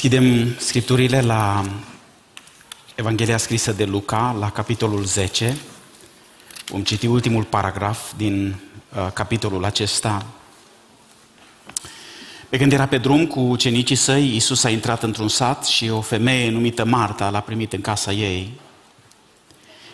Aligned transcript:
Deschidem 0.00 0.54
scripturile 0.58 1.20
la 1.20 1.64
Evanghelia 2.94 3.36
scrisă 3.36 3.72
de 3.72 3.84
Luca, 3.84 4.36
la 4.38 4.50
capitolul 4.50 5.04
10. 5.04 5.56
Vom 6.66 6.82
citi 6.82 7.06
ultimul 7.06 7.44
paragraf 7.44 8.12
din 8.16 8.60
uh, 8.96 9.12
capitolul 9.12 9.64
acesta. 9.64 10.26
Pe 12.48 12.56
când 12.56 12.72
era 12.72 12.86
pe 12.86 12.98
drum 12.98 13.26
cu 13.26 13.40
ucenicii 13.40 13.96
săi, 13.96 14.32
Iisus 14.32 14.64
a 14.64 14.70
intrat 14.70 15.02
într-un 15.02 15.28
sat 15.28 15.64
și 15.64 15.88
o 15.88 16.00
femeie 16.00 16.50
numită 16.50 16.84
Marta 16.84 17.30
l-a 17.30 17.40
primit 17.40 17.72
în 17.72 17.80
casa 17.80 18.12
ei. 18.12 18.50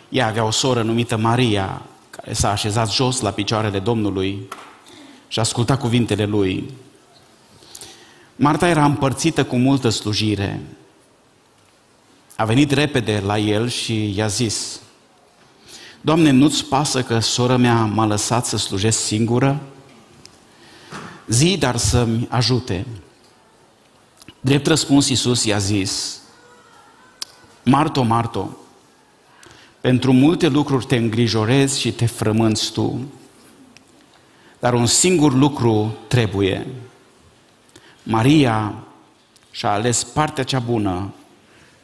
Ea 0.08 0.26
avea 0.26 0.44
o 0.44 0.50
soră 0.50 0.82
numită 0.82 1.16
Maria, 1.16 1.82
care 2.10 2.32
s-a 2.32 2.50
așezat 2.50 2.92
jos 2.92 3.20
la 3.20 3.30
picioarele 3.30 3.78
Domnului 3.78 4.48
și 5.28 5.38
asculta 5.38 5.76
cuvintele 5.76 6.24
lui. 6.24 6.70
Marta 8.36 8.68
era 8.68 8.84
împărțită 8.84 9.44
cu 9.44 9.56
multă 9.56 9.88
slujire. 9.88 10.60
A 12.36 12.44
venit 12.44 12.70
repede 12.70 13.22
la 13.24 13.38
el 13.38 13.68
și 13.68 14.16
i-a 14.16 14.26
zis, 14.26 14.80
Doamne, 16.00 16.30
nu-ți 16.30 16.64
pasă 16.64 17.02
că 17.02 17.18
sora 17.18 17.56
mea 17.56 17.84
m-a 17.84 18.06
lăsat 18.06 18.46
să 18.46 18.56
slujesc 18.56 18.98
singură? 18.98 19.60
Zi, 21.28 21.56
dar 21.58 21.76
să-mi 21.76 22.26
ajute. 22.30 22.86
Drept 24.40 24.66
răspuns, 24.66 25.08
Iisus 25.08 25.44
i-a 25.44 25.58
zis, 25.58 26.20
Marto, 27.64 28.02
Marto, 28.02 28.56
pentru 29.80 30.12
multe 30.12 30.48
lucruri 30.48 30.86
te 30.86 30.96
îngrijorezi 30.96 31.80
și 31.80 31.92
te 31.92 32.06
frămânți 32.06 32.72
tu, 32.72 33.00
dar 34.58 34.74
un 34.74 34.86
singur 34.86 35.34
lucru 35.34 35.96
trebuie. 36.08 36.66
Maria 38.08 38.74
și-a 39.50 39.70
ales 39.70 40.04
partea 40.04 40.44
cea 40.44 40.58
bună 40.58 41.14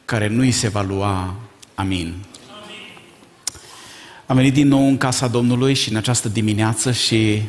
care 0.05 0.27
nu 0.27 0.41
îi 0.41 0.51
se 0.51 0.67
va 0.67 0.81
lua. 0.81 1.35
Amin. 1.75 2.13
Am 4.25 4.35
venit 4.35 4.53
din 4.53 4.67
nou 4.67 4.87
în 4.87 4.97
casa 4.97 5.27
Domnului 5.27 5.73
și 5.73 5.89
în 5.89 5.95
această 5.95 6.29
dimineață 6.29 6.91
și 6.91 7.41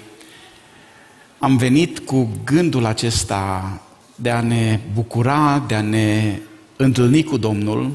am 1.38 1.56
venit 1.56 1.98
cu 1.98 2.28
gândul 2.44 2.84
acesta 2.84 3.80
de 4.14 4.30
a 4.30 4.40
ne 4.40 4.80
bucura, 4.94 5.64
de 5.66 5.74
a 5.74 5.80
ne 5.80 6.38
întâlni 6.76 7.24
cu 7.24 7.36
Domnul, 7.36 7.92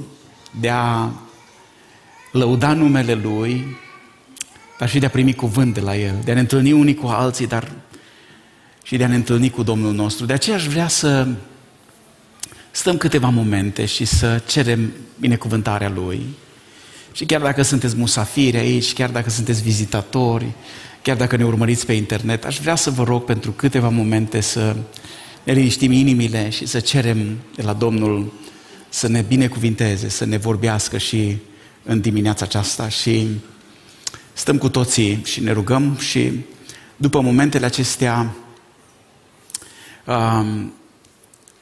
de 0.60 0.70
a 0.70 1.10
lăuda 2.32 2.74
numele 2.74 3.14
Lui, 3.14 3.66
dar 4.78 4.90
și 4.90 5.00
de 5.00 5.06
a 5.06 5.10
primi 5.10 5.34
cuvânt 5.34 5.74
de 5.74 5.80
la 5.80 5.96
El, 5.96 6.16
de 6.24 6.32
a 6.32 6.34
ne 6.34 6.40
întâlni 6.40 6.72
unii 6.72 6.96
cu 6.96 7.08
alții, 7.08 7.48
dar 7.48 7.72
și 8.90 8.98
de 8.98 9.04
a 9.04 9.08
ne 9.08 9.16
întâlni 9.16 9.50
cu 9.50 9.64
Domnul 9.64 9.94
nostru. 9.94 10.26
De 10.26 10.34
aceea 10.34 10.56
aș 10.56 10.68
vrea 10.68 10.88
să 10.88 11.28
stăm 12.72 12.98
câteva 12.98 13.30
momente 13.30 13.86
și 13.86 14.06
să 14.06 14.42
cerem 14.48 14.94
binecuvântarea 15.20 15.90
Lui. 15.90 16.26
Și 17.12 17.26
chiar 17.26 17.42
dacă 17.42 17.62
sunteți 17.62 17.95
musafiri 17.95 18.58
aici, 18.58 18.94
chiar 18.94 19.10
dacă 19.10 19.30
sunteți 19.30 19.62
vizitatori, 19.62 20.45
chiar 21.02 21.17
dacă 21.17 21.36
ne 21.36 21.45
urmăriți 21.45 21.86
pe 21.86 21.94
internet, 21.94 22.45
aș 22.45 22.60
vrea 22.60 22.76
să 22.76 22.90
vă 22.90 23.04
rog 23.04 23.23
pentru 23.23 23.52
câteva 23.52 23.90
momente 23.90 24.40
să 24.40 24.76
ne 25.44 25.54
liniștim 25.54 25.92
inimile 25.92 26.50
și 26.50 26.66
să 26.66 26.80
cerem 26.80 27.38
de 27.56 27.62
la 27.62 27.73
Domnul 27.73 28.34
să 28.90 29.08
ne 29.08 29.22
binecuvinteze, 29.22 30.10
să 30.10 30.26
ne 30.26 30.38
vorbească 30.38 30.98
și 30.98 31.38
în 31.84 32.02
dimineața 32.02 32.45
aceasta 32.45 32.90
și 32.90 33.28
stăm 34.33 34.58
cu 34.58 34.70
toții 34.70 35.21
și 35.26 35.44
ne 35.44 35.52
rugăm 35.52 35.98
și 35.98 36.32
după 36.95 37.21
momentele 37.21 37.66
acestea 37.66 38.33
um, 40.09 40.73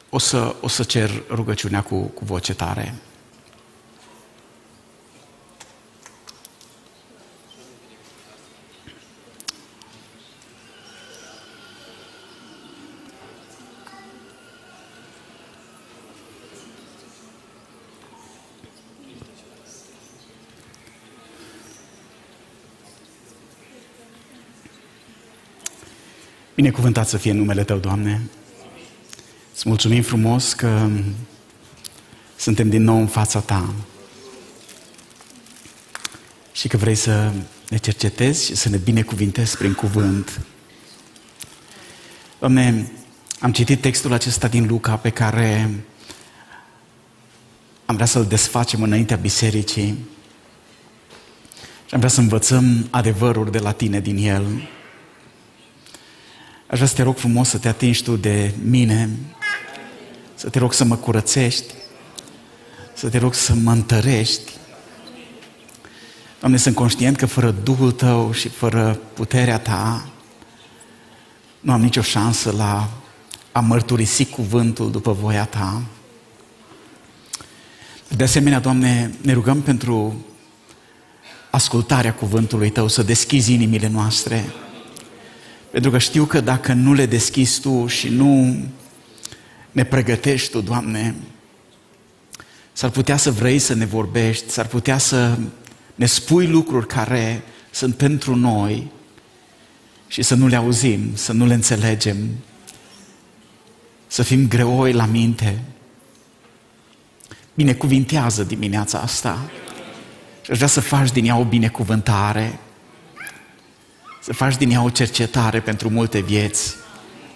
o, 0.09 0.19
să, 0.19 0.55
o 0.61 0.67
să 0.67 0.83
cer 0.83 1.23
rugăciunea 1.29 1.81
cu, 1.81 1.95
cu 1.95 2.25
voce 2.25 2.53
tare. 2.53 2.93
Binecuvântat 26.55 27.07
să 27.07 27.17
fie 27.17 27.31
numele 27.31 27.63
Tău, 27.63 27.77
Doamne. 27.77 28.29
Îți 29.57 29.67
mulțumim 29.67 30.01
frumos 30.01 30.53
că 30.53 30.89
suntem 32.35 32.69
din 32.69 32.83
nou 32.83 32.99
în 32.99 33.07
fața 33.07 33.39
Ta 33.39 33.73
și 36.51 36.67
că 36.67 36.77
vrei 36.77 36.95
să 36.95 37.31
ne 37.69 37.77
cercetezi 37.77 38.45
și 38.45 38.55
să 38.55 38.69
ne 38.69 38.77
binecuvintezi 38.77 39.57
prin 39.57 39.73
cuvânt. 39.73 40.41
Doamne, 42.39 42.91
am 43.39 43.51
citit 43.51 43.81
textul 43.81 44.13
acesta 44.13 44.47
din 44.47 44.67
Luca 44.67 44.95
pe 44.95 45.09
care 45.09 45.69
am 47.85 47.95
vrea 47.95 48.07
să-l 48.07 48.25
desfacem 48.25 48.81
înaintea 48.81 49.17
bisericii 49.17 49.97
și 51.85 51.93
am 51.93 51.99
vrea 51.99 52.11
să 52.11 52.19
învățăm 52.19 52.87
adevăruri 52.89 53.51
de 53.51 53.59
la 53.59 53.71
Tine 53.71 53.99
din 53.99 54.17
el. 54.17 54.69
Aș 56.67 56.75
vrea 56.75 56.87
să 56.87 56.95
te 56.95 57.03
rog 57.03 57.17
frumos 57.17 57.49
să 57.49 57.57
te 57.57 57.67
atingi 57.67 58.03
tu 58.03 58.15
de 58.15 58.53
mine, 58.63 59.09
să 60.37 60.49
te 60.49 60.59
rog 60.59 60.73
să 60.73 60.83
mă 60.83 60.95
curățești, 60.95 61.73
să 62.93 63.09
te 63.09 63.17
rog 63.17 63.33
să 63.33 63.53
mă 63.53 63.71
întărești. 63.71 64.51
Doamne, 66.39 66.57
sunt 66.57 66.75
conștient 66.75 67.17
că 67.17 67.25
fără 67.25 67.51
Duhul 67.63 67.91
Tău 67.91 68.31
și 68.31 68.49
fără 68.49 68.99
puterea 69.13 69.59
Ta, 69.59 70.09
nu 71.59 71.71
am 71.71 71.81
nicio 71.81 72.01
șansă 72.01 72.51
la 72.51 72.89
a 73.51 73.59
mărturisi 73.59 74.25
cuvântul 74.25 74.91
după 74.91 75.11
voia 75.11 75.45
Ta. 75.45 75.81
De 78.07 78.23
asemenea, 78.23 78.59
Doamne, 78.59 79.13
ne 79.21 79.33
rugăm 79.33 79.61
pentru 79.61 80.25
ascultarea 81.49 82.13
cuvântului 82.13 82.69
Tău, 82.69 82.87
să 82.87 83.03
deschizi 83.03 83.53
inimile 83.53 83.87
noastre, 83.87 84.45
pentru 85.71 85.91
că 85.91 85.97
știu 85.97 86.25
că 86.25 86.39
dacă 86.39 86.73
nu 86.73 86.93
le 86.93 87.05
deschizi 87.05 87.61
Tu 87.61 87.87
și 87.87 88.09
nu 88.09 88.57
ne 89.77 89.83
pregătești 89.83 90.51
Tu, 90.51 90.61
Doamne, 90.61 91.15
s-ar 92.73 92.89
putea 92.89 93.17
să 93.17 93.31
vrei 93.31 93.59
să 93.59 93.73
ne 93.73 93.85
vorbești, 93.85 94.49
s-ar 94.49 94.65
putea 94.65 94.97
să 94.97 95.37
ne 95.95 96.05
spui 96.05 96.47
lucruri 96.47 96.87
care 96.87 97.43
sunt 97.71 97.95
pentru 97.95 98.35
noi 98.35 98.91
și 100.07 100.21
să 100.21 100.35
nu 100.35 100.47
le 100.47 100.55
auzim, 100.55 101.15
să 101.15 101.33
nu 101.33 101.45
le 101.45 101.53
înțelegem, 101.53 102.17
să 104.07 104.23
fim 104.23 104.47
greoi 104.47 104.93
la 104.93 105.05
minte. 105.05 105.63
Binecuvintează 107.53 108.43
dimineața 108.43 108.99
asta 108.99 109.49
și 110.41 110.51
aș 110.51 110.55
vrea 110.55 110.69
să 110.69 110.81
faci 110.81 111.11
din 111.11 111.25
ea 111.25 111.37
o 111.37 111.43
binecuvântare, 111.43 112.59
să 114.21 114.33
faci 114.33 114.57
din 114.57 114.71
ea 114.71 114.83
o 114.83 114.89
cercetare 114.89 115.59
pentru 115.59 115.89
multe 115.89 116.19
vieți. 116.19 116.75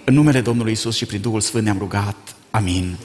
În 0.04 0.14
numele 0.14 0.42
Domnului 0.42 0.72
Isus 0.72 0.96
și 0.96 1.06
prin 1.06 1.22
Duhul 1.22 1.42
Sfânt 1.42 1.64
ne-am 1.64 1.78
rugat. 1.78 2.36
Amin. 2.52 2.98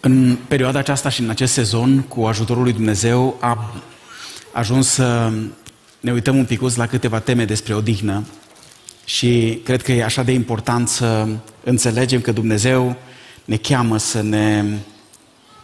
În 0.00 0.36
perioada 0.48 0.78
aceasta 0.78 1.08
și 1.08 1.20
în 1.20 1.30
acest 1.30 1.52
sezon, 1.52 2.00
cu 2.00 2.22
ajutorul 2.24 2.62
lui 2.62 2.72
Dumnezeu, 2.72 3.36
a 3.40 3.74
ajuns 4.52 4.88
să 4.88 5.32
ne 6.00 6.12
uităm 6.12 6.36
un 6.36 6.44
pic 6.44 6.60
la 6.76 6.86
câteva 6.86 7.18
teme 7.18 7.44
despre 7.44 7.74
odihnă 7.74 8.24
și 9.04 9.60
cred 9.64 9.82
că 9.82 9.92
e 9.92 10.04
așa 10.04 10.22
de 10.22 10.32
important 10.32 10.88
să 10.88 11.28
înțelegem 11.64 12.20
că 12.20 12.32
Dumnezeu 12.32 12.96
ne 13.44 13.56
cheamă 13.56 13.96
să 13.96 14.22
ne 14.22 14.64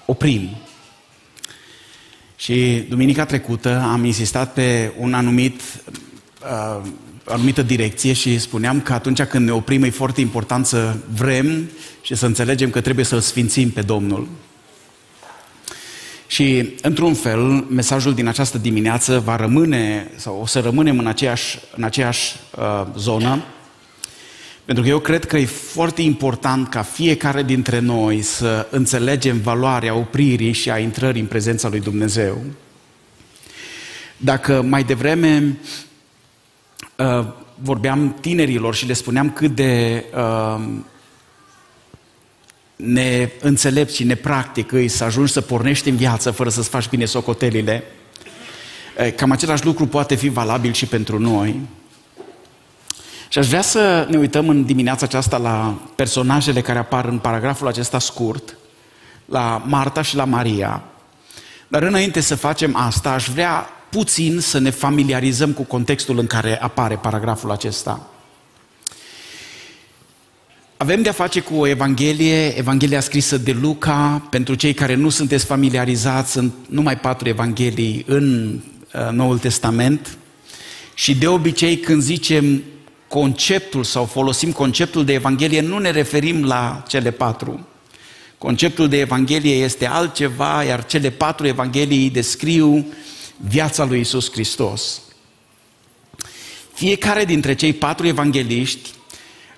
oprim. 0.07 0.49
Și 2.37 2.85
duminica 2.89 3.25
trecută 3.25 3.81
am 3.81 4.05
insistat 4.05 4.53
pe 4.53 4.93
un 4.99 5.15
anumit, 5.15 5.61
uh, 6.43 6.91
anumită 7.25 7.63
direcție 7.63 8.13
și 8.13 8.39
spuneam 8.39 8.81
că 8.81 8.93
atunci 8.93 9.23
când 9.23 9.45
ne 9.45 9.53
oprim 9.53 9.83
e 9.83 9.91
foarte 9.91 10.21
important 10.21 10.67
să 10.67 10.97
vrem 11.15 11.71
și 12.03 12.15
să 12.15 12.27
înțelegem 12.27 12.71
că 12.71 12.81
trebuie 12.81 13.05
să-L 13.05 13.21
sfințim 13.21 13.71
pe 13.71 13.83
Domnul. 13.83 14.29
Și, 16.35 16.75
într-un 16.83 17.15
fel, 17.15 17.41
mesajul 17.69 18.15
din 18.15 18.27
această 18.27 18.59
dimineață 18.59 19.19
va 19.19 19.37
rămâne, 19.37 20.11
sau 20.17 20.39
o 20.43 20.47
să 20.47 20.61
rămânem 20.61 20.99
în 20.99 21.07
aceeași, 21.07 21.59
în 21.77 21.83
aceeași 21.83 22.37
uh, 22.59 22.87
zonă, 22.97 23.45
Pentru 24.65 24.85
că 24.85 24.91
eu 24.91 24.99
cred 24.99 25.25
că 25.25 25.37
e 25.37 25.47
foarte 25.47 26.03
important 26.03 26.69
ca 26.69 26.83
fiecare 26.83 27.43
dintre 27.43 27.79
noi 27.79 28.23
să 28.23 28.67
înțelegem 28.71 29.41
valoarea 29.41 29.95
opririi 29.95 30.53
și 30.53 30.71
a 30.71 30.79
intrării 30.79 31.21
în 31.21 31.27
prezența 31.27 31.69
lui 31.69 31.81
Dumnezeu. 31.81 32.43
Dacă 34.17 34.63
mai 34.63 34.85
devreme 34.85 35.59
uh, 36.97 37.27
vorbeam 37.63 38.17
tinerilor 38.21 38.75
și 38.75 38.87
le 38.87 38.93
spuneam 38.93 39.31
cât 39.31 39.55
de 39.55 40.05
uh, 40.15 40.65
neînțelept 42.77 43.93
și 43.93 44.05
nepractic 44.05 44.73
îi 44.73 44.89
să 44.89 45.05
ajungi 45.05 45.33
să 45.33 45.41
pornești 45.41 45.89
în 45.89 45.97
viață 45.97 46.31
fără 46.31 46.49
să-ți 46.49 46.69
faci 46.69 46.89
bine 46.89 47.05
socotelile, 47.05 47.85
uh, 48.99 49.13
cam 49.15 49.31
același 49.31 49.65
lucru 49.65 49.87
poate 49.87 50.15
fi 50.15 50.29
valabil 50.29 50.73
și 50.73 50.87
pentru 50.87 51.19
noi. 51.19 51.61
Și 53.29 53.39
aș 53.39 53.47
vrea 53.47 53.63
să 53.63 54.07
ne 54.11 54.19
uităm 54.19 54.49
în 54.49 54.65
dimineața 54.65 55.07
aceasta 55.07 55.37
la 55.37 55.81
personajele 55.95 56.61
care 56.61 56.79
apar 56.79 57.05
în 57.05 57.19
paragraful 57.19 57.67
acesta 57.67 57.99
scurt, 57.99 58.57
la 59.25 59.63
Marta 59.67 60.03
și 60.03 60.17
la 60.17 60.25
Maria. 60.25 60.83
Dar 61.69 61.83
înainte 61.83 62.21
să 62.21 62.35
facem 62.35 62.77
asta, 62.77 63.11
aș 63.11 63.29
vrea 63.29 63.69
puțin 63.91 64.41
să 64.41 64.59
ne 64.59 64.71
familiarizăm 64.71 65.53
cu 65.53 65.63
contextul 65.63 66.19
în 66.19 66.27
care 66.27 66.61
apare 66.61 66.97
paragraful 66.97 67.51
acesta. 67.51 68.09
Avem 70.85 71.03
de-a 71.03 71.13
face 71.13 71.41
cu 71.41 71.55
o 71.55 71.67
Evanghelie, 71.67 72.59
Evanghelia 72.59 73.01
scrisă 73.01 73.39
de 73.39 73.53
Luca. 73.53 74.27
Pentru 74.31 74.55
cei 74.55 74.75
care 74.75 74.95
nu 74.95 75.09
sunteți 75.09 75.45
familiarizați, 75.45 76.31
sunt 76.31 76.55
numai 76.69 76.99
patru 76.99 77.29
Evanghelii 77.29 78.05
în 78.07 78.59
uh, 78.95 79.09
Noul 79.11 79.39
Testament. 79.39 80.19
Și 80.95 81.15
de 81.15 81.29
obicei 81.29 81.77
când 81.77 82.03
zicem 82.03 82.63
conceptul 83.09 83.85
sau 83.85 84.05
folosim 84.05 84.53
conceptul 84.53 85.05
de 85.05 85.13
Evanghelie, 85.13 85.61
nu 85.61 85.79
ne 85.79 85.91
referim 85.91 86.45
la 86.45 86.83
cele 86.89 87.11
patru. 87.11 87.67
Conceptul 88.39 88.89
de 88.89 88.99
Evanghelie 88.99 89.55
este 89.55 89.87
altceva, 89.87 90.63
iar 90.63 90.87
cele 90.87 91.11
patru 91.11 91.47
Evanghelii 91.47 92.11
descriu 92.11 92.87
viața 93.37 93.85
lui 93.85 94.01
Isus 94.01 94.31
Hristos. 94.31 95.01
Fiecare 96.75 97.25
dintre 97.25 97.55
cei 97.55 97.73
patru 97.73 98.07
evangeliști 98.07 98.91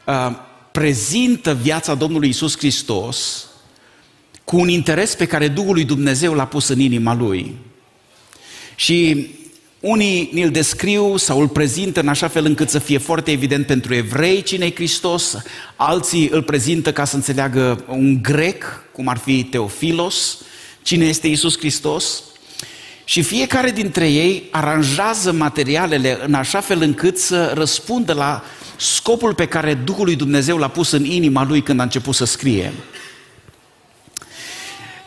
uh, 0.05 0.45
prezintă 0.77 1.59
viața 1.63 1.95
Domnului 1.95 2.29
Isus 2.29 2.57
Hristos 2.57 3.47
cu 4.45 4.59
un 4.59 4.69
interes 4.69 5.15
pe 5.15 5.27
care 5.27 5.49
Duhul 5.49 5.75
lui 5.75 5.85
Dumnezeu 5.85 6.35
l-a 6.35 6.47
pus 6.47 6.69
în 6.69 6.81
inima 6.81 7.15
lui. 7.15 7.57
Și 8.75 9.29
unii 9.81 10.31
îl 10.35 10.51
descriu 10.51 11.17
sau 11.17 11.41
îl 11.41 11.49
prezintă 11.49 12.01
în 12.01 12.09
așa 12.09 12.29
fel 12.29 12.45
încât 12.45 12.69
să 12.69 12.79
fie 12.79 12.99
foarte 12.99 13.31
evident 13.31 13.67
pentru 13.67 13.95
evrei 13.95 14.43
cine 14.43 14.65
e 14.65 14.75
Hristos, 14.75 15.37
alții 15.77 16.29
îl 16.29 16.43
prezintă 16.43 16.93
ca 16.93 17.05
să 17.05 17.17
înțeleagă 17.17 17.85
un 17.89 18.23
grec, 18.23 18.65
cum 18.93 19.09
ar 19.09 19.19
fi 19.19 19.45
Teofilos, 19.45 20.39
cine 20.83 21.05
este 21.05 21.27
Isus 21.27 21.59
Hristos. 21.59 22.23
Și 23.05 23.23
fiecare 23.23 23.71
dintre 23.71 24.11
ei 24.11 24.49
aranjează 24.51 25.33
materialele 25.33 26.19
în 26.25 26.35
așa 26.35 26.61
fel 26.61 26.83
încât 26.83 27.19
să 27.19 27.53
răspundă 27.55 28.13
la 28.13 28.45
scopul 28.77 29.35
pe 29.35 29.47
care 29.47 29.75
Duhul 29.75 30.05
lui 30.05 30.17
Dumnezeu 30.17 30.57
l-a 30.57 30.69
pus 30.69 30.91
în 30.91 31.05
inima 31.05 31.45
lui 31.45 31.63
când 31.63 31.81
a 31.81 31.83
început 31.83 32.15
să 32.15 32.25
scrie. 32.25 32.73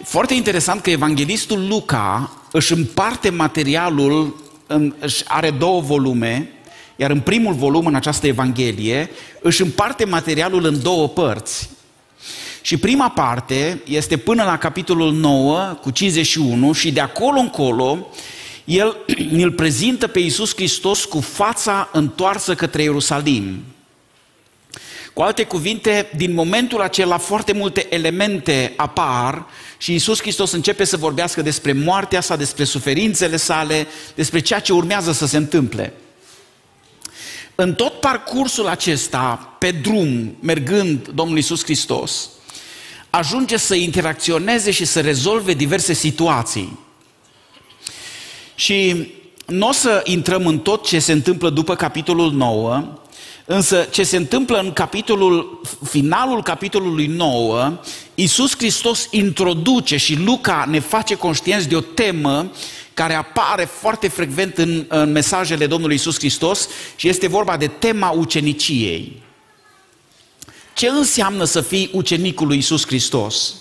Foarte 0.04 0.34
interesant 0.34 0.82
că 0.82 0.90
evanghelistul 0.90 1.68
Luca 1.68 2.32
își 2.52 2.74
împarte 2.74 3.30
materialul 3.30 4.44
în, 4.68 4.94
își 5.00 5.24
are 5.28 5.52
două 5.52 5.82
volume, 5.82 6.50
iar 6.96 7.12
în 7.12 7.20
primul 7.20 7.54
volum, 7.54 7.86
în 7.86 7.96
această 7.96 8.28
Evanghelie, 8.28 9.10
își 9.42 9.62
împarte 9.62 10.06
materialul 10.06 10.66
în 10.66 10.82
două 10.82 11.08
părți. 11.08 11.70
Și 12.62 12.78
prima 12.78 13.10
parte 13.10 13.82
este 13.86 14.18
până 14.18 14.44
la 14.44 14.58
capitolul 14.58 15.14
9 15.14 15.78
cu 15.82 15.90
51 15.90 16.72
și 16.72 16.92
de 16.92 17.00
acolo 17.00 17.40
încolo 17.40 18.08
el 18.70 18.98
îl 19.32 19.52
prezintă 19.52 20.08
pe 20.08 20.20
Iisus 20.20 20.56
Hristos 20.56 21.06
cu 21.06 21.20
fața 21.20 21.90
întoarsă 21.94 22.56
către 22.56 22.82
Ierusalim. 22.82 23.64
Cu 25.14 25.22
alte 25.22 25.44
cuvinte, 25.44 26.10
din 26.16 26.34
momentul 26.34 26.82
acela 26.82 27.18
foarte 27.18 27.54
multe 27.54 27.88
elemente 27.90 28.74
apar 28.76 29.46
și 29.78 29.92
Iisus 29.92 30.22
Hristos 30.22 30.52
începe 30.52 30.84
să 30.84 30.98
vorbească 30.98 31.42
despre 31.42 31.74
moartea 31.74 32.22
sa, 32.22 32.36
despre 32.36 32.64
suferințele 32.64 33.38
sale, 33.38 33.88
despre 34.16 34.40
ceea 34.40 34.60
ce 34.60 34.74
urmează 34.74 35.12
să 35.12 35.26
se 35.26 35.38
întâmple. 35.38 35.94
În 37.56 37.74
tot 37.74 38.00
parcursul 38.00 38.68
acesta, 38.68 39.56
pe 39.60 39.72
drum, 39.72 40.36
mergând 40.40 41.08
Domnul 41.08 41.36
Iisus 41.36 41.64
Hristos, 41.64 42.30
ajunge 43.10 43.58
să 43.58 43.76
interacționeze 43.76 44.72
și 44.72 44.86
să 44.86 45.02
rezolve 45.02 45.54
diverse 45.54 45.94
situații. 45.94 46.88
Și 48.60 49.08
nu 49.46 49.68
o 49.68 49.72
să 49.72 50.02
intrăm 50.04 50.46
în 50.46 50.60
tot 50.60 50.86
ce 50.86 51.00
se 51.00 51.12
întâmplă 51.12 51.50
după 51.50 51.76
capitolul 51.76 52.32
9, 52.32 52.94
Însă 53.46 53.88
ce 53.92 54.04
se 54.04 54.18
întâmplă 54.18 54.60
în 54.60 54.74
capitolul, 54.74 55.62
finalul 55.90 56.44
capitolului 56.44 57.06
9, 57.06 57.80
Iisus 58.16 58.56
Hristos 58.58 59.08
introduce 59.12 59.98
și 59.98 60.16
Luca 60.16 60.66
ne 60.70 60.80
face 60.80 61.16
conștienți 61.16 61.68
de 61.68 61.76
o 61.76 61.80
temă 61.80 62.52
care 62.94 63.14
apare 63.14 63.66
foarte 63.66 64.08
frecvent 64.08 64.58
în, 64.58 64.86
în 64.88 65.12
mesajele 65.12 65.68
Domnului 65.68 65.96
Iisus 65.96 66.18
Hristos 66.18 66.68
și 66.96 67.08
este 67.08 67.28
vorba 67.28 67.58
de 67.58 67.68
tema 67.68 68.10
uceniciei. 68.10 69.22
Ce 70.74 70.88
înseamnă 70.88 71.44
să 71.44 71.62
fii 71.62 71.90
ucenicul 71.94 72.48
lui 72.48 72.56
Iisus 72.56 72.86
Hristos? 72.86 73.54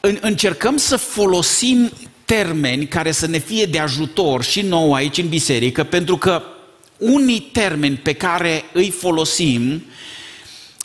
În, 0.00 0.18
încercăm 0.20 0.76
să 0.76 0.96
folosim 0.96 1.92
termeni 2.24 2.86
care 2.86 3.12
să 3.12 3.26
ne 3.26 3.38
fie 3.38 3.64
de 3.64 3.78
ajutor 3.78 4.42
și 4.42 4.60
nou 4.62 4.94
aici 4.94 5.18
în 5.18 5.28
biserică, 5.28 5.84
pentru 5.84 6.16
că 6.16 6.42
unii 6.98 7.40
termeni 7.40 7.96
pe 7.96 8.12
care 8.12 8.64
îi 8.72 8.90
folosim, 8.90 9.84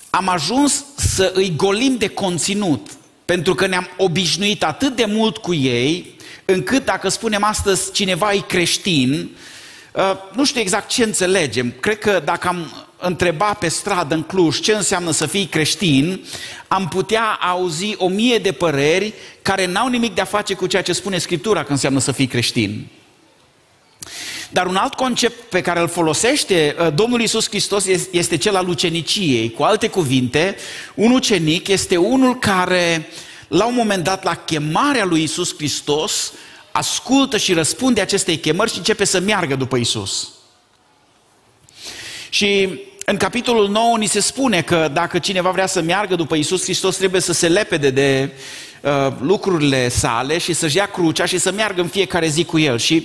am 0.10 0.30
ajuns 0.30 0.84
să 0.96 1.32
îi 1.34 1.54
golim 1.56 1.98
de 1.98 2.08
conținut, 2.08 2.88
pentru 3.26 3.56
că 3.56 3.68
ne-am 3.68 3.90
obișnuit 3.98 4.64
atât 4.64 4.96
de 4.96 5.06
mult 5.06 5.38
cu 5.38 5.54
ei, 5.54 6.16
încât 6.46 6.86
dacă 6.86 7.10
spunem 7.10 7.44
astăzi 7.44 7.92
cineva 7.92 8.34
e 8.34 8.40
creștin, 8.48 9.30
uh, 9.94 10.12
nu 10.36 10.46
știu 10.46 10.62
exact 10.62 10.88
ce 10.88 11.04
înțelegem. 11.04 11.74
Cred 11.80 12.00
că 12.00 12.22
dacă 12.26 12.48
am 12.48 12.88
întreba 13.00 13.54
pe 13.54 13.68
stradă 13.68 14.16
în 14.16 14.24
Cluj 14.24 14.60
ce 14.60 14.74
înseamnă 14.74 15.12
să 15.12 15.26
fii 15.26 15.46
creștin, 15.46 16.26
am 16.68 16.88
putea 16.88 17.40
auzi 17.42 17.96
o 17.98 18.08
mie 18.08 18.38
de 18.38 18.52
păreri 18.52 19.14
care 19.42 19.66
n-au 19.66 19.88
nimic 19.88 20.16
de 20.16 20.22
a 20.22 20.26
face 20.26 20.54
cu 20.54 20.68
ceea 20.68 20.82
ce 20.82 20.94
spune 20.94 21.18
Scriptura 21.18 21.64
că 21.64 21.72
înseamnă 21.72 22.00
să 22.00 22.12
fii 22.12 22.28
creștin. 22.28 22.88
Dar 24.52 24.66
un 24.66 24.76
alt 24.76 24.94
concept 24.94 25.50
pe 25.50 25.62
care 25.62 25.80
îl 25.80 25.88
folosește 25.88 26.76
uh, 26.80 26.94
Domnul 26.94 27.22
Isus 27.22 27.48
Hristos 27.48 27.86
este 28.12 28.38
cel 28.38 28.56
al 28.56 28.68
uceniciei. 28.68 29.52
Cu 29.52 29.64
alte 29.64 29.88
cuvinte, 29.88 30.56
un 30.96 31.12
ucenic 31.12 31.68
este 31.68 31.98
unul 31.98 32.40
care, 32.40 33.08
la 33.48 33.66
un 33.66 33.74
moment 33.74 34.04
dat, 34.04 34.24
la 34.24 34.36
chemarea 34.36 35.06
lui 35.06 35.24
Isus 35.24 35.56
Hristos, 35.56 36.34
ascultă 36.72 37.38
și 37.38 37.54
răspunde 37.54 38.02
acestei 38.02 38.38
chemări 38.38 38.72
și 38.72 38.78
începe 38.78 39.06
să 39.06 39.20
meargă 39.20 39.56
după 39.56 39.78
Isus. 39.78 40.34
Și 42.30 42.70
în 43.06 43.18
capitolul 43.18 43.70
9 43.70 43.98
ni 43.98 44.06
se 44.06 44.20
spune 44.20 44.62
că 44.62 44.90
dacă 44.94 45.20
cineva 45.20 45.50
vrea 45.50 45.68
să 45.68 45.82
meargă 45.82 46.16
după 46.16 46.36
Isus 46.36 46.64
Hristos, 46.64 46.96
trebuie 46.96 47.22
să 47.22 47.34
se 47.34 47.48
lepede 47.48 47.90
de 47.90 48.32
uh, 48.82 49.14
lucrurile 49.22 49.90
sale 49.90 50.38
și 50.38 50.54
să-și 50.54 50.78
ia 50.78 50.86
crucea 50.86 51.26
și 51.26 51.38
să 51.38 51.52
meargă 51.52 51.82
în 51.82 51.88
fiecare 51.88 52.28
zi 52.28 52.46
cu 52.46 52.60
el. 52.60 52.78
Și 52.78 53.04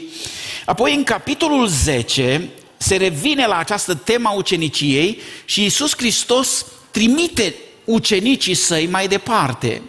apoi 0.65 0.95
în 0.95 1.05
capitolul 1.05 1.67
10 1.67 2.49
se 2.77 2.97
revine 2.97 3.47
la 3.47 3.57
această 3.57 3.95
tema 3.95 4.31
uceniciei 4.31 5.21
și 5.45 5.65
Isus 5.65 5.97
Hristos 5.97 6.67
trimite 6.91 7.55
ucenicii 7.85 8.55
săi 8.55 8.87
mai 8.87 9.09
departe. 9.09 9.83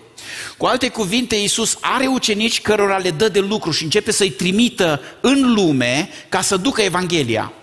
Cu 0.58 0.66
alte 0.66 0.90
cuvinte, 0.90 1.36
Iisus 1.36 1.78
are 1.80 2.08
ucenici 2.08 2.62
cărora 2.62 2.98
le 2.98 3.10
dă 3.12 3.30
de 3.30 3.40
lucru 3.40 3.72
și 3.72 3.84
începe 3.84 4.12
să-i 4.12 4.30
trimită 4.30 5.02
în 5.22 5.54
lume 5.54 6.10
ca 6.30 6.42
să 6.42 6.58
ducă 6.58 6.82
Evanghelia. 6.82 7.54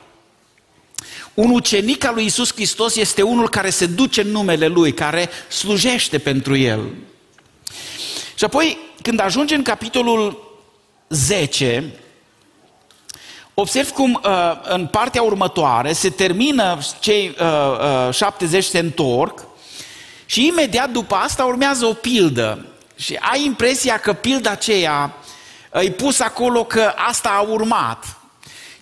Un 1.34 1.50
ucenic 1.50 2.04
al 2.04 2.14
lui 2.14 2.24
Isus 2.24 2.52
Hristos 2.52 2.96
este 2.96 3.22
unul 3.22 3.48
care 3.48 3.70
se 3.70 3.86
duce 3.86 4.20
în 4.20 4.30
numele 4.30 4.66
Lui, 4.66 4.94
care 4.94 5.28
slujește 5.48 6.18
pentru 6.18 6.56
El. 6.56 6.80
Și 8.34 8.44
apoi, 8.44 8.78
când 9.02 9.20
ajunge 9.20 9.54
în 9.54 9.62
capitolul 9.62 10.50
10, 11.08 11.94
observ 13.54 13.90
cum 13.90 14.20
uh, 14.24 14.30
în 14.62 14.86
partea 14.86 15.22
următoare 15.22 15.92
se 15.92 16.10
termină, 16.10 16.78
cei 17.00 17.36
uh, 17.40 18.06
uh, 18.08 18.14
70 18.14 18.64
se 18.64 18.78
întorc 18.78 19.44
și 20.26 20.46
imediat 20.46 20.90
după 20.90 21.14
asta 21.14 21.44
urmează 21.44 21.84
o 21.84 21.92
pildă. 21.92 22.66
Și 22.96 23.18
ai 23.20 23.44
impresia 23.44 23.98
că 23.98 24.12
pilda 24.12 24.50
aceea 24.50 25.16
îi 25.70 25.90
pus 25.90 26.20
acolo 26.20 26.64
că 26.64 26.92
asta 26.96 27.28
a 27.28 27.40
urmat. 27.40 28.21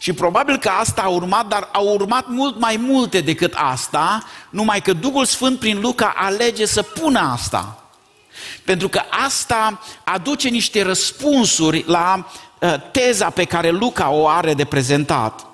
Și 0.02 0.12
probabil 0.12 0.58
că 0.58 0.68
asta 0.68 1.02
a 1.02 1.08
urmat, 1.08 1.46
dar 1.46 1.68
au 1.72 1.88
urmat 1.88 2.28
mult 2.28 2.58
mai 2.58 2.76
multe 2.76 3.20
decât 3.20 3.54
asta, 3.56 4.24
numai 4.50 4.82
că 4.82 4.92
Duhul 4.92 5.24
Sfânt 5.24 5.58
prin 5.58 5.80
Luca 5.80 6.14
alege 6.16 6.66
să 6.66 6.82
pună 6.82 7.18
asta. 7.32 7.84
Pentru 8.64 8.88
că 8.88 9.02
asta 9.24 9.80
aduce 10.04 10.48
niște 10.48 10.82
răspunsuri 10.82 11.84
la 11.86 12.30
uh, 12.58 12.74
teza 12.90 13.30
pe 13.30 13.44
care 13.44 13.70
Luca 13.70 14.10
o 14.10 14.28
are 14.28 14.54
de 14.54 14.64
prezentat. 14.64 15.46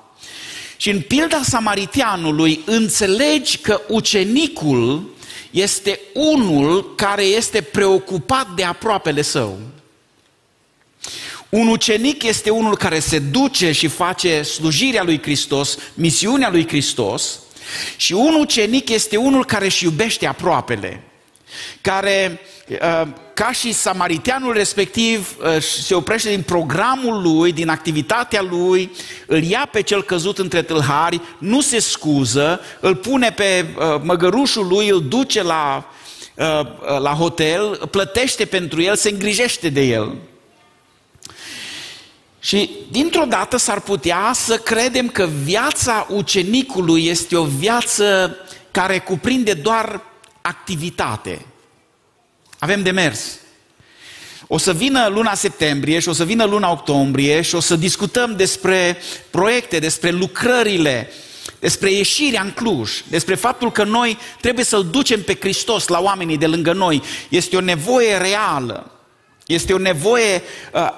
Și 0.77 0.91
în 0.91 1.01
pilda 1.01 1.41
samaritianului 1.43 2.61
înțelegi 2.65 3.59
că 3.59 3.81
ucenicul 3.89 5.15
este 5.51 6.01
unul 6.15 6.95
care 6.95 7.23
este 7.23 7.61
preocupat 7.61 8.47
de 8.55 8.65
aproapele 8.65 9.23
său. 9.23 9.59
Un 11.57 11.67
ucenic 11.69 12.23
este 12.23 12.51
unul 12.51 12.77
care 12.77 12.99
se 12.99 13.19
duce 13.19 13.73
și 13.73 13.89
face 13.89 14.43
slujirea 14.43 15.03
lui 15.03 15.23
Hristos, 15.23 15.79
misiunea 15.95 16.51
lui 16.51 16.69
Hristos, 16.69 17.39
și 17.97 18.13
un 18.13 18.35
ucenic 18.35 18.89
este 18.89 19.17
unul 19.17 19.45
care 19.45 19.65
își 19.65 19.85
iubește 19.85 20.27
aproapele, 20.27 21.03
care, 21.81 22.41
uh, 22.69 23.09
ca 23.35 23.53
și 23.53 23.73
samariteanul 23.73 24.53
respectiv, 24.53 25.37
uh, 25.39 25.63
se 25.63 25.95
oprește 25.95 26.29
din 26.29 26.43
programul 26.43 27.23
lui, 27.23 27.53
din 27.53 27.69
activitatea 27.69 28.43
lui, 28.43 28.91
îl 29.27 29.43
ia 29.43 29.69
pe 29.73 29.83
cel 29.83 30.03
căzut 30.03 30.39
între 30.39 30.63
tâlhari, 30.63 31.21
nu 31.39 31.61
se 31.61 31.79
scuză, 31.79 32.61
îl 32.81 32.95
pune 32.95 33.31
pe 33.31 33.67
uh, 33.77 34.01
măgărușul 34.03 34.67
lui, 34.67 34.89
îl 34.89 35.09
duce 35.09 35.43
la, 35.43 35.91
la 36.99 37.15
hotel, 37.19 37.89
plătește 37.91 38.45
pentru 38.45 38.83
el, 38.83 38.97
se 38.97 39.09
îngrijește 39.09 39.69
de 39.69 39.83
el. 39.83 40.15
Și 42.47 42.71
dintr-o 42.91 43.25
dată 43.25 43.57
s-ar 43.57 43.81
putea 43.81 44.31
să 44.35 44.57
credem 44.57 45.09
că 45.09 45.29
viața 45.43 46.07
ucenicului 46.11 47.07
este 47.07 47.37
o 47.37 47.45
viață 47.45 48.37
care 48.71 48.99
cuprinde 48.99 49.53
doar 49.53 50.01
activitate. 50.43 51.47
Avem 52.59 52.83
de 52.83 52.91
mers. 52.91 53.39
O 54.47 54.59
să 54.59 54.73
vină 54.73 55.09
luna 55.09 55.35
septembrie 55.35 55.99
și 55.99 56.09
o 56.09 56.13
să 56.13 56.25
vină 56.25 56.45
luna 56.45 56.71
octombrie 56.71 57.43
și 57.43 57.55
o 57.55 57.61
să 57.61 57.77
discutăm 57.77 58.37
despre 58.37 58.99
proiecte, 59.31 59.79
despre 59.79 60.11
lucrările, 60.11 61.11
despre 61.59 61.93
ieșirea 61.93 62.43
în 62.43 62.51
Cluj, 62.51 62.91
despre 63.09 63.35
faptul 63.35 63.73
că 63.73 63.85
noi 63.85 64.19
trebuie 64.41 64.65
să-L 64.65 64.87
ducem 64.91 65.23
pe 65.23 65.37
Hristos 65.41 65.87
la 65.87 66.01
oamenii 66.01 66.39
de 66.39 66.47
lângă 66.47 66.73
noi. 66.73 67.03
Este 67.29 67.57
o 67.57 67.61
nevoie 67.61 68.17
reală. 68.17 68.96
Este 69.47 69.73
o 69.73 69.79
nevoie 69.79 70.43
uh, 70.73 70.89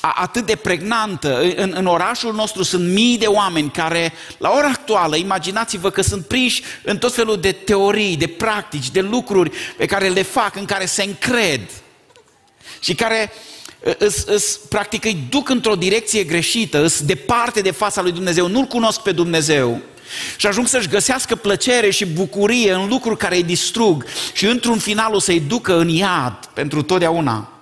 atât 0.00 0.46
de 0.46 0.56
pregnantă. 0.56 1.40
În, 1.56 1.72
în 1.76 1.86
orașul 1.86 2.34
nostru 2.34 2.62
sunt 2.62 2.92
mii 2.92 3.18
de 3.18 3.26
oameni 3.26 3.70
care, 3.70 4.12
la 4.38 4.50
ora 4.50 4.66
actuală, 4.66 5.16
imaginați-vă 5.16 5.90
că 5.90 6.02
sunt 6.02 6.26
prinși 6.26 6.62
în 6.82 6.98
tot 6.98 7.14
felul 7.14 7.40
de 7.40 7.52
teorii, 7.52 8.16
de 8.16 8.26
practici, 8.26 8.90
de 8.90 9.00
lucruri 9.00 9.50
pe 9.76 9.86
care 9.86 10.08
le 10.08 10.22
fac, 10.22 10.56
în 10.56 10.64
care 10.64 10.86
se 10.86 11.02
încred 11.02 11.60
și 12.80 12.94
care 12.94 13.32
uh, 13.84 13.94
îs, 13.98 14.22
îs, 14.22 14.56
practic 14.68 15.04
îi 15.04 15.26
duc 15.28 15.48
într-o 15.48 15.76
direcție 15.76 16.24
greșită, 16.24 16.82
îs 16.82 17.02
departe 17.02 17.60
de 17.60 17.70
fața 17.70 18.02
lui 18.02 18.12
Dumnezeu, 18.12 18.46
nu-L 18.46 18.64
cunosc 18.64 19.00
pe 19.00 19.12
Dumnezeu. 19.12 19.80
Și 20.36 20.46
ajung 20.46 20.66
să-și 20.66 20.88
găsească 20.88 21.34
plăcere 21.34 21.90
și 21.90 22.06
bucurie 22.06 22.72
în 22.72 22.88
lucruri 22.88 23.16
care 23.16 23.36
îi 23.36 23.42
distrug 23.42 24.04
și 24.32 24.46
într-un 24.46 24.78
final 24.78 25.14
o 25.14 25.18
să-i 25.18 25.40
ducă 25.40 25.78
în 25.78 25.88
iad 25.88 26.38
pentru 26.54 26.82
totdeauna. 26.82 27.52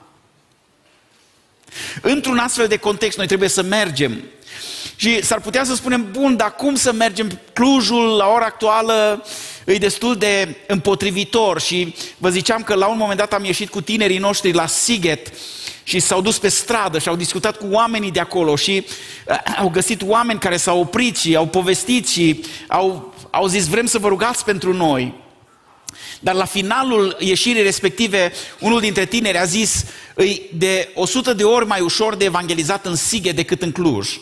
Într-un 2.00 2.38
astfel 2.38 2.66
de 2.66 2.76
context 2.76 3.18
noi 3.18 3.26
trebuie 3.26 3.48
să 3.48 3.62
mergem. 3.62 4.24
Și 4.96 5.24
s-ar 5.24 5.40
putea 5.40 5.64
să 5.64 5.74
spunem, 5.74 6.08
bun, 6.10 6.36
dar 6.36 6.54
cum 6.54 6.74
să 6.74 6.92
mergem? 6.92 7.40
Clujul 7.52 8.16
la 8.16 8.26
ora 8.26 8.44
actuală 8.44 9.24
e 9.64 9.74
destul 9.74 10.16
de 10.16 10.56
împotrivitor 10.66 11.60
și 11.60 11.94
vă 12.18 12.30
ziceam 12.30 12.62
că 12.62 12.74
la 12.74 12.86
un 12.86 12.96
moment 12.96 13.18
dat 13.18 13.32
am 13.32 13.44
ieșit 13.44 13.68
cu 13.68 13.80
tinerii 13.80 14.18
noștri 14.18 14.52
la 14.52 14.66
Siget 14.66 15.32
și 15.82 16.00
s-au 16.00 16.20
dus 16.20 16.38
pe 16.38 16.48
stradă 16.48 16.98
și 16.98 17.08
au 17.08 17.16
discutat 17.16 17.56
cu 17.56 17.66
oamenii 17.70 18.10
de 18.10 18.20
acolo 18.20 18.56
și 18.56 18.76
eh, 18.76 19.36
au 19.58 19.68
găsit 19.68 20.02
oameni 20.06 20.38
care 20.38 20.56
s-au 20.56 20.80
oprit 20.80 21.16
și 21.16 21.36
au 21.36 21.46
povestit 21.46 22.08
și 22.08 22.44
au, 22.68 23.14
au 23.30 23.46
zis 23.46 23.66
vrem 23.66 23.86
să 23.86 23.98
vă 23.98 24.08
rugați 24.08 24.44
pentru 24.44 24.72
noi. 24.72 25.14
Dar 26.22 26.34
la 26.34 26.44
finalul 26.44 27.16
ieșirii 27.18 27.62
respective, 27.62 28.32
unul 28.58 28.80
dintre 28.80 29.06
tineri 29.06 29.38
a 29.38 29.44
zis, 29.44 29.84
îi 30.14 30.50
de 30.54 30.88
100 30.94 31.32
de 31.32 31.44
ori 31.44 31.66
mai 31.66 31.80
ușor 31.80 32.14
de 32.14 32.24
evangelizat 32.24 32.86
în 32.86 32.96
Sighet 32.96 33.36
decât 33.36 33.62
în 33.62 33.72
Cluj. 33.72 34.20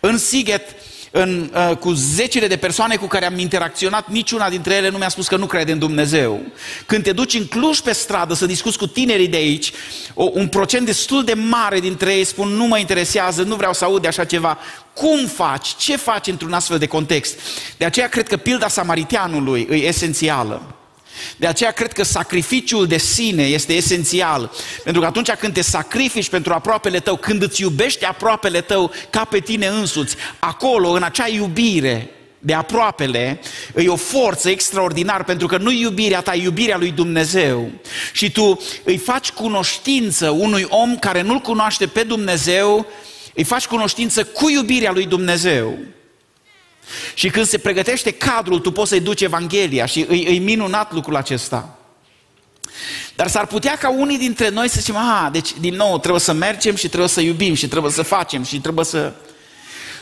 În 0.00 0.18
Sighet, 0.18 0.74
în, 1.16 1.50
uh, 1.54 1.76
cu 1.76 1.92
zecile 1.92 2.46
de 2.46 2.56
persoane 2.56 2.96
cu 2.96 3.06
care 3.06 3.26
am 3.26 3.38
interacționat, 3.38 4.08
niciuna 4.08 4.48
dintre 4.48 4.74
ele 4.74 4.88
nu 4.88 4.98
mi-a 4.98 5.08
spus 5.08 5.28
că 5.28 5.36
nu 5.36 5.46
crede 5.46 5.72
în 5.72 5.78
Dumnezeu. 5.78 6.40
Când 6.86 7.02
te 7.02 7.12
duci 7.12 7.34
în 7.34 7.46
Cluj 7.46 7.78
pe 7.78 7.92
stradă 7.92 8.34
să 8.34 8.46
discuți 8.46 8.78
cu 8.78 8.86
tinerii 8.86 9.28
de 9.28 9.36
aici, 9.36 9.72
o, 10.14 10.30
un 10.32 10.48
procent 10.48 10.86
destul 10.86 11.24
de 11.24 11.34
mare 11.34 11.80
dintre 11.80 12.14
ei 12.14 12.24
spun 12.24 12.48
nu 12.48 12.66
mă 12.66 12.78
interesează, 12.78 13.42
nu 13.42 13.56
vreau 13.56 13.72
să 13.72 13.84
aud 13.84 14.02
de 14.02 14.08
așa 14.08 14.24
ceva. 14.24 14.58
Cum 14.94 15.26
faci? 15.26 15.74
Ce 15.76 15.96
faci 15.96 16.26
într-un 16.26 16.52
astfel 16.52 16.78
de 16.78 16.86
context? 16.86 17.38
De 17.76 17.84
aceea 17.84 18.08
cred 18.08 18.28
că 18.28 18.36
pilda 18.36 18.68
samaritianului 18.68 19.66
e 19.70 19.74
esențială. 19.74 20.75
De 21.36 21.46
aceea 21.46 21.70
cred 21.70 21.92
că 21.92 22.04
sacrificiul 22.04 22.86
de 22.86 22.98
sine 22.98 23.42
este 23.42 23.72
esențial. 23.72 24.52
Pentru 24.84 25.00
că 25.00 25.06
atunci 25.06 25.30
când 25.30 25.52
te 25.52 25.60
sacrifici 25.60 26.28
pentru 26.28 26.52
aproapele 26.52 26.98
tău, 27.00 27.16
când 27.16 27.42
îți 27.42 27.60
iubești 27.60 28.04
aproapele 28.04 28.60
tău 28.60 28.90
ca 29.10 29.24
pe 29.24 29.38
tine 29.38 29.66
însuți, 29.66 30.16
acolo, 30.38 30.88
în 30.88 31.02
acea 31.02 31.28
iubire 31.28 32.10
de 32.38 32.54
aproapele, 32.54 33.40
e 33.76 33.88
o 33.88 33.96
forță 33.96 34.50
extraordinară, 34.50 35.22
pentru 35.22 35.46
că 35.46 35.56
nu 35.56 35.70
iubirea 35.70 36.20
ta, 36.20 36.34
iubirea 36.34 36.76
lui 36.76 36.90
Dumnezeu. 36.90 37.70
Și 38.12 38.30
tu 38.30 38.60
îi 38.84 38.96
faci 38.96 39.30
cunoștință 39.30 40.30
unui 40.30 40.66
om 40.68 40.98
care 40.98 41.22
nu-L 41.22 41.38
cunoaște 41.38 41.86
pe 41.86 42.02
Dumnezeu, 42.02 42.86
îi 43.34 43.44
faci 43.44 43.66
cunoștință 43.66 44.24
cu 44.24 44.50
iubirea 44.50 44.92
lui 44.92 45.06
Dumnezeu. 45.06 45.78
Și 47.14 47.30
când 47.30 47.46
se 47.46 47.58
pregătește 47.58 48.10
cadrul, 48.10 48.58
tu 48.58 48.70
poți 48.70 48.88
să-i 48.88 49.00
duci 49.00 49.20
Evanghelia 49.20 49.86
și 49.86 50.04
îi, 50.08 50.26
îi 50.26 50.38
minunat 50.38 50.92
lucrul 50.92 51.16
acesta. 51.16 51.78
Dar 53.14 53.28
s-ar 53.28 53.46
putea 53.46 53.76
ca 53.76 53.90
unii 53.90 54.18
dintre 54.18 54.48
noi 54.48 54.68
să 54.68 54.80
zicem, 54.80 54.96
a, 54.96 55.28
deci 55.32 55.50
din 55.60 55.74
nou 55.74 55.98
trebuie 55.98 56.20
să 56.20 56.32
mergem 56.32 56.74
și 56.74 56.88
trebuie 56.88 57.08
să 57.08 57.20
iubim 57.20 57.54
și 57.54 57.68
trebuie 57.68 57.92
să 57.92 58.02
facem 58.02 58.42
și 58.42 58.60
trebuie 58.60 58.84
să... 58.84 59.12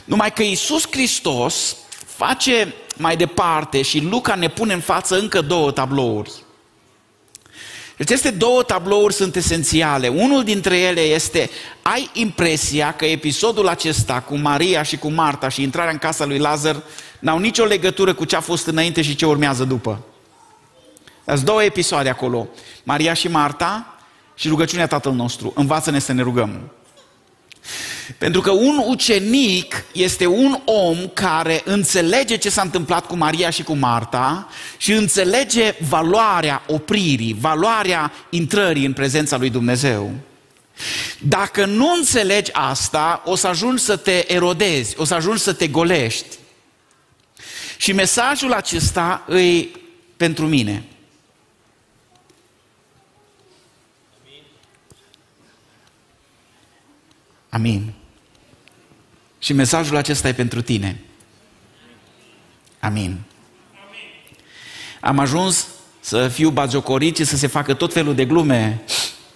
Numai 0.05 0.33
că 0.33 0.43
Iisus 0.43 0.87
Hristos 0.91 1.77
face 2.07 2.75
mai 2.97 3.17
departe 3.17 3.83
și 3.83 4.01
Luca 4.01 4.35
ne 4.35 4.49
pune 4.49 4.73
în 4.73 4.81
față 4.81 5.19
încă 5.19 5.41
două 5.41 5.71
tablouri. 5.71 6.33
Deci 7.97 8.07
aceste 8.11 8.31
două 8.31 8.63
tablouri 8.63 9.15
sunt 9.15 9.37
esențiale. 9.37 10.09
Unul 10.09 10.45
dintre 10.45 10.79
ele 10.79 11.01
este, 11.01 11.51
ai 11.83 12.11
impresia 12.13 12.93
că 12.93 13.05
episodul 13.05 13.69
acesta 13.69 14.21
cu 14.21 14.37
Maria 14.37 14.83
și 14.83 14.97
cu 14.97 15.09
Marta 15.09 15.49
și 15.49 15.63
intrarea 15.63 15.93
în 15.93 15.99
casa 15.99 16.25
lui 16.25 16.39
Lazar 16.39 16.83
n-au 17.19 17.39
nicio 17.39 17.65
legătură 17.65 18.15
cu 18.15 18.25
ce 18.25 18.37
a 18.37 18.41
fost 18.41 18.67
înainte 18.67 19.03
și 19.03 19.15
ce 19.15 19.27
urmează 19.27 19.65
după. 19.65 20.01
Sunt 21.27 21.41
două 21.41 21.63
episoade 21.63 22.09
acolo. 22.09 22.49
Maria 22.83 23.13
și 23.13 23.29
Marta 23.29 23.99
și 24.35 24.49
rugăciunea 24.49 24.87
Tatăl 24.87 25.13
nostru. 25.13 25.53
Învață-ne 25.55 25.99
să 25.99 26.13
ne 26.13 26.23
rugăm. 26.23 26.71
Pentru 28.19 28.41
că 28.41 28.51
un 28.51 28.83
ucenic 28.87 29.85
este 29.93 30.27
un 30.27 30.59
om 30.65 31.09
care 31.13 31.63
înțelege 31.65 32.37
ce 32.37 32.51
s-a 32.51 32.63
întâmplat 32.63 33.07
cu 33.07 33.17
Maria 33.17 33.51
și 33.51 33.63
cu 33.63 33.75
Marta 33.75 34.49
și 34.77 34.93
înțelege 34.93 35.75
valoarea 35.89 36.63
opririi, 36.67 37.37
valoarea 37.41 38.13
intrării 38.31 38.85
în 38.85 38.93
prezența 38.93 39.37
lui 39.37 39.51
Dumnezeu. 39.51 40.13
Dacă 41.19 41.65
nu 41.65 41.93
înțelegi 41.97 42.53
asta, 42.53 43.23
o 43.25 43.35
să 43.35 43.47
ajungi 43.47 43.83
să 43.83 43.97
te 43.97 44.33
erodezi, 44.33 44.95
o 44.97 45.05
să 45.05 45.15
ajungi 45.15 45.43
să 45.43 45.53
te 45.53 45.67
golești. 45.67 46.27
Și 47.77 47.93
mesajul 47.93 48.53
acesta 48.53 49.25
îi 49.27 49.83
pentru 50.17 50.47
mine. 50.47 50.85
Amin. 57.55 57.93
Și 59.39 59.53
mesajul 59.53 59.97
acesta 59.97 60.29
e 60.29 60.33
pentru 60.33 60.63
tine. 60.63 61.01
Amin. 62.81 63.21
Am 65.01 65.19
ajuns 65.19 65.67
să 66.01 66.29
fiu 66.29 66.51
bagiocorit 66.51 67.17
și 67.17 67.25
să 67.25 67.37
se 67.37 67.47
facă 67.47 67.75
tot 67.75 67.93
felul 67.93 68.15
de 68.15 68.25
glume 68.25 68.83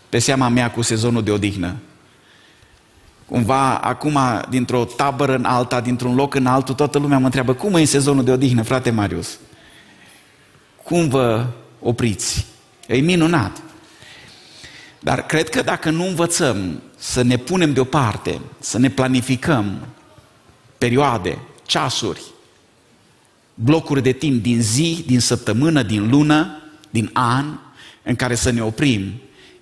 pe 0.08 0.18
seama 0.18 0.48
mea 0.48 0.70
cu 0.70 0.82
sezonul 0.82 1.22
de 1.22 1.30
odihnă. 1.30 1.76
Cumva, 3.26 3.78
acum, 3.78 4.18
dintr-o 4.48 4.84
tabără 4.84 5.34
în 5.34 5.44
alta, 5.44 5.80
dintr-un 5.80 6.14
loc 6.14 6.34
în 6.34 6.46
altul, 6.46 6.74
toată 6.74 6.98
lumea 6.98 7.18
mă 7.18 7.24
întreabă, 7.24 7.54
cum 7.54 7.74
e 7.74 7.84
sezonul 7.84 8.24
de 8.24 8.30
odihnă, 8.30 8.62
frate 8.62 8.90
Marius? 8.90 9.38
Cum 10.82 11.08
vă 11.08 11.46
opriți? 11.80 12.46
E 12.86 12.96
minunat. 12.96 13.62
Dar 15.00 15.26
cred 15.26 15.48
că 15.48 15.62
dacă 15.62 15.90
nu 15.90 16.06
învățăm 16.06 16.82
să 16.98 17.22
ne 17.22 17.36
punem 17.36 17.72
deoparte, 17.72 18.40
să 18.58 18.78
ne 18.78 18.90
planificăm 18.90 19.86
perioade, 20.78 21.38
ceasuri, 21.66 22.22
blocuri 23.54 24.02
de 24.02 24.12
timp 24.12 24.42
din 24.42 24.62
zi, 24.62 25.04
din 25.06 25.20
săptămână, 25.20 25.82
din 25.82 26.08
lună, 26.10 26.62
din 26.90 27.10
an, 27.12 27.58
în 28.02 28.16
care 28.16 28.34
să 28.34 28.50
ne 28.50 28.62
oprim, 28.62 29.12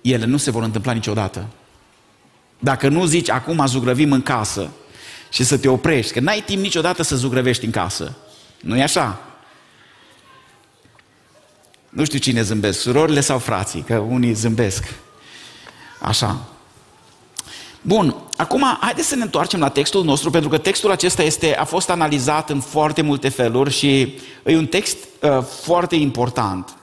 ele 0.01 0.25
nu 0.25 0.37
se 0.37 0.51
vor 0.51 0.63
întâmpla 0.63 0.91
niciodată. 0.91 1.47
Dacă 2.59 2.87
nu 2.87 3.05
zici, 3.05 3.29
acum 3.29 3.65
zugrăvim 3.65 4.11
în 4.11 4.21
casă 4.21 4.69
și 5.29 5.43
să 5.43 5.57
te 5.57 5.67
oprești, 5.67 6.13
că 6.13 6.19
n-ai 6.19 6.43
timp 6.45 6.61
niciodată 6.61 7.03
să 7.03 7.15
zugrăvești 7.15 7.65
în 7.65 7.71
casă. 7.71 8.15
nu 8.61 8.77
e 8.77 8.83
așa? 8.83 9.21
Nu 11.89 12.05
știu 12.05 12.19
cine 12.19 12.41
zâmbesc, 12.41 12.79
surorile 12.79 13.19
sau 13.19 13.39
frații, 13.39 13.81
că 13.81 13.97
unii 13.97 14.33
zâmbesc. 14.33 14.93
Așa. 16.01 16.56
Bun, 17.87 18.15
acum 18.35 18.77
haideți 18.79 19.07
să 19.07 19.15
ne 19.15 19.23
întoarcem 19.23 19.59
la 19.59 19.69
textul 19.69 20.03
nostru, 20.03 20.29
pentru 20.29 20.49
că 20.49 20.57
textul 20.57 20.91
acesta 20.91 21.23
este, 21.23 21.55
a 21.55 21.63
fost 21.63 21.89
analizat 21.89 22.49
în 22.49 22.59
foarte 22.59 23.01
multe 23.01 23.29
feluri 23.29 23.71
și 23.71 24.13
e 24.45 24.57
un 24.57 24.65
text 24.65 24.97
uh, 25.21 25.43
foarte 25.61 25.95
important. 25.95 26.75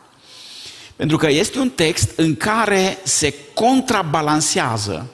Pentru 0.97 1.17
că 1.17 1.31
este 1.31 1.59
un 1.59 1.71
text 1.71 2.13
în 2.17 2.37
care 2.37 2.99
se 3.03 3.35
contrabalansează. 3.55 5.07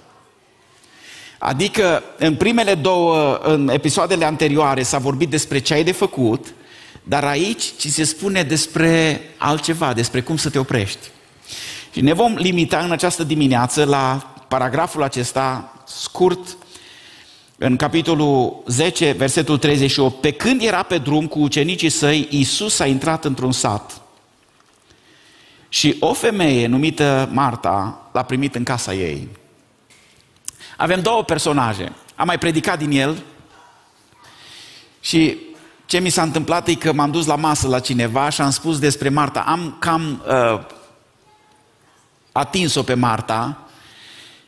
Adică 1.38 2.02
în 2.18 2.34
primele 2.34 2.74
două, 2.74 3.40
în 3.42 3.68
episoadele 3.68 4.24
anterioare 4.24 4.82
s-a 4.82 4.98
vorbit 4.98 5.28
despre 5.28 5.58
ce 5.58 5.74
ai 5.74 5.84
de 5.84 5.92
făcut, 5.92 6.54
dar 7.02 7.24
aici 7.24 7.72
ci 7.78 7.86
se 7.86 8.04
spune 8.04 8.42
despre 8.42 9.20
altceva, 9.36 9.92
despre 9.92 10.20
cum 10.20 10.36
să 10.36 10.50
te 10.50 10.58
oprești. 10.58 11.10
Și 11.92 12.00
ne 12.00 12.12
vom 12.12 12.34
limita 12.34 12.78
în 12.78 12.90
această 12.90 13.24
dimineață 13.24 13.84
la 13.84 14.34
paragraful 14.50 15.02
acesta 15.02 15.72
scurt, 15.86 16.56
în 17.58 17.76
capitolul 17.76 18.62
10, 18.66 19.10
versetul 19.10 19.58
38. 19.58 20.20
Pe 20.20 20.30
când 20.30 20.62
era 20.62 20.82
pe 20.82 20.98
drum 20.98 21.26
cu 21.26 21.38
ucenicii 21.38 21.88
săi, 21.88 22.26
Iisus 22.30 22.78
a 22.78 22.86
intrat 22.86 23.24
într-un 23.24 23.52
sat. 23.52 24.00
Și 25.68 25.96
o 26.00 26.12
femeie 26.12 26.66
numită 26.66 27.28
Marta 27.32 28.08
l-a 28.12 28.22
primit 28.22 28.54
în 28.54 28.64
casa 28.64 28.94
ei. 28.94 29.28
Avem 30.76 31.00
două 31.00 31.24
personaje. 31.24 31.92
Am 32.14 32.26
mai 32.26 32.38
predicat 32.38 32.78
din 32.78 32.90
el 32.90 33.22
și 35.00 35.36
ce 35.86 35.98
mi 35.98 36.10
s-a 36.10 36.22
întâmplat 36.22 36.68
e 36.68 36.74
că 36.74 36.92
m-am 36.92 37.10
dus 37.10 37.26
la 37.26 37.36
masă 37.36 37.68
la 37.68 37.80
cineva 37.80 38.28
și 38.28 38.40
am 38.40 38.50
spus 38.50 38.78
despre 38.78 39.08
Marta. 39.08 39.40
Am 39.40 39.76
cam 39.78 40.24
uh, 40.26 40.60
atins-o 42.32 42.82
pe 42.82 42.94
Marta 42.94 43.64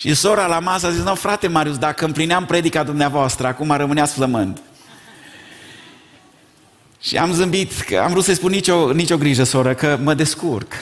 și 0.02 0.14
sora 0.14 0.46
la 0.46 0.58
masă 0.58 0.86
a 0.86 0.90
zis, 0.90 1.02
nu 1.02 1.14
frate 1.14 1.48
Marius, 1.48 1.78
dacă 1.78 2.04
împlineam 2.04 2.46
predica 2.46 2.82
dumneavoastră, 2.82 3.46
acum 3.46 3.70
rămâneați 3.70 4.14
flămând. 4.14 4.60
Și 7.00 7.16
am 7.16 7.32
zâmbit, 7.32 7.80
că 7.80 7.98
am 7.98 8.10
vrut 8.10 8.24
să-i 8.24 8.34
spun 8.34 8.50
nicio, 8.50 8.92
nicio 8.92 9.16
grijă, 9.16 9.44
soră, 9.44 9.74
că 9.74 9.98
mă 10.02 10.14
descurc. 10.14 10.72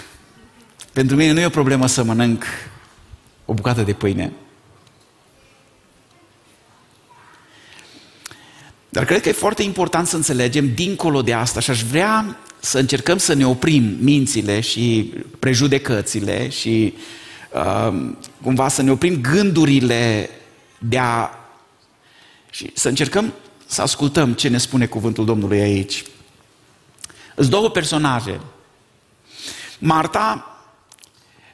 Pentru 0.93 1.17
mine 1.17 1.33
nu 1.33 1.41
e 1.41 1.47
o 1.47 1.51
problemă 1.51 1.87
să 1.87 2.03
mănânc 2.03 2.45
o 3.45 3.55
bucată 3.55 3.83
de 3.83 3.93
pâine. 3.93 4.33
Dar 8.89 9.05
cred 9.05 9.21
că 9.21 9.29
e 9.29 9.33
foarte 9.33 9.63
important 9.63 10.07
să 10.07 10.17
înțelegem 10.17 10.75
dincolo 10.75 11.23
de 11.23 11.33
asta 11.33 11.61
și 11.61 11.71
aș 11.71 11.83
vrea 11.83 12.37
să 12.61 12.79
încercăm 12.79 13.19
să 13.19 13.35
ne 13.35 13.47
oprim 13.47 13.97
mințile 14.01 14.61
și 14.61 15.13
prejudecățile 15.39 16.49
și 16.49 16.95
uh, 16.97 17.03
cumva 18.43 18.69
să 18.69 18.83
ne 18.83 18.91
oprim 18.91 19.21
gândurile 19.21 20.31
de 20.79 20.99
a... 20.99 21.31
și 22.51 22.71
să 22.75 22.89
încercăm 22.89 23.33
să 23.67 23.83
ascultăm 23.83 24.33
ce 24.33 24.49
ne 24.49 24.59
spune 24.59 24.87
cuvântul 24.87 25.25
Domnului 25.25 25.61
aici. 25.61 26.05
Sunt 27.35 27.51
două 27.51 27.71
personaje. 27.71 28.41
Marta 29.79 30.45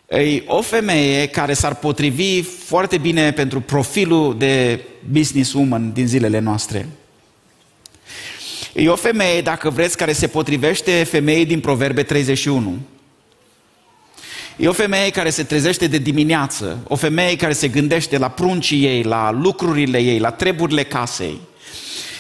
e 0.09 0.43
o 0.47 0.63
femeie 0.63 1.29
care 1.29 1.55
s-ar 1.55 1.75
potrivi 1.75 2.43
foarte 2.43 2.99
bine 2.99 3.33
pentru 3.33 3.61
profilul 3.61 4.39
de 4.39 4.85
businesswoman 5.11 5.93
din 5.93 6.07
zilele 6.07 6.39
noastre. 6.39 6.89
E 8.75 8.89
o 8.89 8.97
femeie, 8.97 9.41
dacă 9.41 9.71
vreți, 9.71 9.97
care 9.97 10.13
se 10.13 10.27
potrivește 10.27 11.05
femeii 11.05 11.47
din 11.47 11.61
Proverbe 11.61 12.03
31. 12.03 12.79
E 14.57 14.69
o 14.69 14.73
femeie 14.73 15.11
care 15.11 15.31
se 15.31 15.43
trezește 15.43 15.87
de 15.87 15.99
dimineață, 15.99 16.79
o 16.89 16.97
femeie 16.97 17.37
care 17.37 17.53
se 17.53 17.69
gândește 17.69 18.19
la 18.19 18.29
pruncii 18.29 18.85
ei, 18.85 19.03
la 19.03 19.31
lucrurile 19.31 19.99
ei, 19.99 20.19
la 20.19 20.31
treburile 20.31 20.83
casei. 20.85 21.41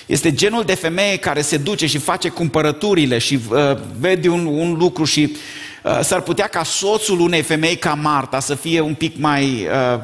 Este 0.07 0.35
genul 0.35 0.65
de 0.65 0.75
femeie 0.75 1.17
care 1.17 1.41
se 1.41 1.57
duce 1.57 1.87
și 1.87 1.99
face 1.99 2.29
cumpărăturile 2.29 3.19
și 3.19 3.39
uh, 3.49 3.79
vede 3.99 4.29
un, 4.29 4.47
un 4.47 4.73
lucru 4.73 5.05
și 5.05 5.37
uh, 5.83 6.01
s-ar 6.03 6.21
putea 6.21 6.47
ca 6.47 6.63
soțul 6.63 7.21
unei 7.21 7.43
femei 7.43 7.77
ca 7.77 7.95
Marta 7.95 8.41
să 8.41 8.55
fie 8.55 8.81
un 8.81 8.95
pic 8.95 9.17
mai 9.19 9.67
uh, 9.95 10.01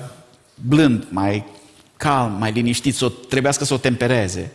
blând, 0.54 1.06
mai 1.08 1.44
calm, 1.96 2.36
mai 2.38 2.52
liniștit, 2.52 2.94
să 2.94 3.04
o, 3.04 3.08
trebuiască 3.08 3.64
să 3.64 3.74
o 3.74 3.78
tempereze. 3.78 4.52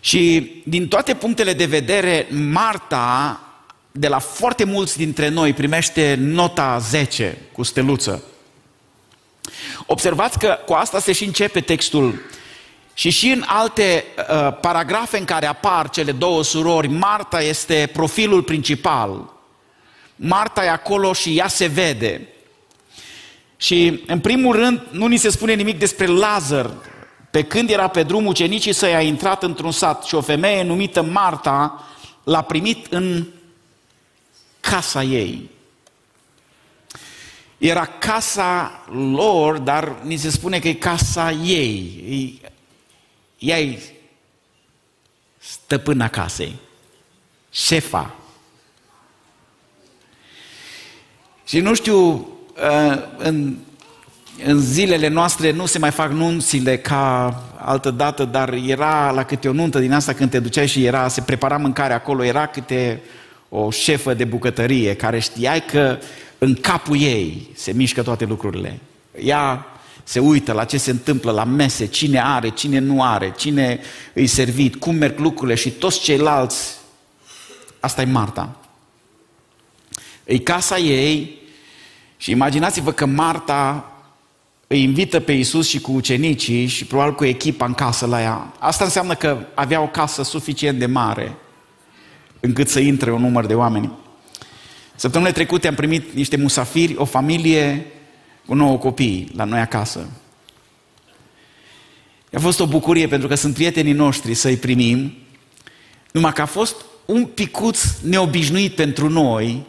Și 0.00 0.52
din 0.64 0.88
toate 0.88 1.14
punctele 1.14 1.52
de 1.52 1.64
vedere, 1.64 2.26
Marta, 2.30 3.40
de 3.98 4.08
la 4.08 4.18
foarte 4.18 4.64
mulți 4.64 4.96
dintre 4.96 5.28
noi, 5.28 5.52
primește 5.52 6.16
nota 6.18 6.78
10 6.78 7.38
cu 7.52 7.62
steluță. 7.62 8.22
Observați 9.86 10.38
că 10.38 10.58
cu 10.66 10.72
asta 10.72 10.98
se 10.98 11.12
și 11.12 11.24
începe 11.24 11.60
textul 11.60 12.20
și 12.94 13.10
și 13.10 13.28
în 13.28 13.42
alte 13.46 14.04
uh, 14.16 14.56
paragrafe 14.60 15.18
în 15.18 15.24
care 15.24 15.46
apar 15.46 15.90
cele 15.90 16.12
două 16.12 16.42
surori, 16.42 16.88
Marta 16.88 17.42
este 17.42 17.90
profilul 17.92 18.42
principal. 18.42 19.32
Marta 20.16 20.64
e 20.64 20.70
acolo 20.70 21.12
și 21.12 21.36
ea 21.36 21.48
se 21.48 21.66
vede. 21.66 22.28
Și 23.56 24.02
în 24.06 24.20
primul 24.20 24.56
rând 24.56 24.80
nu 24.90 25.06
ni 25.06 25.16
se 25.16 25.30
spune 25.30 25.54
nimic 25.54 25.78
despre 25.78 26.06
Lazar, 26.06 26.70
pe 27.30 27.42
când 27.42 27.70
era 27.70 27.88
pe 27.88 28.02
drum, 28.02 28.26
ucenicii 28.26 28.72
săi 28.72 28.94
a 28.94 29.00
intrat 29.00 29.42
într-un 29.42 29.72
sat 29.72 30.04
și 30.04 30.14
o 30.14 30.20
femeie 30.20 30.62
numită 30.62 31.02
Marta 31.02 31.84
l-a 32.24 32.42
primit 32.42 32.86
în 32.90 33.26
casa 34.70 35.02
ei. 35.02 35.50
Era 37.58 37.86
casa 37.86 38.84
lor, 38.90 39.58
dar 39.58 39.96
ni 40.02 40.16
se 40.16 40.30
spune 40.30 40.58
că 40.58 40.68
e 40.68 40.74
casa 40.74 41.30
ei. 41.30 42.40
Ea 43.38 43.60
e 43.60 43.82
stăpâna 45.38 46.08
casei, 46.08 46.54
șefa. 47.50 48.14
Și 51.44 51.60
nu 51.60 51.74
știu, 51.74 51.98
uh, 52.08 53.02
în 53.16 53.56
în 54.44 54.60
zilele 54.60 55.08
noastre 55.08 55.52
nu 55.52 55.66
se 55.66 55.78
mai 55.78 55.90
fac 55.90 56.10
nunțile 56.10 56.78
ca 56.78 57.34
altă 57.58 57.90
dată, 57.90 58.24
dar 58.24 58.52
era 58.52 59.10
la 59.10 59.24
câte 59.24 59.48
o 59.48 59.52
nuntă 59.52 59.78
din 59.78 59.92
asta 59.92 60.12
când 60.12 60.30
te 60.30 60.38
duceai 60.38 60.66
și 60.66 60.84
era, 60.84 61.08
se 61.08 61.20
prepara 61.20 61.56
mâncare 61.56 61.92
acolo, 61.92 62.24
era 62.24 62.46
câte 62.46 63.02
o 63.58 63.70
șefă 63.70 64.14
de 64.14 64.24
bucătărie 64.24 64.94
care 64.94 65.18
știai 65.18 65.64
că 65.64 65.98
în 66.38 66.54
capul 66.54 67.00
ei 67.00 67.50
se 67.54 67.72
mișcă 67.72 68.02
toate 68.02 68.24
lucrurile. 68.24 68.78
Ea 69.20 69.66
se 70.04 70.18
uită 70.18 70.52
la 70.52 70.64
ce 70.64 70.78
se 70.78 70.90
întâmplă 70.90 71.30
la 71.30 71.44
mese, 71.44 71.86
cine 71.86 72.22
are, 72.22 72.48
cine 72.48 72.78
nu 72.78 73.02
are, 73.02 73.34
cine 73.36 73.80
îi 74.12 74.26
servit, 74.26 74.76
cum 74.76 74.94
merg 74.94 75.18
lucrurile 75.18 75.56
și 75.56 75.70
toți 75.70 76.00
ceilalți. 76.00 76.76
Asta 77.80 78.02
e 78.02 78.04
Marta. 78.04 78.56
E 80.24 80.38
casa 80.38 80.78
ei 80.78 81.38
și 82.16 82.30
imaginați-vă 82.30 82.92
că 82.92 83.06
Marta 83.06 83.90
îi 84.66 84.82
invită 84.82 85.20
pe 85.20 85.32
Isus 85.32 85.68
și 85.68 85.80
cu 85.80 85.92
ucenicii 85.92 86.66
și 86.66 86.84
probabil 86.84 87.14
cu 87.14 87.24
echipa 87.24 87.64
în 87.64 87.74
casă 87.74 88.06
la 88.06 88.22
ea. 88.22 88.52
Asta 88.58 88.84
înseamnă 88.84 89.14
că 89.14 89.38
avea 89.54 89.80
o 89.80 89.88
casă 89.88 90.22
suficient 90.22 90.78
de 90.78 90.86
mare 90.86 91.36
încât 92.40 92.68
să 92.68 92.80
intre 92.80 93.12
un 93.12 93.20
număr 93.20 93.46
de 93.46 93.54
oameni. 93.54 93.92
Săptămâna 94.94 95.30
trecute 95.30 95.68
am 95.68 95.74
primit 95.74 96.12
niște 96.12 96.36
musafiri, 96.36 96.96
o 96.96 97.04
familie 97.04 97.86
cu 98.46 98.54
nouă 98.54 98.78
copii 98.78 99.32
la 99.36 99.44
noi 99.44 99.60
acasă. 99.60 100.08
A 102.32 102.38
fost 102.38 102.60
o 102.60 102.66
bucurie 102.66 103.08
pentru 103.08 103.28
că 103.28 103.34
sunt 103.34 103.54
prietenii 103.54 103.92
noștri 103.92 104.34
să-i 104.34 104.56
primim, 104.56 105.12
numai 106.12 106.32
că 106.32 106.42
a 106.42 106.46
fost 106.46 106.76
un 107.04 107.24
picuț 107.24 107.82
neobișnuit 108.02 108.74
pentru 108.74 109.08
noi 109.08 109.66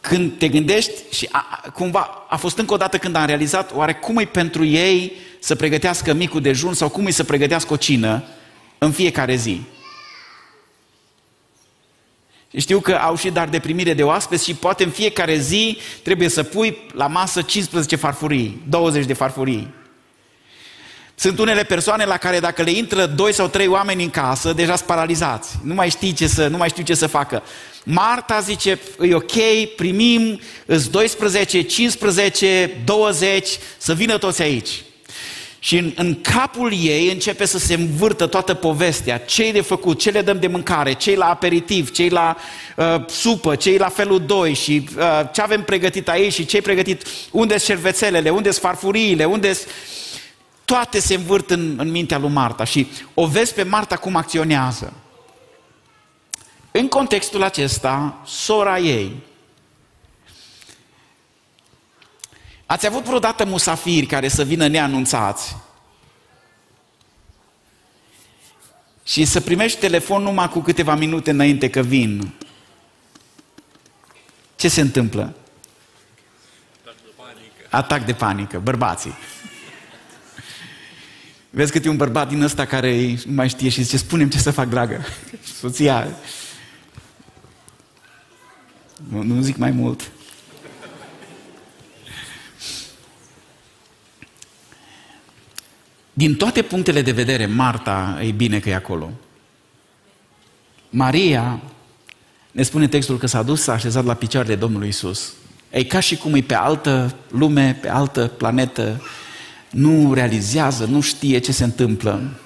când 0.00 0.38
te 0.38 0.48
gândești 0.48 0.92
și 1.10 1.28
a, 1.30 1.70
cumva 1.74 2.26
a 2.28 2.36
fost 2.36 2.58
încă 2.58 2.74
o 2.74 2.76
dată 2.76 2.98
când 2.98 3.16
am 3.16 3.26
realizat 3.26 3.74
oare 3.74 3.94
cum 3.94 4.18
e 4.18 4.24
pentru 4.24 4.64
ei 4.64 5.12
să 5.38 5.54
pregătească 5.54 6.12
micul 6.12 6.40
dejun 6.40 6.74
sau 6.74 6.88
cum 6.88 7.06
e 7.06 7.10
să 7.10 7.24
pregătească 7.24 7.72
o 7.72 7.76
cină 7.76 8.22
în 8.78 8.92
fiecare 8.92 9.34
zi. 9.34 9.60
Știu 12.56 12.80
că 12.80 12.94
au 12.94 13.16
și 13.16 13.30
dar 13.30 13.48
de 13.48 13.58
primire 13.58 13.94
de 13.94 14.02
oaspeți 14.02 14.44
și 14.44 14.54
poate 14.54 14.84
în 14.84 14.90
fiecare 14.90 15.36
zi 15.36 15.78
trebuie 16.02 16.28
să 16.28 16.42
pui 16.42 16.76
la 16.92 17.06
masă 17.06 17.42
15 17.42 17.96
farfurii, 17.96 18.62
20 18.68 19.04
de 19.04 19.12
farfurii. 19.12 19.74
Sunt 21.14 21.38
unele 21.38 21.62
persoane 21.62 22.04
la 22.04 22.16
care 22.16 22.40
dacă 22.40 22.62
le 22.62 22.70
intră 22.70 23.06
doi 23.06 23.32
sau 23.32 23.48
trei 23.48 23.66
oameni 23.66 24.02
în 24.02 24.10
casă, 24.10 24.52
deja 24.52 24.74
sunt 24.76 24.86
paralizați. 24.86 25.58
Nu 25.62 25.74
mai 25.74 25.90
știi 25.90 26.12
ce 26.12 26.26
să, 26.26 26.46
nu 26.46 26.56
mai 26.56 26.68
știu 26.68 26.82
ce 26.82 26.94
să 26.94 27.06
facă. 27.06 27.42
Marta 27.84 28.40
zice, 28.40 28.78
e 29.00 29.14
ok, 29.14 29.32
primim, 29.76 30.40
îți 30.66 30.90
12, 30.90 31.62
15, 31.62 32.80
20, 32.84 33.48
să 33.78 33.94
vină 33.94 34.18
toți 34.18 34.42
aici. 34.42 34.70
Și 35.62 35.76
în, 35.76 35.92
în 35.96 36.20
capul 36.20 36.72
ei 36.72 37.10
începe 37.10 37.44
să 37.44 37.58
se 37.58 37.74
învârtă 37.74 38.26
toată 38.26 38.54
povestea. 38.54 39.18
Ce 39.18 39.52
de 39.52 39.60
făcut, 39.60 39.98
ce 39.98 40.10
le 40.10 40.22
dăm 40.22 40.38
de 40.38 40.46
mâncare, 40.46 40.92
cei 40.92 41.14
la 41.14 41.26
aperitiv, 41.26 41.90
cei 41.90 42.08
la 42.08 42.36
uh, 42.76 43.04
supă, 43.08 43.56
cei 43.56 43.76
la 43.78 43.88
felul 43.88 44.20
2 44.26 44.54
și 44.54 44.88
uh, 44.96 45.04
ce 45.32 45.40
avem 45.40 45.62
pregătit 45.62 46.08
aici? 46.08 46.32
Și 46.32 46.46
ce 46.46 46.62
pregătit, 46.62 47.06
unde 47.30 47.58
sunt 47.58 47.62
șervețelele, 47.62 48.30
unde 48.30 48.50
sunt 48.50 48.64
farfuriile, 48.64 49.24
unde 49.24 49.52
Toate 50.70 51.00
se 51.00 51.14
învârt 51.14 51.50
în, 51.50 51.74
în 51.78 51.90
mintea 51.90 52.18
lui 52.18 52.30
Marta. 52.30 52.64
Și 52.64 52.86
o 53.14 53.26
vezi 53.26 53.54
pe 53.54 53.62
Marta 53.62 53.96
cum 53.96 54.16
acționează. 54.16 54.92
În 56.70 56.88
contextul 56.88 57.42
acesta, 57.42 58.22
sora 58.26 58.78
ei, 58.78 59.16
Ați 62.70 62.86
avut 62.86 63.04
vreodată 63.04 63.44
musafiri 63.44 64.06
care 64.06 64.28
să 64.28 64.44
vină 64.44 64.66
neanunțați 64.66 65.56
și 69.02 69.24
să 69.24 69.40
primești 69.40 69.78
telefon 69.78 70.22
numai 70.22 70.48
cu 70.48 70.60
câteva 70.60 70.94
minute 70.94 71.30
înainte 71.30 71.70
că 71.70 71.80
vin? 71.80 72.32
Ce 74.56 74.68
se 74.68 74.80
întâmplă? 74.80 75.34
Atac 76.84 76.94
de 77.02 77.10
panică. 77.16 77.66
Atac 77.68 78.04
de 78.04 78.12
panică, 78.12 78.58
bărbații. 78.58 79.14
Vezi 81.50 81.72
cât 81.72 81.84
e 81.84 81.88
un 81.88 81.96
bărbat 81.96 82.28
din 82.28 82.42
ăsta 82.42 82.66
care 82.66 83.18
nu 83.24 83.32
mai 83.32 83.48
știe 83.48 83.68
și 83.68 83.82
zice, 83.82 83.96
spunem 83.96 84.28
ce 84.28 84.38
să 84.38 84.50
fac, 84.50 84.68
dragă. 84.68 85.04
Soția. 85.60 86.08
Nu, 89.08 89.22
nu 89.22 89.42
zic 89.42 89.56
mai 89.56 89.70
mult. 89.70 90.10
Din 96.12 96.34
toate 96.36 96.62
punctele 96.62 97.02
de 97.02 97.12
vedere, 97.12 97.46
Marta, 97.46 98.18
e 98.22 98.30
bine 98.30 98.58
că 98.58 98.68
e 98.68 98.74
acolo. 98.74 99.10
Maria, 100.90 101.60
ne 102.50 102.62
spune 102.62 102.88
textul 102.88 103.18
că 103.18 103.26
s-a 103.26 103.42
dus, 103.42 103.62
s-a 103.62 103.72
așezat 103.72 104.04
la 104.04 104.14
picioarele 104.14 104.54
Domnului 104.54 104.88
Isus. 104.88 105.32
E 105.70 105.84
ca 105.84 106.00
și 106.00 106.16
cum 106.16 106.34
e 106.34 106.40
pe 106.40 106.54
altă 106.54 107.14
lume, 107.28 107.78
pe 107.80 107.88
altă 107.88 108.26
planetă, 108.26 109.02
nu 109.70 110.14
realizează, 110.14 110.84
nu 110.84 111.00
știe 111.00 111.38
ce 111.38 111.52
se 111.52 111.64
întâmplă. 111.64 112.40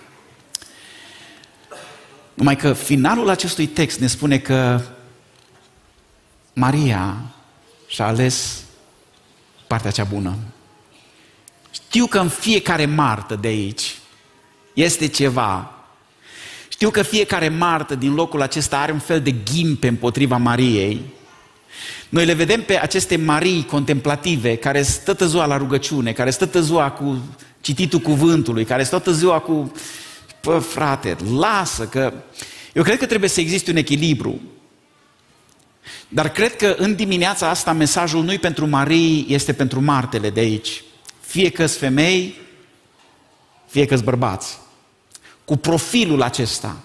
Numai 2.34 2.56
că 2.56 2.72
finalul 2.72 3.28
acestui 3.28 3.66
text 3.66 3.98
ne 4.00 4.06
spune 4.06 4.38
că 4.38 4.80
Maria 6.52 7.16
și-a 7.86 8.06
ales 8.06 8.62
partea 9.66 9.90
cea 9.90 10.04
bună. 10.04 10.36
Știu 11.74 12.06
că 12.06 12.18
în 12.18 12.28
fiecare 12.28 12.86
martă 12.86 13.34
de 13.34 13.48
aici 13.48 13.94
este 14.74 15.08
ceva. 15.08 15.74
Știu 16.68 16.90
că 16.90 17.02
fiecare 17.02 17.48
martă 17.48 17.94
din 17.94 18.14
locul 18.14 18.42
acesta 18.42 18.78
are 18.78 18.92
un 18.92 18.98
fel 18.98 19.20
de 19.20 19.30
ghimpe 19.30 19.88
împotriva 19.88 20.36
Mariei. 20.36 21.00
Noi 22.08 22.24
le 22.24 22.32
vedem 22.32 22.62
pe 22.62 22.80
aceste 22.80 23.16
Marii 23.16 23.64
contemplative 23.64 24.56
care 24.56 24.82
stă 24.82 25.26
ziua 25.26 25.46
la 25.46 25.56
rugăciune, 25.56 26.12
care 26.12 26.30
stă 26.30 26.60
ziua 26.60 26.90
cu 26.90 27.18
cititul 27.60 27.98
cuvântului, 27.98 28.64
care 28.64 28.82
stă 28.82 29.12
ziua 29.12 29.38
cu... 29.38 29.72
Pă, 30.40 30.58
frate, 30.58 31.16
lasă 31.38 31.84
că... 31.84 32.12
Eu 32.72 32.82
cred 32.82 32.98
că 32.98 33.06
trebuie 33.06 33.28
să 33.28 33.40
existe 33.40 33.70
un 33.70 33.76
echilibru. 33.76 34.40
Dar 36.08 36.28
cred 36.28 36.56
că 36.56 36.74
în 36.78 36.94
dimineața 36.94 37.48
asta 37.48 37.72
mesajul 37.72 38.24
nu-i 38.24 38.38
pentru 38.38 38.66
Marii, 38.66 39.26
este 39.28 39.52
pentru 39.52 39.80
martele 39.80 40.30
de 40.30 40.40
aici. 40.40 40.82
Fie 41.34 41.50
că 41.50 41.66
femei, 41.66 42.34
fie 43.66 43.86
că 43.86 43.96
bărbați. 43.96 44.58
Cu 45.44 45.56
profilul 45.56 46.22
acesta. 46.22 46.76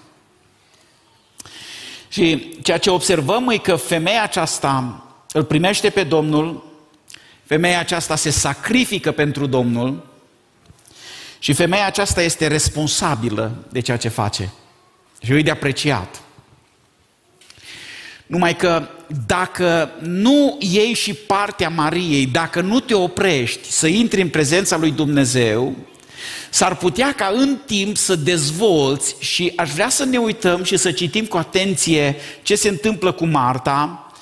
Și 2.08 2.52
ceea 2.62 2.78
ce 2.78 2.90
observăm 2.90 3.48
e 3.48 3.58
că 3.58 3.76
femeia 3.76 4.22
aceasta 4.22 5.04
îl 5.32 5.44
primește 5.44 5.90
pe 5.90 6.04
Domnul, 6.04 6.64
femeia 7.44 7.78
aceasta 7.78 8.16
se 8.16 8.30
sacrifică 8.30 9.12
pentru 9.12 9.46
Domnul 9.46 10.06
și 11.38 11.52
femeia 11.52 11.86
aceasta 11.86 12.22
este 12.22 12.46
responsabilă 12.46 13.66
de 13.68 13.80
ceea 13.80 13.96
ce 13.96 14.08
face. 14.08 14.52
Și 15.22 15.32
e 15.32 15.42
de 15.42 15.50
apreciat. 15.50 16.20
Numai 18.30 18.56
că 18.56 18.88
dacă 19.26 19.90
nu 20.00 20.56
iei 20.60 20.92
și 20.92 21.14
partea 21.14 21.68
Mariei, 21.68 22.26
dacă 22.26 22.60
nu 22.60 22.80
te 22.80 22.94
oprești 22.94 23.70
să 23.70 23.86
intri 23.86 24.20
în 24.20 24.28
prezența 24.28 24.76
lui 24.76 24.90
Dumnezeu, 24.90 25.76
s-ar 26.50 26.76
putea 26.76 27.12
ca 27.12 27.32
în 27.34 27.58
timp 27.66 27.96
să 27.96 28.16
dezvolți 28.16 29.14
și 29.18 29.52
aș 29.56 29.70
vrea 29.70 29.88
să 29.88 30.04
ne 30.04 30.18
uităm 30.18 30.62
și 30.62 30.76
să 30.76 30.92
citim 30.92 31.24
cu 31.24 31.36
atenție 31.36 32.16
ce 32.42 32.54
se 32.54 32.68
întâmplă 32.68 33.12
cu 33.12 33.26
Marta, 33.26 34.12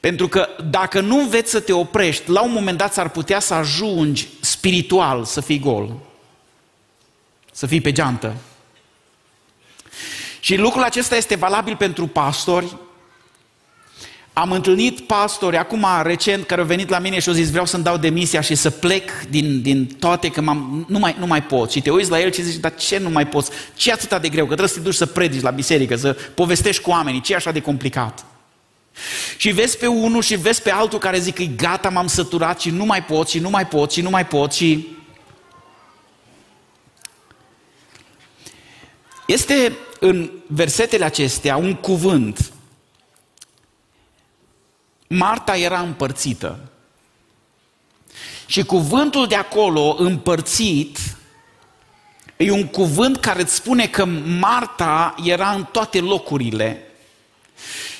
pentru 0.00 0.28
că 0.28 0.48
dacă 0.70 1.00
nu 1.00 1.18
înveți 1.18 1.50
să 1.50 1.60
te 1.60 1.72
oprești, 1.72 2.30
la 2.30 2.42
un 2.42 2.52
moment 2.52 2.78
dat 2.78 2.92
s-ar 2.92 3.08
putea 3.08 3.40
să 3.40 3.54
ajungi 3.54 4.28
spiritual 4.40 5.24
să 5.24 5.40
fii 5.40 5.58
gol. 5.58 5.96
Să 7.52 7.66
fii 7.66 7.80
pe 7.80 7.92
geantă. 7.92 8.36
Și 10.40 10.56
lucrul 10.56 10.82
acesta 10.82 11.16
este 11.16 11.34
valabil 11.34 11.76
pentru 11.76 12.06
pastori. 12.06 12.76
Am 14.38 14.52
întâlnit 14.52 15.00
pastori 15.00 15.56
acum 15.56 15.86
recent 16.02 16.46
care 16.46 16.60
au 16.60 16.66
venit 16.66 16.88
la 16.88 16.98
mine 16.98 17.18
și 17.18 17.28
au 17.28 17.34
zis 17.34 17.50
vreau 17.50 17.64
să-mi 17.64 17.82
dau 17.82 17.96
demisia 17.96 18.40
și 18.40 18.54
să 18.54 18.70
plec 18.70 19.10
din, 19.28 19.62
din 19.62 19.86
toate 19.86 20.28
că 20.28 20.40
m-am, 20.40 20.86
nu, 20.88 20.98
mai, 20.98 21.16
nu 21.18 21.26
mai 21.26 21.42
pot. 21.42 21.70
Și 21.70 21.80
te 21.80 21.90
uiți 21.90 22.10
la 22.10 22.20
el 22.20 22.32
și 22.32 22.42
zici, 22.42 22.60
dar 22.60 22.74
ce 22.74 22.98
nu 22.98 23.10
mai 23.10 23.26
poți? 23.26 23.50
Ce 23.74 23.92
atât 23.92 24.20
de 24.20 24.28
greu? 24.28 24.46
Că 24.46 24.54
trebuie 24.54 24.68
să 24.68 24.74
te 24.74 24.80
duci 24.80 24.94
să 24.94 25.06
predici 25.06 25.40
la 25.42 25.50
biserică, 25.50 25.96
să 25.96 26.16
povestești 26.34 26.82
cu 26.82 26.90
oamenii. 26.90 27.20
Ce 27.20 27.32
e 27.32 27.36
așa 27.36 27.50
de 27.50 27.60
complicat? 27.60 28.24
Și 29.36 29.50
vezi 29.50 29.78
pe 29.78 29.86
unul 29.86 30.22
și 30.22 30.36
vezi 30.36 30.62
pe 30.62 30.70
altul 30.70 30.98
care 30.98 31.18
zic 31.18 31.34
că 31.34 31.42
gata, 31.56 31.88
m-am 31.88 32.06
săturat 32.06 32.60
și 32.60 32.70
nu 32.70 32.84
mai 32.84 33.04
pot 33.04 33.28
și 33.28 33.38
nu 33.38 33.50
mai 33.50 33.66
pot 33.66 33.92
și 33.92 34.00
nu 34.00 34.10
mai 34.10 34.26
pot 34.26 34.52
și... 34.52 34.86
Este 39.26 39.72
în 40.00 40.30
versetele 40.46 41.04
acestea 41.04 41.56
un 41.56 41.74
cuvânt. 41.74 42.52
Marta 45.08 45.56
era 45.56 45.80
împărțită. 45.80 46.58
Și 48.46 48.64
cuvântul 48.64 49.26
de 49.26 49.34
acolo, 49.34 49.96
împărțit, 49.98 50.98
e 52.36 52.50
un 52.50 52.66
cuvânt 52.66 53.16
care 53.16 53.40
îți 53.40 53.54
spune 53.54 53.86
că 53.86 54.04
Marta 54.40 55.14
era 55.24 55.50
în 55.50 55.64
toate 55.72 56.00
locurile 56.00 56.82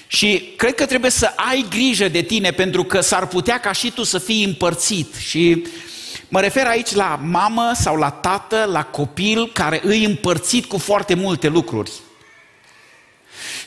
și 0.06 0.52
cred 0.56 0.74
că 0.74 0.86
trebuie 0.86 1.10
să 1.10 1.32
ai 1.36 1.66
grijă 1.70 2.08
de 2.08 2.22
tine 2.22 2.50
pentru 2.50 2.84
că 2.84 3.00
s-ar 3.00 3.26
putea 3.26 3.60
ca 3.60 3.72
și 3.72 3.90
tu 3.90 4.02
să 4.02 4.18
fii 4.18 4.44
împărțit. 4.44 5.14
Și 5.14 5.66
mă 6.28 6.40
refer 6.40 6.66
aici 6.66 6.94
la 6.94 7.20
mamă 7.22 7.72
sau 7.74 7.96
la 7.96 8.10
tată, 8.10 8.68
la 8.72 8.84
copil 8.84 9.50
care 9.52 9.80
îi 9.84 10.04
împărțit 10.04 10.64
cu 10.64 10.78
foarte 10.78 11.14
multe 11.14 11.48
lucruri. 11.48 11.90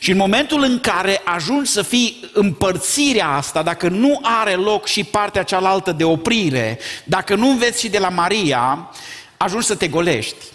Și 0.01 0.11
în 0.11 0.17
momentul 0.17 0.63
în 0.63 0.79
care 0.79 1.21
ajungi 1.23 1.71
să 1.71 1.81
fii 1.81 2.29
împărțirea 2.33 3.27
asta, 3.27 3.63
dacă 3.63 3.87
nu 3.87 4.19
are 4.21 4.53
loc 4.53 4.85
și 4.87 5.03
partea 5.03 5.43
cealaltă 5.43 5.91
de 5.91 6.03
oprire, 6.03 6.79
dacă 7.03 7.35
nu 7.35 7.49
înveți 7.49 7.79
și 7.79 7.89
de 7.89 7.97
la 7.97 8.09
Maria, 8.09 8.89
ajungi 9.37 9.65
să 9.65 9.75
te 9.75 9.87
golești. 9.87 10.45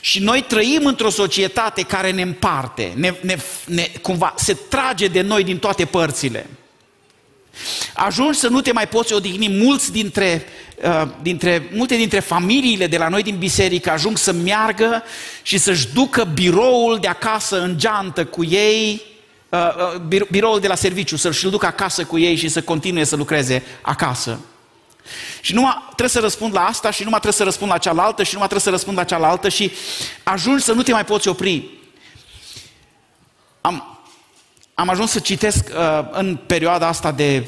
Și 0.00 0.22
noi 0.22 0.44
trăim 0.48 0.86
într-o 0.86 1.10
societate 1.10 1.82
care 1.82 2.10
ne 2.10 2.22
împarte, 2.22 2.92
ne, 2.96 3.14
ne, 3.20 3.36
ne, 3.66 3.90
cumva 4.02 4.34
se 4.36 4.54
trage 4.54 5.06
de 5.06 5.20
noi 5.20 5.44
din 5.44 5.58
toate 5.58 5.84
părțile. 5.84 6.46
Ajungi 7.94 8.38
să 8.38 8.48
nu 8.48 8.60
te 8.60 8.72
mai 8.72 8.88
poți 8.88 9.12
odihni. 9.12 9.48
Mulți 9.48 9.92
dintre, 9.92 10.44
uh, 10.44 10.71
dintre, 11.22 11.68
multe 11.72 11.96
dintre 11.96 12.20
familiile 12.20 12.86
de 12.86 12.96
la 12.96 13.08
noi 13.08 13.22
din 13.22 13.36
biserică 13.36 13.90
ajung 13.90 14.18
să 14.18 14.32
meargă 14.32 15.02
și 15.42 15.58
să-și 15.58 15.88
ducă 15.88 16.24
biroul 16.24 16.98
de 17.00 17.08
acasă 17.08 17.60
în 17.60 17.78
geantă 17.78 18.24
cu 18.24 18.44
ei, 18.44 19.02
uh, 19.48 19.58
uh, 20.10 20.24
biroul 20.30 20.60
de 20.60 20.68
la 20.68 20.74
serviciu, 20.74 21.16
să-și 21.16 21.48
ducă 21.48 21.66
acasă 21.66 22.04
cu 22.04 22.18
ei 22.18 22.36
și 22.36 22.48
să 22.48 22.62
continue 22.62 23.04
să 23.04 23.16
lucreze 23.16 23.62
acasă. 23.82 24.38
Și 25.40 25.54
numai 25.54 25.82
trebuie 25.86 26.08
să 26.08 26.20
răspund 26.20 26.54
la 26.54 26.64
asta 26.64 26.90
și 26.90 27.02
numai 27.02 27.20
trebuie 27.20 27.38
să 27.38 27.44
răspund 27.44 27.70
la 27.70 27.78
cealaltă 27.78 28.22
și 28.22 28.32
numai 28.32 28.48
trebuie 28.48 28.72
să 28.72 28.76
răspund 28.76 28.96
la 28.96 29.04
cealaltă 29.04 29.48
și 29.48 29.72
ajungi 30.22 30.64
să 30.64 30.72
nu 30.72 30.82
te 30.82 30.92
mai 30.92 31.04
poți 31.04 31.28
opri. 31.28 31.70
Am, 33.60 34.00
am 34.74 34.88
ajuns 34.88 35.10
să 35.10 35.18
citesc 35.18 35.68
uh, 35.68 36.08
în 36.10 36.38
perioada 36.46 36.86
asta 36.86 37.12
de 37.12 37.46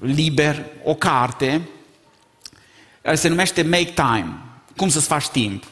liber 0.00 0.64
o 0.84 0.94
carte 0.94 1.48
care 1.50 1.62
se 3.14 3.28
numește 3.28 3.62
Make 3.62 3.92
Time, 3.94 4.38
cum 4.76 4.88
să-ți 4.88 5.06
faci 5.06 5.26
timp. 5.26 5.64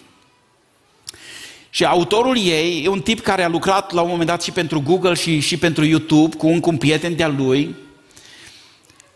Și 1.70 1.84
autorul 1.84 2.38
ei 2.38 2.82
e 2.84 2.88
un 2.88 3.00
tip 3.00 3.20
care 3.20 3.42
a 3.42 3.48
lucrat 3.48 3.92
la 3.92 4.00
un 4.00 4.08
moment 4.08 4.28
dat 4.28 4.42
și 4.42 4.50
pentru 4.50 4.80
Google 4.80 5.14
și, 5.14 5.40
și 5.40 5.56
pentru 5.56 5.84
YouTube 5.84 6.36
cu 6.36 6.46
un, 6.46 6.60
cu 6.60 6.68
un 6.68 6.76
prieten 6.76 7.16
de-al 7.16 7.34
lui. 7.36 7.74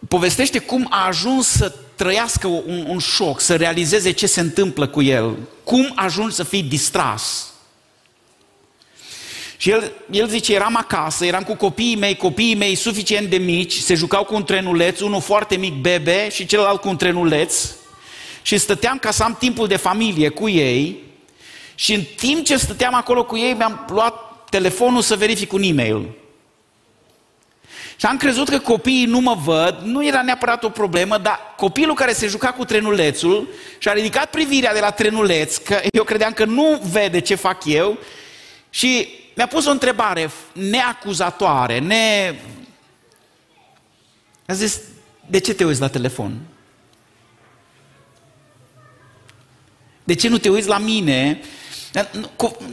Povestește 0.09 0.59
cum 0.59 0.87
a 0.91 1.07
ajuns 1.07 1.47
să 1.47 1.75
trăiască 1.95 2.47
un, 2.47 2.85
un 2.89 2.99
șoc, 2.99 3.41
să 3.41 3.57
realizeze 3.57 4.11
ce 4.11 4.27
se 4.27 4.41
întâmplă 4.41 4.87
cu 4.87 5.03
el, 5.03 5.37
cum 5.65 5.93
ajungi 5.95 6.35
să 6.35 6.45
fii 6.45 6.63
distras. 6.63 7.53
Și 9.57 9.71
el, 9.71 9.93
el 10.11 10.29
zice, 10.29 10.55
eram 10.55 10.77
acasă, 10.77 11.25
eram 11.25 11.43
cu 11.43 11.55
copiii 11.55 11.97
mei, 11.97 12.17
copiii 12.17 12.55
mei 12.55 12.75
suficient 12.75 13.31
de 13.31 13.37
mici, 13.37 13.73
se 13.73 13.95
jucau 13.95 14.25
cu 14.25 14.35
un 14.35 14.45
trenuleț, 14.45 15.01
unul 15.01 15.21
foarte 15.21 15.57
mic 15.57 15.73
bebe 15.73 16.29
și 16.31 16.47
celălalt 16.47 16.81
cu 16.81 16.89
un 16.89 16.97
trenuleț. 16.97 17.71
Și 18.43 18.59
stăteam 18.59 18.99
ca 18.99 19.11
să 19.11 19.23
am 19.23 19.37
timpul 19.39 19.67
de 19.67 19.77
familie 19.77 20.29
cu 20.29 20.49
ei 20.49 21.03
și 21.75 21.95
în 21.95 22.03
timp 22.17 22.45
ce 22.45 22.57
stăteam 22.57 22.95
acolo 22.95 23.25
cu 23.25 23.37
ei, 23.37 23.53
mi-am 23.53 23.87
luat 23.91 24.49
telefonul 24.51 25.03
să 25.03 25.17
verific 25.17 25.53
un 25.53 25.63
e-mail. 25.63 26.09
Și 27.97 28.07
am 28.07 28.17
crezut 28.17 28.49
că 28.49 28.59
copiii 28.59 29.05
nu 29.05 29.19
mă 29.19 29.35
văd, 29.45 29.81
nu 29.85 30.07
era 30.07 30.23
neapărat 30.23 30.65
o 30.65 30.69
problemă, 30.69 31.19
dar 31.19 31.39
copilul 31.57 31.95
care 31.95 32.13
se 32.13 32.27
juca 32.27 32.53
cu 32.53 32.65
trenulețul 32.65 33.49
și-a 33.79 33.93
ridicat 33.93 34.31
privirea 34.31 34.73
de 34.73 34.81
la 34.81 34.91
trenuleț, 34.91 35.57
că 35.57 35.81
eu 35.93 36.05
credeam 36.05 36.33
că 36.33 36.45
nu 36.45 36.81
vede 36.91 37.21
ce 37.21 37.35
fac 37.35 37.65
eu, 37.65 37.99
și 38.71 39.09
mi-a 39.37 39.47
pus 39.47 39.67
o 39.67 39.71
întrebare 39.71 40.31
neacuzatoare, 40.53 41.79
ne... 41.79 42.35
A 44.47 44.53
zis, 44.53 44.81
de 45.27 45.39
ce 45.39 45.55
te 45.55 45.65
uiți 45.65 45.81
la 45.81 45.89
telefon? 45.89 46.41
De 50.11 50.17
ce 50.17 50.29
nu 50.29 50.39
te 50.39 50.49
uiți 50.49 50.69
la 50.69 50.79
mine? 50.79 51.41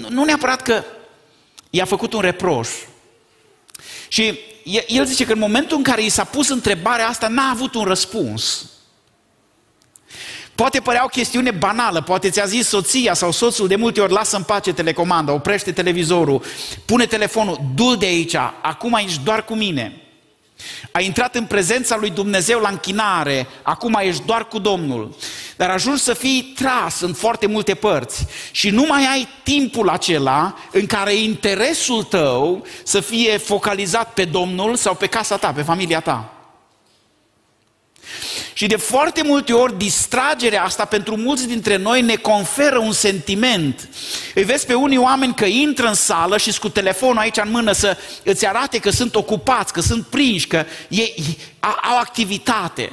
Nu 0.10 0.23
neapărat 0.23 0.62
că 0.62 0.84
i-a 1.69 1.86
făcut 1.86 2.13
un 2.13 2.19
reproș. 2.19 2.69
Și 4.08 4.39
el 4.88 5.06
zice 5.06 5.26
că 5.26 5.34
în 5.34 5.39
momentul 5.39 5.78
în 5.78 5.84
care 5.84 6.04
i 6.04 6.10
s-a 6.10 6.23
pus 6.23 6.50
întrebarea 6.50 7.08
asta, 7.08 7.28
n-a 7.28 7.50
avut 7.50 7.76
un 7.76 7.84
răspuns. 7.84 8.69
Poate 10.56 10.80
părea 10.80 11.04
o 11.04 11.08
chestiune 11.08 11.52
banală, 11.52 12.02
poate 12.02 12.30
ți-a 12.30 12.45
zis 12.45 12.67
soția 12.67 13.13
sau 13.13 13.32
soțul 13.32 13.67
de 13.67 13.76
multe 13.76 14.02
ori, 14.02 14.13
lasă 14.13 14.38
în 14.38 14.43
pace 14.43 14.73
telecomanda, 14.73 15.32
oprește 15.32 15.71
televizorul, 15.71 16.43
pune 16.86 17.06
telefonul, 17.06 17.62
du 17.76 17.95
de 17.95 18.06
aici, 18.06 18.36
acum 18.62 18.93
ești 18.93 19.23
doar 19.23 19.45
cu 19.45 19.56
mine. 19.56 20.02
Ai 20.91 21.06
intrat 21.06 21.36
în 21.36 21.46
prezența 21.46 21.98
lui 21.98 22.10
Dumnezeu 22.10 22.60
la 22.60 22.70
închinare, 22.70 23.48
acum 23.62 23.98
ești 24.02 24.26
doar 24.26 24.48
cu 24.48 24.60
Domnul. 24.60 25.15
Dar 25.56 25.70
ajungi 25.70 26.02
să 26.02 26.13
fii 26.13 26.54
tras 26.56 27.02
în 27.02 27.13
foarte 27.13 27.48
multe 27.48 27.76
părți 27.76 28.26
și 28.52 28.70
nu 28.70 28.86
mai 28.88 29.08
ai 29.12 29.28
timpul 29.43 29.89
acela 29.89 30.56
în 30.72 30.86
care 30.86 31.15
interesul 31.15 32.04
tău 32.04 32.65
să 32.84 33.00
fie 33.00 33.38
focalizat 33.38 34.13
pe 34.13 34.26
Domnul 34.26 34.76
sau 34.76 34.96
pe 34.96 35.08
casa 35.08 35.38
ta, 35.38 35.52
pe 35.52 35.62
familia 35.62 36.00
ta. 36.00 36.37
Și 38.54 38.67
de 38.67 38.76
foarte 38.76 39.24
multe 39.24 39.54
ori 39.54 39.78
distragerea 39.78 40.63
asta 40.63 40.86
pentru 40.86 41.17
mulți 41.17 41.48
dintre 41.48 41.76
noi 41.76 42.02
ne 42.02 42.15
conferă 42.15 42.78
un 42.78 42.91
sentiment. 42.91 43.89
Îi 44.36 44.43
vezi 44.43 44.65
pe 44.65 44.74
unii 44.74 44.98
oameni 44.98 45.34
că 45.34 45.46
intră 45.46 45.88
în 45.88 45.93
sală 45.93 46.38
și 46.38 46.60
cu 46.60 46.70
telefonul 46.70 47.17
aici 47.17 47.38
în 47.38 47.52
mână 47.52 47.72
să 47.72 47.98
îți 48.24 48.46
arate 48.46 48.80
că 48.80 48.89
sunt 48.89 49.15
ocupați, 49.15 49.74
că 49.74 49.82
sunt 49.82 50.06
prinși, 50.06 50.48
că 50.48 50.65
e, 50.89 51.04
au 51.60 51.98
activitate. 51.98 52.91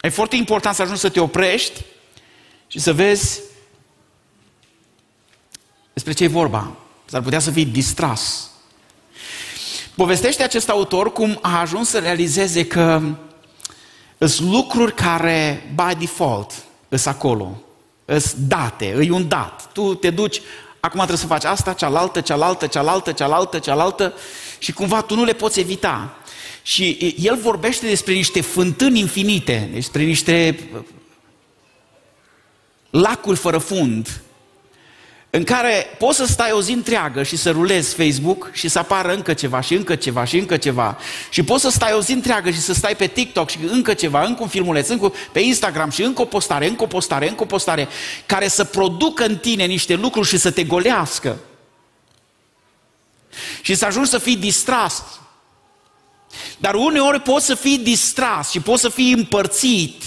E 0.00 0.08
foarte 0.08 0.36
important 0.36 0.74
să 0.74 0.82
ajungi 0.82 1.00
să 1.00 1.08
te 1.08 1.20
oprești 1.20 1.80
și 2.66 2.78
să 2.78 2.92
vezi 2.92 3.40
despre 5.92 6.12
ce 6.12 6.24
e 6.24 6.28
vorba. 6.28 6.76
S-ar 7.04 7.22
putea 7.22 7.38
să 7.38 7.50
fii 7.50 7.64
distras. 7.64 8.50
Povestește 9.98 10.42
acest 10.42 10.68
autor 10.68 11.12
cum 11.12 11.38
a 11.42 11.60
ajuns 11.60 11.88
să 11.88 11.98
realizeze 11.98 12.66
că 12.66 13.02
sunt 14.18 14.50
lucruri 14.50 14.94
care, 14.94 15.70
by 15.74 15.94
default, 15.98 16.50
sunt 16.88 17.06
acolo. 17.06 17.62
Sunt 18.06 18.34
date, 18.34 18.84
e 19.02 19.10
un 19.10 19.28
dat. 19.28 19.70
Tu 19.72 19.94
te 19.94 20.10
duci, 20.10 20.40
acum 20.80 20.98
trebuie 20.98 21.18
să 21.18 21.26
faci 21.26 21.44
asta, 21.44 21.72
cealaltă, 21.72 22.20
cealaltă, 22.20 22.66
cealaltă, 22.66 23.12
cealaltă, 23.12 23.58
cealaltă 23.58 24.14
și 24.58 24.72
cumva 24.72 25.02
tu 25.02 25.14
nu 25.14 25.24
le 25.24 25.32
poți 25.32 25.60
evita. 25.60 26.16
Și 26.62 27.14
el 27.20 27.36
vorbește 27.36 27.86
despre 27.86 28.12
niște 28.12 28.40
fântâni 28.40 28.98
infinite, 28.98 29.70
despre 29.72 30.02
niște 30.02 30.58
lacuri 32.90 33.38
fără 33.38 33.58
fund, 33.58 34.22
în 35.30 35.44
care 35.44 35.86
poți 35.98 36.16
să 36.16 36.26
stai 36.26 36.50
o 36.52 36.62
zi 36.62 36.72
întreagă 36.72 37.22
și 37.22 37.36
să 37.36 37.50
rulezi 37.50 37.94
Facebook 37.94 38.50
și 38.52 38.68
să 38.68 38.78
apară 38.78 39.14
încă 39.14 39.34
ceva 39.34 39.60
și 39.60 39.74
încă 39.74 39.94
ceva 39.94 40.24
și 40.24 40.38
încă 40.38 40.56
ceva. 40.56 40.98
Și 41.30 41.42
poți 41.42 41.62
să 41.62 41.70
stai 41.70 41.92
o 41.92 42.00
zi 42.00 42.12
întreagă 42.12 42.50
și 42.50 42.60
să 42.60 42.72
stai 42.72 42.96
pe 42.96 43.06
TikTok 43.06 43.50
și 43.50 43.58
încă 43.66 43.94
ceva, 43.94 44.24
încă 44.24 44.42
un 44.42 44.48
filmuleț, 44.48 44.88
încă 44.88 45.12
pe 45.32 45.40
Instagram 45.40 45.90
și 45.90 46.02
încă 46.02 46.22
o 46.22 46.24
postare, 46.24 46.68
încă 46.68 46.82
o 46.82 46.86
postare, 46.86 47.28
încă 47.28 47.42
o 47.42 47.46
postare, 47.46 47.88
care 48.26 48.48
să 48.48 48.64
producă 48.64 49.24
în 49.24 49.36
tine 49.36 49.64
niște 49.64 49.94
lucruri 49.94 50.28
și 50.28 50.38
să 50.38 50.50
te 50.50 50.64
golească. 50.64 51.38
Și 53.60 53.74
să 53.74 53.84
ajungi 53.84 54.10
să 54.10 54.18
fii 54.18 54.36
distras. 54.36 55.02
Dar 56.58 56.74
uneori 56.74 57.20
poți 57.20 57.46
să 57.46 57.54
fii 57.54 57.78
distras 57.78 58.50
și 58.50 58.60
poți 58.60 58.80
să 58.80 58.88
fii 58.88 59.12
împărțit 59.12 60.02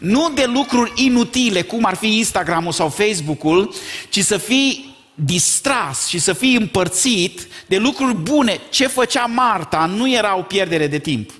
nu 0.00 0.30
de 0.30 0.44
lucruri 0.44 0.92
inutile, 0.94 1.62
cum 1.62 1.84
ar 1.84 1.94
fi 1.94 2.16
Instagramul 2.16 2.72
sau 2.72 2.88
Facebook-ul, 2.88 3.74
ci 4.08 4.20
să 4.20 4.36
fii 4.36 4.96
distras 5.14 6.06
și 6.06 6.18
să 6.18 6.32
fii 6.32 6.56
împărțit 6.56 7.48
de 7.66 7.78
lucruri 7.78 8.14
bune. 8.14 8.60
Ce 8.70 8.86
făcea 8.86 9.24
Marta 9.24 9.86
nu 9.86 10.10
era 10.10 10.36
o 10.36 10.42
pierdere 10.42 10.86
de 10.86 10.98
timp. 10.98 11.30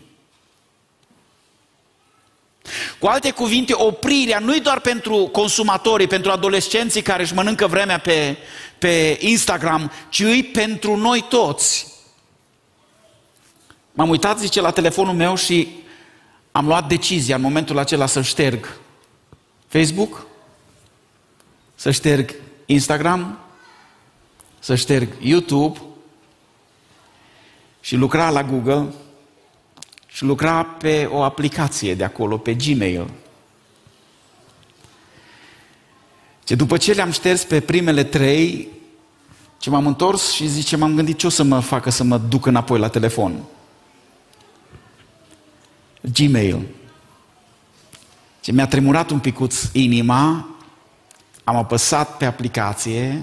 Cu 2.99 3.07
alte 3.07 3.31
cuvinte, 3.31 3.73
oprirea 3.77 4.39
nu 4.39 4.55
e 4.55 4.59
doar 4.59 4.81
pentru 4.81 5.17
consumatorii, 5.17 6.07
pentru 6.07 6.31
adolescenții 6.31 7.03
care 7.03 7.23
își 7.23 7.35
mănâncă 7.35 7.67
vremea 7.67 7.99
pe, 7.99 8.37
pe 8.79 9.19
Instagram, 9.21 9.93
ci 10.09 10.21
e 10.21 10.49
pentru 10.53 10.97
noi 10.97 11.25
toți. 11.29 11.87
M-am 13.93 14.09
uitat, 14.09 14.39
zice, 14.39 14.61
la 14.61 14.71
telefonul 14.71 15.15
meu 15.15 15.37
și 15.37 15.69
am 16.53 16.67
luat 16.67 16.89
decizia 16.89 17.37
în 17.37 17.43
momentul 17.43 17.79
acela 17.79 18.07
să 18.07 18.23
șterg 18.23 18.79
Facebook, 19.67 20.27
să 21.75 21.91
șterg 21.91 22.35
Instagram, 22.67 23.39
să 24.59 24.75
șterg 24.75 25.09
YouTube 25.21 25.81
și 27.81 27.97
lucra 27.97 28.31
la 28.31 28.43
Google 28.43 28.87
și 30.07 30.25
lucra 30.25 30.65
pe 30.65 31.09
o 31.11 31.23
aplicație 31.23 31.95
de 31.95 32.05
acolo, 32.05 32.39
pe 32.39 32.55
Gmail. 32.55 33.11
Ce 36.45 36.55
după 36.55 36.77
ce 36.77 36.93
le-am 36.93 37.11
șters 37.11 37.45
pe 37.45 37.61
primele 37.61 38.05
trei, 38.05 38.69
ce 39.59 39.71
m-am 39.71 39.87
întors 39.87 40.33
și 40.33 40.47
zice, 40.47 40.77
m-am 40.77 40.95
gândit 40.95 41.19
ce 41.19 41.27
o 41.27 41.31
să 41.31 41.43
mă 41.43 41.61
facă 41.61 41.91
să 41.91 42.05
mă 42.05 42.19
duc 42.19 42.47
înapoi 42.47 42.79
la 42.79 42.89
telefon. 42.89 43.43
Gmail. 46.01 46.67
Ce 48.41 48.53
mi-a 48.53 48.67
tremurat 48.67 49.11
un 49.11 49.19
picuț 49.19 49.63
inima, 49.73 50.49
am 51.45 51.57
apăsat 51.57 52.17
pe 52.17 52.25
aplicație 52.25 53.23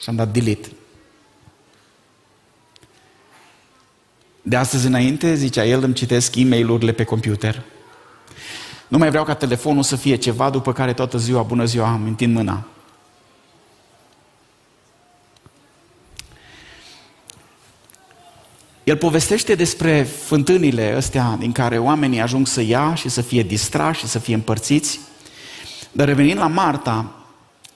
și 0.00 0.08
am 0.08 0.16
dat 0.16 0.32
delete. 0.32 0.68
De 4.42 4.56
astăzi 4.56 4.86
înainte, 4.86 5.34
zicea 5.34 5.64
el, 5.64 5.82
îmi 5.82 5.94
citesc 5.94 6.34
e 6.34 6.44
mail 6.44 6.92
pe 6.92 7.04
computer. 7.04 7.62
Nu 8.88 8.98
mai 8.98 9.08
vreau 9.08 9.24
ca 9.24 9.34
telefonul 9.34 9.82
să 9.82 9.96
fie 9.96 10.16
ceva 10.16 10.50
după 10.50 10.72
care 10.72 10.92
toată 10.92 11.18
ziua, 11.18 11.42
bună 11.42 11.64
ziua, 11.64 11.88
am 11.88 12.04
întind 12.04 12.34
mâna. 12.34 12.66
El 18.84 18.96
povestește 18.96 19.54
despre 19.54 20.02
fântânile 20.02 20.94
astea 20.96 21.36
din 21.38 21.52
care 21.52 21.78
oamenii 21.78 22.20
ajung 22.20 22.46
să 22.46 22.60
ia 22.60 22.94
și 22.94 23.08
să 23.08 23.20
fie 23.20 23.42
distrași 23.42 24.00
și 24.00 24.06
să 24.06 24.18
fie 24.18 24.34
împărțiți. 24.34 25.00
Dar 25.92 26.06
revenind 26.06 26.38
la 26.38 26.46
Marta, 26.46 27.12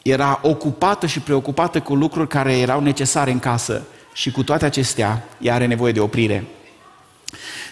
era 0.03 0.41
ocupată 0.43 1.07
și 1.07 1.21
preocupată 1.21 1.81
cu 1.81 1.95
lucruri 1.95 2.29
care 2.29 2.59
erau 2.59 2.81
necesare 2.81 3.31
în 3.31 3.39
casă 3.39 3.83
și 4.13 4.31
cu 4.31 4.43
toate 4.43 4.65
acestea 4.65 5.29
ea 5.41 5.55
are 5.55 5.67
nevoie 5.67 5.93
de 5.93 6.01
oprire. 6.01 6.45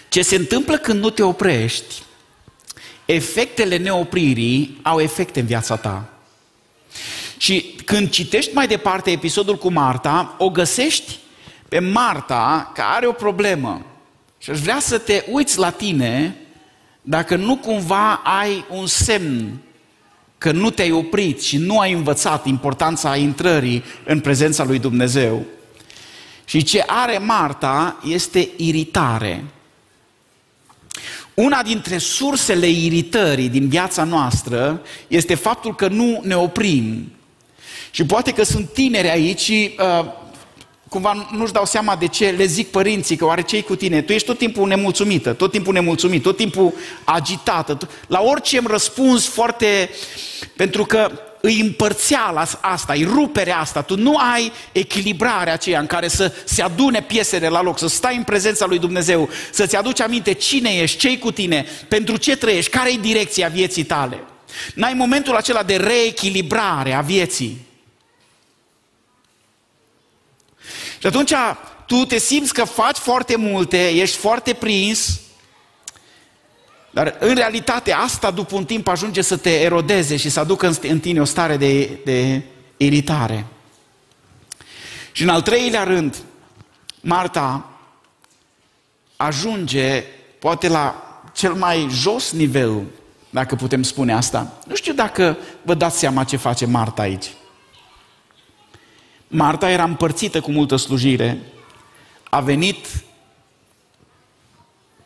Ce 0.09 0.21
se 0.21 0.35
întâmplă 0.35 0.77
când 0.77 0.99
nu 0.99 1.09
te 1.09 1.23
oprești, 1.23 2.03
efectele 3.05 3.77
neopririi 3.77 4.79
au 4.81 4.99
efecte 4.99 5.39
în 5.39 5.45
viața 5.45 5.75
ta. 5.75 6.09
Și 7.37 7.75
când 7.85 8.09
citești 8.09 8.53
mai 8.53 8.67
departe 8.67 9.11
episodul 9.11 9.57
cu 9.57 9.71
Marta, 9.71 10.35
o 10.37 10.49
găsești 10.49 11.17
pe 11.69 11.79
Marta, 11.79 12.71
că 12.73 12.81
are 12.81 13.07
o 13.07 13.11
problemă. 13.11 13.85
Și 14.37 14.49
aș 14.49 14.59
vrea 14.59 14.79
să 14.79 14.97
te 14.97 15.23
uiți 15.31 15.57
la 15.57 15.69
tine 15.69 16.35
dacă 17.01 17.35
nu 17.35 17.57
cumva 17.57 18.13
ai 18.13 18.65
un 18.69 18.87
semn 18.87 19.61
că 20.37 20.51
nu 20.51 20.69
te-ai 20.69 20.91
oprit 20.91 21.41
și 21.41 21.57
nu 21.57 21.79
ai 21.79 21.91
învățat 21.91 22.45
importanța 22.45 23.15
intrării 23.15 23.83
în 24.05 24.19
prezența 24.19 24.63
lui 24.63 24.79
Dumnezeu. 24.79 25.45
Și 26.45 26.63
ce 26.63 26.83
are 26.87 27.17
Marta 27.17 27.99
este 28.05 28.49
iritare. 28.55 29.43
Una 31.33 31.63
dintre 31.63 31.97
sursele 31.97 32.67
iritării 32.67 33.49
din 33.49 33.67
viața 33.67 34.03
noastră 34.03 34.81
este 35.07 35.35
faptul 35.35 35.75
că 35.75 35.87
nu 35.87 36.21
ne 36.23 36.35
oprim. 36.35 37.11
Și 37.91 38.05
poate 38.05 38.31
că 38.31 38.43
sunt 38.43 38.73
tineri 38.73 39.09
aici 39.09 39.39
și 39.39 39.75
uh, 39.79 40.05
cumva 40.89 41.27
nu-și 41.31 41.51
dau 41.51 41.65
seama 41.65 41.95
de 41.95 42.07
ce 42.07 42.29
le 42.29 42.45
zic 42.45 42.67
părinții 42.67 43.15
că 43.15 43.25
oare 43.25 43.41
ce 43.41 43.63
cu 43.63 43.75
tine? 43.75 44.01
Tu 44.01 44.11
ești 44.11 44.27
tot 44.27 44.37
timpul 44.37 44.67
nemulțumită, 44.67 45.33
tot 45.33 45.51
timpul 45.51 45.73
nemulțumit, 45.73 46.21
tot 46.21 46.37
timpul 46.37 46.73
agitată. 47.03 47.77
La 48.07 48.21
orice 48.21 48.57
îmi 48.57 48.67
răspuns 48.69 49.27
foarte... 49.27 49.89
Pentru 50.55 50.85
că 50.85 51.11
îi 51.41 51.59
împărțeala 51.59 52.45
asta, 52.61 52.93
îi 52.93 53.03
ruperea 53.03 53.59
asta. 53.59 53.81
Tu 53.81 53.97
nu 53.97 54.17
ai 54.33 54.51
echilibrarea 54.71 55.53
aceea 55.53 55.79
în 55.79 55.85
care 55.85 56.07
să 56.07 56.33
se 56.43 56.61
adune 56.61 57.01
piesele 57.01 57.47
la 57.47 57.61
loc, 57.61 57.79
să 57.79 57.87
stai 57.87 58.15
în 58.15 58.23
prezența 58.23 58.65
lui 58.65 58.79
Dumnezeu, 58.79 59.29
să-ți 59.51 59.75
aduci 59.75 60.01
aminte 60.01 60.33
cine 60.33 60.69
ești, 60.69 60.97
ce 60.97 61.17
cu 61.17 61.31
tine, 61.31 61.65
pentru 61.87 62.17
ce 62.17 62.37
trăiești, 62.37 62.71
care 62.71 62.91
e 62.91 62.97
direcția 63.01 63.47
vieții 63.47 63.83
tale. 63.83 64.19
N-ai 64.73 64.93
momentul 64.93 65.35
acela 65.35 65.63
de 65.63 65.75
reechilibrare 65.75 66.93
a 66.93 67.01
vieții. 67.01 67.66
Și 70.99 71.07
atunci 71.07 71.33
tu 71.85 72.05
te 72.05 72.17
simți 72.17 72.53
că 72.53 72.63
faci 72.63 72.97
foarte 72.97 73.35
multe, 73.35 73.89
ești 73.89 74.17
foarte 74.17 74.53
prins, 74.53 75.19
dar 76.91 77.15
în 77.19 77.35
realitate 77.35 77.93
asta 77.93 78.31
după 78.31 78.55
un 78.55 78.65
timp 78.65 78.87
ajunge 78.87 79.21
să 79.21 79.37
te 79.37 79.59
erodeze 79.61 80.17
și 80.17 80.29
să 80.29 80.39
aducă 80.39 80.71
în 80.81 80.99
tine 80.99 81.21
o 81.21 81.25
stare 81.25 81.57
de, 81.57 81.99
de 82.05 82.41
iritare. 82.77 83.45
Și 85.11 85.23
în 85.23 85.29
al 85.29 85.41
treilea 85.41 85.83
rând, 85.83 86.15
Marta 87.01 87.69
ajunge 89.15 90.03
poate 90.39 90.67
la 90.67 91.03
cel 91.33 91.53
mai 91.53 91.87
jos 91.91 92.31
nivel, 92.31 92.83
dacă 93.29 93.55
putem 93.55 93.83
spune 93.83 94.13
asta. 94.13 94.53
Nu 94.67 94.75
știu 94.75 94.93
dacă 94.93 95.37
vă 95.61 95.73
dați 95.73 95.99
seama 95.99 96.23
ce 96.23 96.37
face 96.37 96.65
Marta 96.65 97.01
aici. 97.01 97.25
Marta 99.27 99.69
era 99.69 99.83
împărțită 99.83 100.41
cu 100.41 100.51
multă 100.51 100.75
slujire, 100.75 101.37
a 102.23 102.39
venit 102.39 102.85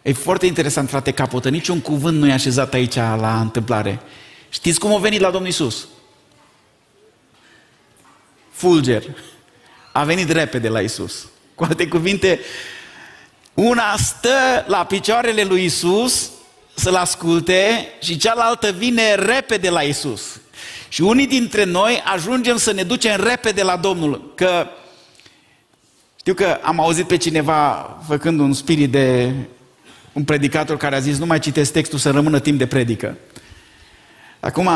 E 0.02 0.14
foarte 0.14 0.46
interesant, 0.46 0.90
frate 0.90 1.12
Capotă, 1.12 1.50
niciun 1.50 1.82
cuvânt 1.82 2.18
nu 2.18 2.28
e 2.28 2.32
așezat 2.32 2.74
aici 2.74 2.96
la 2.96 3.40
întâmplare. 3.40 4.02
Știți 4.50 4.80
cum 4.80 4.94
a 4.94 4.98
venit 4.98 5.20
la 5.20 5.32
Domnul 5.32 5.50
Isus? 5.50 5.88
Fulger. 8.52 9.04
A 9.92 10.04
venit 10.04 10.30
repede 10.30 10.68
la 10.68 10.82
Isus. 10.82 11.28
Cu 11.56 11.64
alte 11.64 11.88
cuvinte, 11.88 12.40
una 13.54 13.96
stă 13.98 14.66
la 14.68 14.86
picioarele 14.86 15.44
lui 15.44 15.64
Isus 15.64 16.32
să-l 16.74 16.96
asculte 16.96 17.88
și 18.02 18.18
cealaltă 18.18 18.72
vine 18.72 19.16
repede 19.16 19.70
la 19.70 19.82
Isus. 19.82 20.40
Și 20.90 21.02
unii 21.02 21.28
dintre 21.28 21.64
noi 21.64 22.02
ajungem 22.14 22.58
să 22.58 22.72
ne 22.72 22.84
ducem 22.84 23.24
repede 23.24 23.64
la 23.64 23.78
Domnul, 23.78 24.32
că 24.36 24.68
știu 26.16 26.34
că 26.34 26.60
am 26.62 26.80
auzit 26.80 27.08
pe 27.08 27.18
cineva 27.18 27.98
făcând 28.08 28.40
un 28.40 28.54
spirit 28.54 28.92
de 28.92 29.32
un 30.14 30.24
predicator 30.24 30.78
care 30.78 30.96
a 30.96 31.00
zis 31.00 31.18
nu 31.18 31.26
mai 31.26 31.40
citesc 31.40 31.72
textul 31.72 32.00
să 32.00 32.10
rămână 32.10 32.40
timp 32.40 32.58
de 32.58 32.68
predică. 32.68 33.18
Acum, 34.40 34.70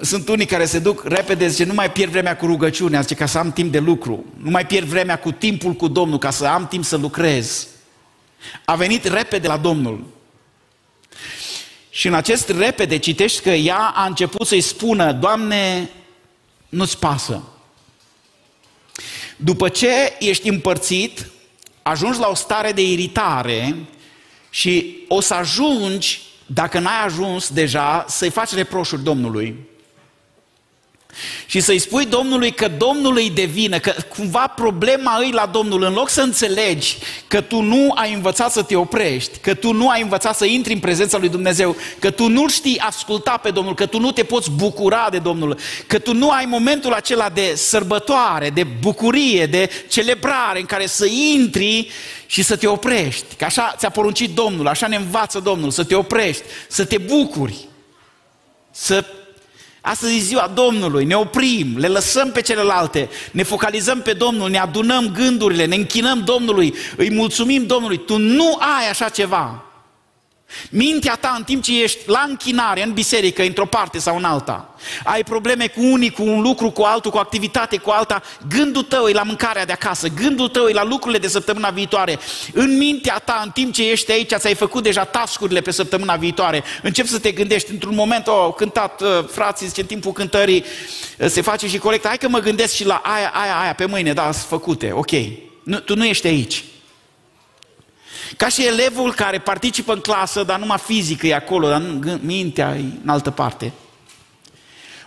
sunt 0.00 0.28
unii 0.28 0.46
care 0.46 0.64
se 0.64 0.78
duc 0.78 1.04
repede, 1.04 1.48
zice, 1.48 1.64
nu 1.64 1.74
mai 1.74 1.90
pierd 1.90 2.10
vremea 2.10 2.36
cu 2.36 2.46
rugăciunea, 2.46 3.00
zice, 3.00 3.14
ca 3.14 3.26
să 3.26 3.38
am 3.38 3.52
timp 3.52 3.72
de 3.72 3.78
lucru. 3.78 4.24
Nu 4.36 4.50
mai 4.50 4.66
pierd 4.66 4.86
vremea 4.86 5.18
cu 5.18 5.30
timpul 5.30 5.72
cu 5.72 5.88
Domnul, 5.88 6.18
ca 6.18 6.30
să 6.30 6.46
am 6.46 6.66
timp 6.66 6.84
să 6.84 6.96
lucrez. 6.96 7.68
A 8.64 8.74
venit 8.74 9.04
repede 9.04 9.46
la 9.46 9.56
Domnul. 9.56 10.06
Și 12.00 12.06
în 12.06 12.14
acest 12.14 12.48
repede 12.48 12.98
citești 12.98 13.42
că 13.42 13.50
ea 13.50 13.92
a 13.94 14.06
început 14.06 14.46
să-i 14.46 14.60
spună, 14.60 15.12
Doamne, 15.12 15.90
nu-ți 16.68 16.98
pasă. 16.98 17.42
După 19.36 19.68
ce 19.68 19.88
ești 20.18 20.48
împărțit, 20.48 21.30
ajungi 21.82 22.18
la 22.18 22.28
o 22.28 22.34
stare 22.34 22.72
de 22.72 22.82
iritare 22.82 23.76
și 24.50 24.96
o 25.08 25.20
să 25.20 25.34
ajungi, 25.34 26.20
dacă 26.46 26.78
n-ai 26.78 27.04
ajuns 27.04 27.50
deja, 27.50 28.04
să-i 28.08 28.30
faci 28.30 28.50
reproșuri 28.50 29.02
Domnului. 29.02 29.56
Și 31.46 31.60
să-i 31.60 31.78
spui 31.78 32.06
Domnului 32.06 32.50
că 32.50 32.68
Domnul 32.68 33.16
îi 33.16 33.30
devină, 33.30 33.78
că 33.78 33.94
cumva 34.08 34.46
problema 34.46 35.16
îi 35.18 35.30
la 35.32 35.46
Domnul, 35.46 35.82
în 35.82 35.92
loc 35.92 36.08
să 36.08 36.20
înțelegi 36.20 36.98
că 37.28 37.40
tu 37.40 37.60
nu 37.60 37.92
ai 37.94 38.12
învățat 38.12 38.52
să 38.52 38.62
te 38.62 38.76
oprești, 38.76 39.38
că 39.38 39.54
tu 39.54 39.72
nu 39.72 39.88
ai 39.88 40.02
învățat 40.02 40.36
să 40.36 40.44
intri 40.44 40.72
în 40.72 40.78
prezența 40.78 41.18
lui 41.18 41.28
Dumnezeu, 41.28 41.76
că 41.98 42.10
tu 42.10 42.28
nu 42.28 42.48
știi 42.48 42.78
asculta 42.78 43.36
pe 43.36 43.50
Domnul, 43.50 43.74
că 43.74 43.86
tu 43.86 43.98
nu 43.98 44.12
te 44.12 44.22
poți 44.22 44.50
bucura 44.50 45.08
de 45.10 45.18
Domnul, 45.18 45.58
că 45.86 45.98
tu 45.98 46.14
nu 46.14 46.30
ai 46.30 46.44
momentul 46.44 46.92
acela 46.92 47.28
de 47.28 47.52
sărbătoare, 47.56 48.50
de 48.50 48.64
bucurie, 48.64 49.46
de 49.46 49.70
celebrare 49.88 50.60
în 50.60 50.66
care 50.66 50.86
să 50.86 51.06
intri 51.06 51.90
și 52.26 52.42
să 52.42 52.56
te 52.56 52.66
oprești. 52.66 53.34
Că 53.36 53.44
așa 53.44 53.74
ți-a 53.78 53.90
poruncit 53.90 54.34
Domnul, 54.34 54.68
așa 54.68 54.86
ne 54.86 54.96
învață 54.96 55.40
Domnul, 55.40 55.70
să 55.70 55.84
te 55.84 55.94
oprești, 55.94 56.42
să 56.68 56.84
te 56.84 56.98
bucuri, 56.98 57.68
să 58.70 59.04
Astăzi 59.80 60.16
e 60.16 60.20
ziua 60.20 60.50
Domnului, 60.54 61.04
ne 61.04 61.14
oprim, 61.14 61.78
le 61.78 61.86
lăsăm 61.86 62.30
pe 62.32 62.40
celelalte, 62.40 63.08
ne 63.32 63.42
focalizăm 63.42 64.02
pe 64.02 64.12
Domnul, 64.12 64.50
ne 64.50 64.58
adunăm 64.58 65.12
gândurile, 65.12 65.64
ne 65.64 65.74
închinăm 65.74 66.22
Domnului, 66.24 66.74
îi 66.96 67.10
mulțumim 67.10 67.66
Domnului. 67.66 67.98
Tu 67.98 68.18
nu 68.18 68.58
ai 68.58 68.88
așa 68.90 69.08
ceva. 69.08 69.69
Mintea 70.70 71.14
ta 71.14 71.34
în 71.36 71.44
timp 71.44 71.62
ce 71.62 71.82
ești 71.82 71.98
la 72.06 72.24
închinare, 72.28 72.82
în 72.82 72.92
biserică, 72.92 73.42
într-o 73.42 73.66
parte 73.66 73.98
sau 73.98 74.16
în 74.16 74.24
alta, 74.24 74.74
ai 75.04 75.22
probleme 75.22 75.66
cu 75.66 75.84
unii, 75.84 76.10
cu 76.10 76.22
un 76.22 76.40
lucru, 76.40 76.70
cu 76.70 76.82
altul, 76.82 77.10
cu 77.10 77.16
o 77.16 77.20
activitate, 77.20 77.76
cu 77.76 77.90
alta, 77.90 78.22
gândul 78.48 78.82
tău 78.82 79.06
e 79.06 79.12
la 79.12 79.22
mâncarea 79.22 79.64
de 79.64 79.72
acasă, 79.72 80.08
gândul 80.08 80.48
tău 80.48 80.66
e 80.66 80.72
la 80.72 80.84
lucrurile 80.84 81.18
de 81.18 81.28
săptămâna 81.28 81.70
viitoare. 81.70 82.18
În 82.52 82.76
mintea 82.76 83.18
ta, 83.18 83.40
în 83.44 83.50
timp 83.50 83.72
ce 83.72 83.90
ești 83.90 84.12
aici, 84.12 84.32
ți-ai 84.34 84.54
făcut 84.54 84.82
deja 84.82 85.04
tascurile 85.04 85.60
pe 85.60 85.70
săptămâna 85.70 86.16
viitoare, 86.16 86.64
începi 86.82 87.08
să 87.08 87.18
te 87.18 87.32
gândești, 87.32 87.70
într-un 87.70 87.94
moment, 87.94 88.26
oh, 88.26 88.54
cântat 88.56 89.00
uh, 89.00 89.08
frații, 89.30 89.66
zice, 89.66 89.80
în 89.80 89.86
timpul 89.86 90.12
cântării 90.12 90.64
uh, 91.18 91.26
se 91.28 91.40
face 91.40 91.68
și 91.68 91.78
corectă, 91.78 92.08
hai 92.08 92.18
că 92.18 92.28
mă 92.28 92.38
gândesc 92.38 92.74
și 92.74 92.86
la 92.86 93.02
aia, 93.04 93.32
aia, 93.34 93.60
aia, 93.60 93.74
pe 93.74 93.84
mâine, 93.84 94.12
da, 94.12 94.22
sunt 94.22 94.48
făcute, 94.48 94.90
ok. 94.92 95.10
Nu, 95.62 95.78
tu 95.78 95.96
nu 95.96 96.04
ești 96.04 96.26
aici. 96.26 96.64
Ca 98.36 98.48
și 98.48 98.66
elevul 98.66 99.14
care 99.14 99.38
participă 99.38 99.92
în 99.92 100.00
clasă, 100.00 100.42
dar 100.42 100.58
numai 100.58 100.78
fizică 100.78 101.26
e 101.26 101.34
acolo, 101.34 101.68
dar 101.68 101.82
mintea 102.22 102.76
e 102.76 102.84
în 103.02 103.08
altă 103.08 103.30
parte. 103.30 103.72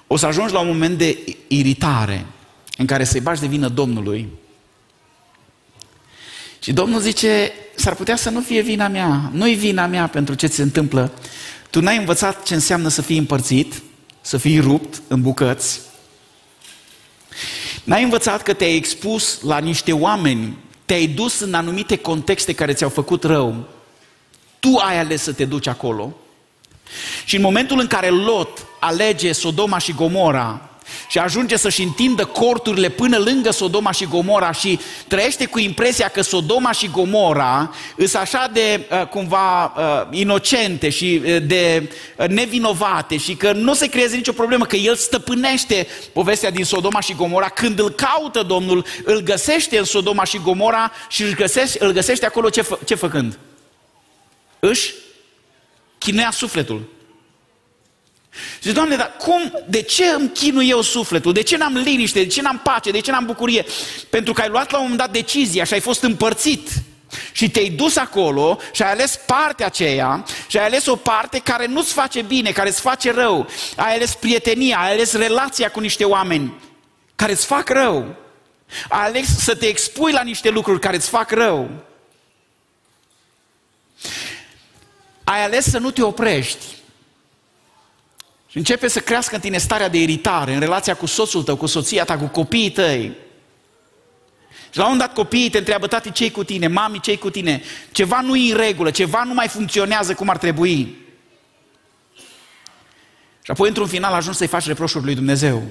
O 0.07 0.17
să 0.17 0.25
ajungi 0.25 0.53
la 0.53 0.59
un 0.59 0.67
moment 0.67 0.97
de 0.97 1.36
iritare 1.47 2.25
în 2.77 2.86
care 2.86 3.03
să-i 3.03 3.19
bagi 3.19 3.41
de 3.41 3.47
vină 3.47 3.67
Domnului. 3.67 4.27
Și 6.59 6.73
Domnul 6.73 6.99
zice, 6.99 7.51
s-ar 7.75 7.95
putea 7.95 8.15
să 8.15 8.29
nu 8.29 8.41
fie 8.41 8.62
vina 8.62 8.88
mea, 8.88 9.29
nu-i 9.31 9.55
vina 9.55 9.86
mea 9.86 10.07
pentru 10.07 10.36
ce 10.36 10.47
ți 10.47 10.55
se 10.55 10.62
întâmplă. 10.62 11.12
Tu 11.69 11.82
n-ai 11.82 11.97
învățat 11.97 12.43
ce 12.43 12.53
înseamnă 12.53 12.88
să 12.88 13.01
fii 13.01 13.17
împărțit, 13.17 13.82
să 14.21 14.38
fii 14.38 14.59
rupt 14.59 15.01
în 15.07 15.21
bucăți. 15.21 15.80
N-ai 17.84 18.03
învățat 18.03 18.41
că 18.41 18.53
te-ai 18.53 18.76
expus 18.76 19.41
la 19.41 19.57
niște 19.57 19.93
oameni 19.93 20.57
te-ai 20.86 21.07
dus 21.07 21.39
în 21.39 21.53
anumite 21.53 21.97
contexte 21.97 22.53
care 22.53 22.73
ți-au 22.73 22.89
făcut 22.89 23.23
rău, 23.23 23.55
tu 24.59 24.75
ai 24.75 24.99
ales 24.99 25.21
să 25.21 25.34
te 25.34 25.45
duci 25.45 25.67
acolo. 25.67 26.17
Și 27.25 27.36
în 27.36 27.41
momentul 27.41 27.79
în 27.79 27.88
care 27.88 28.09
Lot 28.09 28.65
alege 28.79 29.31
Sodoma 29.31 29.77
și 29.77 29.93
Gomora 29.93 30.69
și 31.07 31.17
ajunge 31.17 31.57
să-și 31.57 31.81
întindă 31.81 32.25
corturile 32.25 32.89
până 32.89 33.17
lângă 33.17 33.51
Sodoma 33.51 33.91
și 33.91 34.05
Gomora 34.05 34.51
și 34.51 34.79
trăiește 35.07 35.45
cu 35.45 35.59
impresia 35.59 36.07
că 36.07 36.21
Sodoma 36.21 36.71
și 36.71 36.87
Gomora 36.87 37.73
sunt 37.97 38.15
așa 38.15 38.49
de 38.53 38.87
uh, 38.91 39.07
cumva 39.07 39.65
uh, 39.65 40.17
inocente 40.17 40.89
și 40.89 41.21
uh, 41.25 41.37
de 41.45 41.89
nevinovate 42.27 43.17
și 43.17 43.35
că 43.35 43.51
nu 43.51 43.73
se 43.73 43.89
creează 43.89 44.15
nicio 44.15 44.31
problemă, 44.31 44.65
că 44.65 44.75
el 44.75 44.95
stăpânește 44.95 45.87
povestea 46.13 46.51
din 46.51 46.65
Sodoma 46.65 46.99
și 46.99 47.13
Gomora, 47.13 47.49
când 47.49 47.79
îl 47.79 47.89
caută 47.89 48.41
Domnul, 48.41 48.85
îl 49.03 49.19
găsește 49.19 49.77
în 49.77 49.83
Sodoma 49.85 50.23
și 50.23 50.37
Gomora 50.37 50.91
și 51.09 51.23
îl 51.23 51.33
găsește, 51.33 51.85
îl 51.85 51.91
găsește 51.91 52.25
acolo 52.25 52.49
ce, 52.49 52.61
fă, 52.61 52.79
ce 52.85 52.95
făcând? 52.95 53.39
Își 54.59 54.93
chinuia 55.97 56.31
sufletul. 56.31 56.81
Și 58.61 58.71
Doamne, 58.71 58.95
dar 58.95 59.15
cum, 59.17 59.63
de 59.67 59.81
ce 59.81 60.05
îmi 60.05 60.29
chinui 60.29 60.69
eu 60.69 60.81
sufletul? 60.81 61.34
De 61.34 61.43
ce 61.43 61.57
n-am 61.57 61.77
liniște? 61.77 62.23
De 62.23 62.27
ce 62.27 62.41
n-am 62.41 62.59
pace? 62.63 62.91
De 62.91 62.99
ce 62.99 63.11
n-am 63.11 63.25
bucurie? 63.25 63.65
Pentru 64.09 64.34
că 64.34 64.41
ai 64.41 64.49
luat 64.49 64.71
la 64.71 64.77
un 64.77 64.84
moment 64.84 65.01
dat 65.01 65.11
decizia 65.11 65.63
și 65.63 65.73
ai 65.73 65.79
fost 65.79 66.01
împărțit. 66.01 66.69
Și 67.31 67.49
te-ai 67.49 67.69
dus 67.69 67.95
acolo 67.95 68.59
și 68.71 68.81
ai 68.81 68.91
ales 68.91 69.19
partea 69.25 69.65
aceea 69.65 70.25
și 70.47 70.57
ai 70.57 70.65
ales 70.65 70.86
o 70.86 70.95
parte 70.95 71.39
care 71.39 71.65
nu-ți 71.65 71.93
face 71.93 72.21
bine, 72.21 72.51
care 72.51 72.69
îți 72.69 72.81
face 72.81 73.11
rău. 73.11 73.47
Ai 73.75 73.93
ales 73.93 74.13
prietenia, 74.13 74.77
ai 74.77 74.91
ales 74.91 75.13
relația 75.13 75.71
cu 75.71 75.79
niște 75.79 76.05
oameni 76.05 76.53
care 77.15 77.31
îți 77.31 77.45
fac 77.45 77.69
rău. 77.69 78.15
Ai 78.89 79.05
ales 79.05 79.38
să 79.38 79.55
te 79.55 79.65
expui 79.65 80.11
la 80.11 80.21
niște 80.21 80.49
lucruri 80.49 80.79
care 80.79 80.95
îți 80.95 81.09
fac 81.09 81.31
rău. 81.31 81.69
Ai 85.23 85.43
ales 85.43 85.69
să 85.69 85.77
nu 85.77 85.91
te 85.91 86.01
oprești. 86.01 86.65
Și 88.54 88.60
începe 88.60 88.88
să 88.88 88.99
crească 88.99 89.36
în 89.36 89.41
tine 89.41 89.58
starea 89.58 89.89
de 89.89 90.01
iritare 90.01 90.54
în 90.54 90.60
relația 90.60 90.95
cu 90.95 91.06
soțul 91.06 91.43
tău, 91.43 91.56
cu 91.56 91.66
soția 91.66 92.04
ta, 92.04 92.18
cu 92.18 92.26
copiii 92.26 92.72
tăi. 92.72 93.12
Și 94.72 94.78
la 94.78 94.89
un 94.89 94.97
dat 94.97 95.14
copiii 95.14 95.49
te 95.49 95.58
întreabă, 95.58 95.88
tati, 95.88 96.12
ce 96.12 96.32
cu 96.32 96.43
tine? 96.43 96.68
Mami, 96.68 96.99
ce 96.99 97.18
cu 97.18 97.30
tine? 97.30 97.62
Ceva 97.91 98.22
nu 98.22 98.36
e 98.36 98.51
în 98.51 98.58
regulă, 98.58 98.91
ceva 98.91 99.24
nu 99.24 99.34
mai 99.34 99.47
funcționează 99.47 100.14
cum 100.14 100.30
ar 100.30 100.38
trebui. 100.38 100.95
Și 103.41 103.51
apoi, 103.51 103.68
într-un 103.68 103.88
final, 103.88 104.14
ajungi 104.14 104.38
să-i 104.38 104.47
faci 104.47 104.66
reproșuri 104.66 105.06
lui 105.06 105.16
Dumnezeu. 105.16 105.64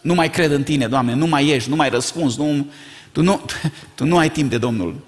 Nu 0.00 0.14
mai 0.14 0.30
cred 0.30 0.50
în 0.50 0.62
tine, 0.62 0.88
Doamne, 0.88 1.14
nu 1.14 1.26
mai 1.26 1.48
ești, 1.48 1.68
nu 1.68 1.76
mai 1.76 1.88
răspunzi, 1.88 2.38
nu, 2.38 2.66
tu, 3.12 3.22
nu, 3.22 3.44
tu 3.96 4.04
nu 4.04 4.18
ai 4.18 4.30
timp 4.30 4.50
de 4.50 4.58
Domnul. 4.58 5.06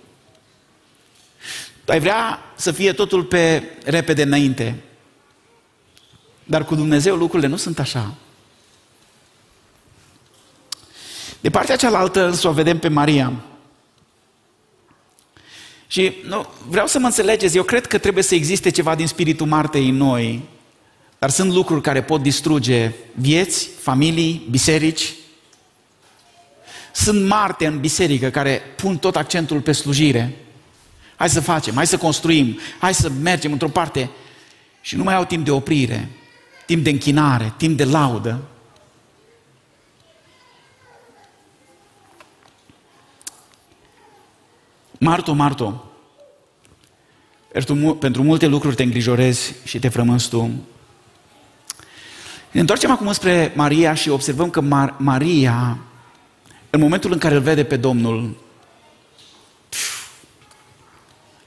Tu 1.85 1.93
ai 1.93 2.01
vrea 2.01 2.39
să 2.57 2.73
fie 2.73 2.93
totul 2.93 3.25
pe 3.25 3.63
repede 3.85 4.23
înainte. 4.23 4.77
Dar 6.45 6.65
cu 6.65 6.75
Dumnezeu 6.75 7.17
lucrurile 7.17 7.49
nu 7.49 7.57
sunt 7.57 7.79
așa. 7.79 8.15
De 11.41 11.51
partea 11.51 11.77
cealaltă 11.77 12.27
însă 12.27 12.49
o 12.49 12.53
vedem 12.53 12.79
pe 12.79 12.89
Maria. 12.89 13.33
Și 15.87 16.13
nu, 16.27 16.47
vreau 16.69 16.87
să 16.87 16.99
mă 16.99 17.07
înțelegeți, 17.07 17.57
eu 17.57 17.63
cred 17.63 17.87
că 17.87 17.99
trebuie 17.99 18.23
să 18.23 18.35
existe 18.35 18.71
ceva 18.71 18.95
din 18.95 19.07
spiritul 19.07 19.47
Martei 19.47 19.89
în 19.89 19.97
noi, 19.97 20.43
dar 21.19 21.31
sunt 21.31 21.53
lucruri 21.53 21.83
care 21.83 22.03
pot 22.03 22.23
distruge 22.23 22.93
vieți, 23.15 23.69
familii, 23.81 24.47
biserici. 24.51 25.13
Sunt 26.93 27.27
Marte 27.27 27.67
în 27.67 27.81
biserică 27.81 28.31
care 28.31 28.63
pun 28.77 28.99
tot 28.99 29.17
accentul 29.17 29.61
pe 29.61 29.73
slujire. 29.73 30.37
Hai 31.17 31.31
să 31.31 31.41
facem, 31.41 31.75
hai 31.75 31.87
să 31.87 31.97
construim, 31.97 32.59
hai 32.79 32.95
să 32.95 33.11
mergem 33.23 33.53
într-o 33.53 33.69
parte 33.69 34.11
și 34.81 34.97
nu 34.97 35.03
mai 35.03 35.15
au 35.15 35.25
timp 35.25 35.45
de 35.45 35.51
oprire, 35.51 36.09
timp 36.67 36.85
de 36.85 36.91
închinare, 36.91 37.53
timp 37.57 37.77
de 37.77 37.85
laudă. 37.85 38.41
Marto, 44.99 45.33
Marto, 45.33 45.85
pentru 47.99 48.23
multe 48.23 48.47
lucruri 48.47 48.75
te 48.75 48.83
îngrijorezi 48.83 49.55
și 49.65 49.79
te 49.79 49.89
frămânți 49.89 50.29
tu. 50.29 50.51
Ne 52.51 52.61
întoarcem 52.61 52.91
acum 52.91 53.13
spre 53.13 53.53
Maria 53.55 53.95
și 53.95 54.09
observăm 54.09 54.51
că 54.51 54.61
Mar- 54.61 54.97
Maria, 54.97 55.79
în 56.71 56.81
momentul 56.81 57.13
în 57.13 57.19
care 57.19 57.35
îl 57.35 57.41
vede 57.41 57.65
pe 57.65 57.77
Domnul, 57.77 58.37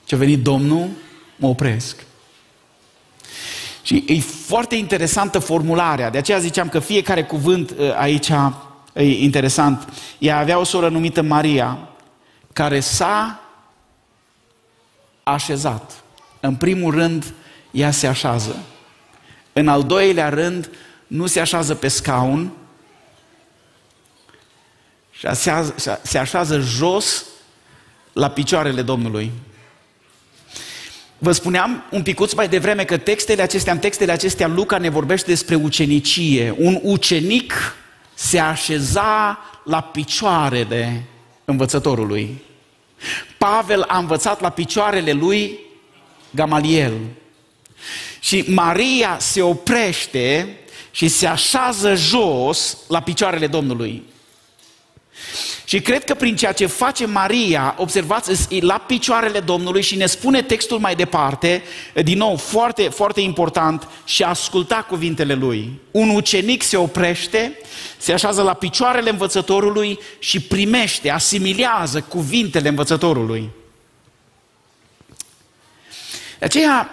ce 0.04 0.16
a 0.16 0.18
venit 0.18 0.44
Domnul, 0.44 0.90
mă 1.36 1.48
opresc. 1.48 2.06
Și 3.86 4.04
e 4.08 4.20
foarte 4.20 4.76
interesantă 4.76 5.40
formularea, 5.40 6.10
de 6.10 6.18
aceea 6.18 6.40
ziceam 6.40 6.70
că 6.70 6.80
fiecare 6.80 7.24
cuvânt 7.24 7.70
uh, 7.70 7.96
aici 7.96 8.30
e 8.94 9.04
interesant. 9.04 9.94
Ea 10.18 10.38
avea 10.38 10.60
o 10.60 10.64
soră 10.64 10.90
numită 10.90 11.22
Maria, 11.22 11.78
care 12.54 12.80
s-a 12.80 13.42
așezat. 15.24 16.04
În 16.40 16.56
primul 16.56 16.94
rând, 16.94 17.34
ea 17.72 17.92
se 17.92 18.08
așează. 18.08 18.56
În 19.54 19.68
al 19.68 19.84
doilea 19.84 20.30
rând, 20.30 20.70
nu 21.08 21.26
se 21.26 21.40
așează 21.40 21.76
pe 21.76 21.88
scaun, 21.88 22.52
se 26.02 26.18
așează 26.18 26.60
jos 26.60 27.26
la 28.14 28.30
picioarele 28.30 28.82
Domnului. 28.82 29.32
Vă 31.18 31.32
spuneam 31.32 31.84
un 31.92 32.04
picuț 32.04 32.34
mai 32.34 32.48
devreme 32.48 32.84
că 32.84 32.98
textele 32.98 33.42
acestea, 33.42 33.74
în 33.74 33.80
textele 33.80 34.12
acestea, 34.12 34.48
Luca 34.48 34.78
ne 34.78 34.90
vorbește 34.90 35.30
despre 35.30 35.56
ucenicie. 35.56 36.56
Un 36.58 36.80
ucenic 36.82 37.76
se 38.14 38.40
așeza 38.40 39.40
la 39.64 39.82
picioarele 39.82 41.04
învățătorului. 41.46 42.42
Pavel 43.38 43.84
a 43.88 43.98
învățat 43.98 44.42
la 44.42 44.50
picioarele 44.50 45.12
lui 45.12 45.60
Gamaliel. 46.32 46.94
Și 48.20 48.44
Maria 48.48 49.18
se 49.20 49.42
oprește 49.42 50.58
și 50.92 51.08
se 51.08 51.28
așează 51.28 51.96
jos 51.96 52.78
la 52.88 53.02
picioarele 53.02 53.48
Domnului. 53.48 54.04
Și 55.64 55.82
cred 55.82 56.04
că 56.04 56.14
prin 56.14 56.36
ceea 56.36 56.52
ce 56.52 56.66
face 56.66 57.06
Maria, 57.06 57.76
observați, 57.78 58.62
la 58.62 58.78
picioarele 58.78 59.40
Domnului 59.40 59.82
și 59.82 59.96
ne 59.96 60.06
spune 60.06 60.42
textul 60.42 60.80
mai 60.80 60.96
departe, 60.96 61.64
din 62.04 62.18
nou, 62.18 62.36
foarte, 62.36 62.82
foarte 62.82 63.22
important, 63.22 63.88
și 64.04 64.24
asculta 64.24 64.86
cuvintele 64.88 65.34
lui. 65.34 65.80
Un 65.92 66.10
ucenic 66.10 66.64
se 66.64 66.78
oprește, 66.78 67.60
se 67.98 68.14
așează 68.14 68.42
la 68.42 68.54
picioarele 68.54 69.10
învățătorului 69.10 70.00
și 70.20 70.42
primește, 70.42 71.10
asimilează 71.10 72.02
cuvintele 72.02 72.70
învățătorului. 72.70 73.50
De 76.40 76.46
aceea 76.46 76.90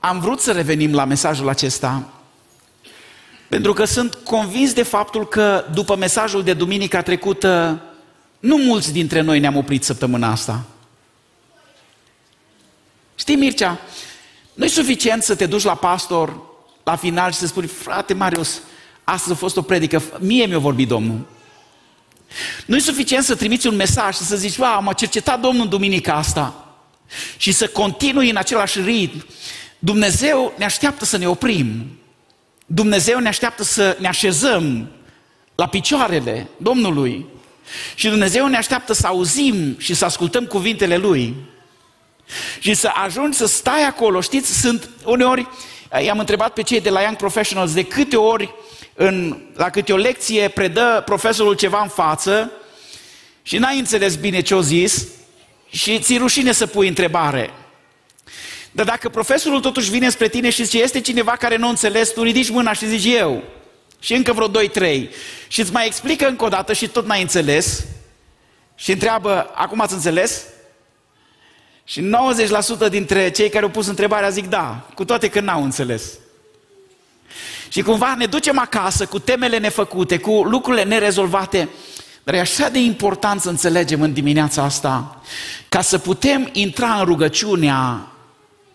am 0.00 0.20
vrut 0.20 0.40
să 0.40 0.52
revenim 0.52 0.94
la 0.94 1.04
mesajul 1.04 1.48
acesta 1.48 2.15
pentru 3.48 3.72
că 3.72 3.84
sunt 3.84 4.14
convins 4.14 4.72
de 4.72 4.82
faptul 4.82 5.28
că 5.28 5.64
după 5.72 5.96
mesajul 5.96 6.42
de 6.42 6.52
duminica 6.52 7.02
trecută, 7.02 7.82
nu 8.38 8.56
mulți 8.56 8.92
dintre 8.92 9.20
noi 9.20 9.38
ne-am 9.38 9.56
oprit 9.56 9.84
săptămâna 9.84 10.30
asta. 10.30 10.64
Știi, 13.14 13.36
Mircea, 13.36 13.80
nu 14.54 14.64
e 14.64 14.68
suficient 14.68 15.22
să 15.22 15.34
te 15.34 15.46
duci 15.46 15.62
la 15.62 15.74
pastor 15.74 16.40
la 16.84 16.96
final 16.96 17.32
și 17.32 17.38
să 17.38 17.46
spui, 17.46 17.66
frate 17.66 18.14
Marius, 18.14 18.60
astăzi 19.04 19.32
a 19.32 19.36
fost 19.36 19.56
o 19.56 19.62
predică, 19.62 20.02
mie 20.18 20.46
mi-a 20.46 20.58
vorbit 20.58 20.88
Domnul. 20.88 21.26
Nu 22.66 22.76
e 22.76 22.80
suficient 22.80 23.24
să 23.24 23.34
trimiți 23.34 23.66
un 23.66 23.76
mesaj 23.76 24.14
și 24.14 24.22
să 24.22 24.36
zici, 24.36 24.56
wow, 24.56 24.82
m-a 24.82 24.92
cercetat 24.92 25.40
Domnul 25.40 25.68
duminica 25.68 26.14
asta 26.14 26.76
și 27.36 27.52
să 27.52 27.68
continui 27.68 28.30
în 28.30 28.36
același 28.36 28.80
ritm. 28.80 29.26
Dumnezeu 29.78 30.52
ne 30.58 30.64
așteaptă 30.64 31.04
să 31.04 31.16
ne 31.16 31.28
oprim. 31.28 31.98
Dumnezeu 32.66 33.18
ne 33.18 33.28
așteaptă 33.28 33.62
să 33.62 33.96
ne 34.00 34.08
așezăm 34.08 34.88
la 35.54 35.66
picioarele 35.66 36.48
Domnului. 36.56 37.26
Și 37.94 38.08
Dumnezeu 38.08 38.46
ne 38.46 38.56
așteaptă 38.56 38.92
să 38.92 39.06
auzim 39.06 39.78
și 39.78 39.94
să 39.94 40.04
ascultăm 40.04 40.44
cuvintele 40.44 40.96
Lui. 40.96 41.34
Și 42.58 42.74
să 42.74 42.90
ajungi 42.94 43.36
să 43.36 43.46
stai 43.46 43.82
acolo. 43.82 44.20
Știți, 44.20 44.60
sunt 44.60 44.90
uneori, 45.04 45.48
i-am 46.04 46.18
întrebat 46.18 46.52
pe 46.52 46.62
cei 46.62 46.80
de 46.80 46.90
la 46.90 47.00
Young 47.00 47.16
Professionals 47.16 47.72
de 47.72 47.84
câte 47.84 48.16
ori 48.16 48.54
în, 48.94 49.40
la 49.54 49.70
câte 49.70 49.92
o 49.92 49.96
lecție 49.96 50.48
predă 50.48 51.02
profesorul 51.04 51.54
ceva 51.54 51.82
în 51.82 51.88
față 51.88 52.52
și 53.42 53.58
n-ai 53.58 53.78
înțeles 53.78 54.16
bine 54.16 54.40
ce-o 54.40 54.60
zis 54.60 55.06
și 55.70 55.98
ți 55.98 56.16
rușine 56.16 56.52
să 56.52 56.66
pui 56.66 56.88
întrebare. 56.88 57.50
Dar 58.76 58.86
dacă 58.86 59.08
profesorul 59.08 59.60
totuși 59.60 59.90
vine 59.90 60.10
spre 60.10 60.28
tine 60.28 60.50
și 60.50 60.64
zice, 60.64 60.82
este 60.82 61.00
cineva 61.00 61.32
care 61.32 61.56
nu 61.56 61.68
înțeles, 61.68 62.12
tu 62.12 62.22
ridici 62.22 62.50
mâna 62.50 62.72
și 62.72 62.86
zici 62.86 63.14
eu. 63.14 63.42
Și 64.00 64.14
încă 64.14 64.32
vreo 64.32 64.48
2-3. 64.48 65.08
Și 65.48 65.60
îți 65.60 65.72
mai 65.72 65.86
explică 65.86 66.26
încă 66.26 66.44
o 66.44 66.48
dată 66.48 66.72
și 66.72 66.88
tot 66.88 67.06
n-ai 67.06 67.20
înțeles. 67.20 67.84
Și 68.74 68.92
întreabă, 68.92 69.50
acum 69.54 69.80
ați 69.80 69.92
înțeles? 69.92 70.42
Și 71.84 72.10
90% 72.86 72.90
dintre 72.90 73.30
cei 73.30 73.48
care 73.48 73.64
au 73.64 73.70
pus 73.70 73.86
întrebarea 73.86 74.28
zic 74.28 74.48
da, 74.48 74.88
cu 74.94 75.04
toate 75.04 75.28
că 75.28 75.40
n-au 75.40 75.62
înțeles. 75.62 76.12
Și 77.68 77.82
cumva 77.82 78.14
ne 78.18 78.26
ducem 78.26 78.58
acasă 78.58 79.06
cu 79.06 79.18
temele 79.18 79.58
nefăcute, 79.58 80.18
cu 80.18 80.42
lucrurile 80.42 80.84
nerezolvate. 80.84 81.68
Dar 82.24 82.34
e 82.34 82.40
așa 82.40 82.68
de 82.68 82.78
important 82.78 83.40
să 83.40 83.48
înțelegem 83.48 84.00
în 84.02 84.12
dimineața 84.12 84.62
asta, 84.62 85.20
ca 85.68 85.80
să 85.80 85.98
putem 85.98 86.48
intra 86.52 86.94
în 86.94 87.04
rugăciunea 87.04 88.10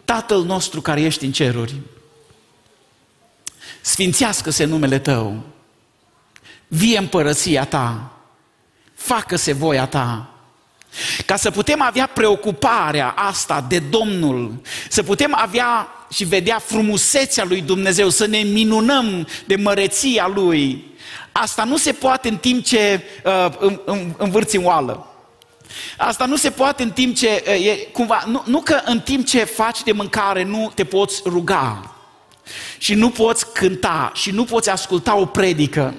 Tatăl 0.06 0.44
nostru 0.44 0.82
care 0.82 1.02
ești 1.02 1.26
în 1.26 1.32
ceruri, 1.32 1.76
sfințească-se 3.82 4.64
numele 4.64 5.00
Tău, 5.00 5.44
vie 6.68 6.98
împărăția 6.98 7.66
Ta, 7.66 8.12
facă-se 8.94 9.54
voia 9.54 9.86
Ta, 9.86 10.30
ca 11.26 11.36
să 11.36 11.52
putem 11.52 11.82
avea 11.82 12.08
preocuparea 12.08 13.10
asta 13.10 13.66
de 13.68 13.80
Domnul, 13.80 14.62
să 14.90 15.04
putem 15.04 15.36
avea 15.36 15.88
și 16.12 16.24
vedea 16.24 16.60
frumusețea 16.60 17.44
lui 17.44 17.62
Dumnezeu, 17.62 18.10
să 18.10 18.26
ne 18.26 18.38
minunăm 18.38 19.28
de 19.46 19.56
măreția 19.56 20.28
lui. 20.28 20.86
Asta 21.32 21.64
nu 21.64 21.78
se 21.78 21.92
poate 21.92 22.28
în 22.28 22.38
timp 22.38 22.64
ce 22.66 23.02
uh, 23.26 23.76
învârți 24.18 24.56
în 24.56 24.66
oală. 24.66 25.11
Asta 25.98 26.26
nu 26.26 26.36
se 26.36 26.50
poate 26.50 26.84
în 26.84 26.92
timp 26.92 27.16
ce, 27.16 27.44
uh, 27.48 27.66
e, 27.66 27.76
cumva, 27.92 28.24
nu, 28.28 28.44
nu 28.46 28.62
că 28.62 28.82
în 28.86 29.00
timp 29.00 29.26
ce 29.26 29.44
faci 29.44 29.84
de 29.84 29.92
mâncare 29.92 30.44
nu 30.44 30.72
te 30.76 30.84
poți 30.84 31.22
ruga 31.26 31.96
și 32.78 32.94
nu 32.94 33.10
poți 33.10 33.54
cânta 33.54 34.12
și 34.16 34.32
nu 34.32 34.44
poți 34.44 34.70
asculta 34.70 35.16
o 35.16 35.26
predică. 35.26 35.94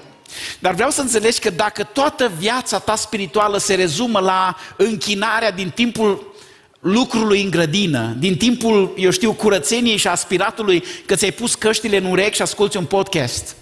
Dar 0.59 0.75
vreau 0.75 0.91
să 0.91 1.01
înțelegi 1.01 1.39
că 1.39 1.51
dacă 1.51 1.83
toată 1.83 2.33
viața 2.39 2.79
ta 2.79 2.97
spirituală 2.97 3.59
se 3.59 3.75
rezumă 3.75 4.19
la 4.19 4.57
închinarea 4.77 5.51
din 5.51 5.71
timpul 5.71 6.35
lucrului 6.81 7.43
în 7.43 7.51
grădină, 7.51 8.17
din 8.19 8.37
timpul, 8.37 8.95
eu 8.97 9.11
știu, 9.11 9.33
curățeniei 9.33 9.97
și 9.97 10.09
aspiratului, 10.09 10.85
că 11.07 11.15
ți-ai 11.15 11.31
pus 11.31 11.55
căștile 11.55 11.97
în 11.97 12.05
urechi 12.05 12.35
și 12.35 12.43
asculti 12.43 12.77
un 12.77 12.85
podcast. 12.85 13.57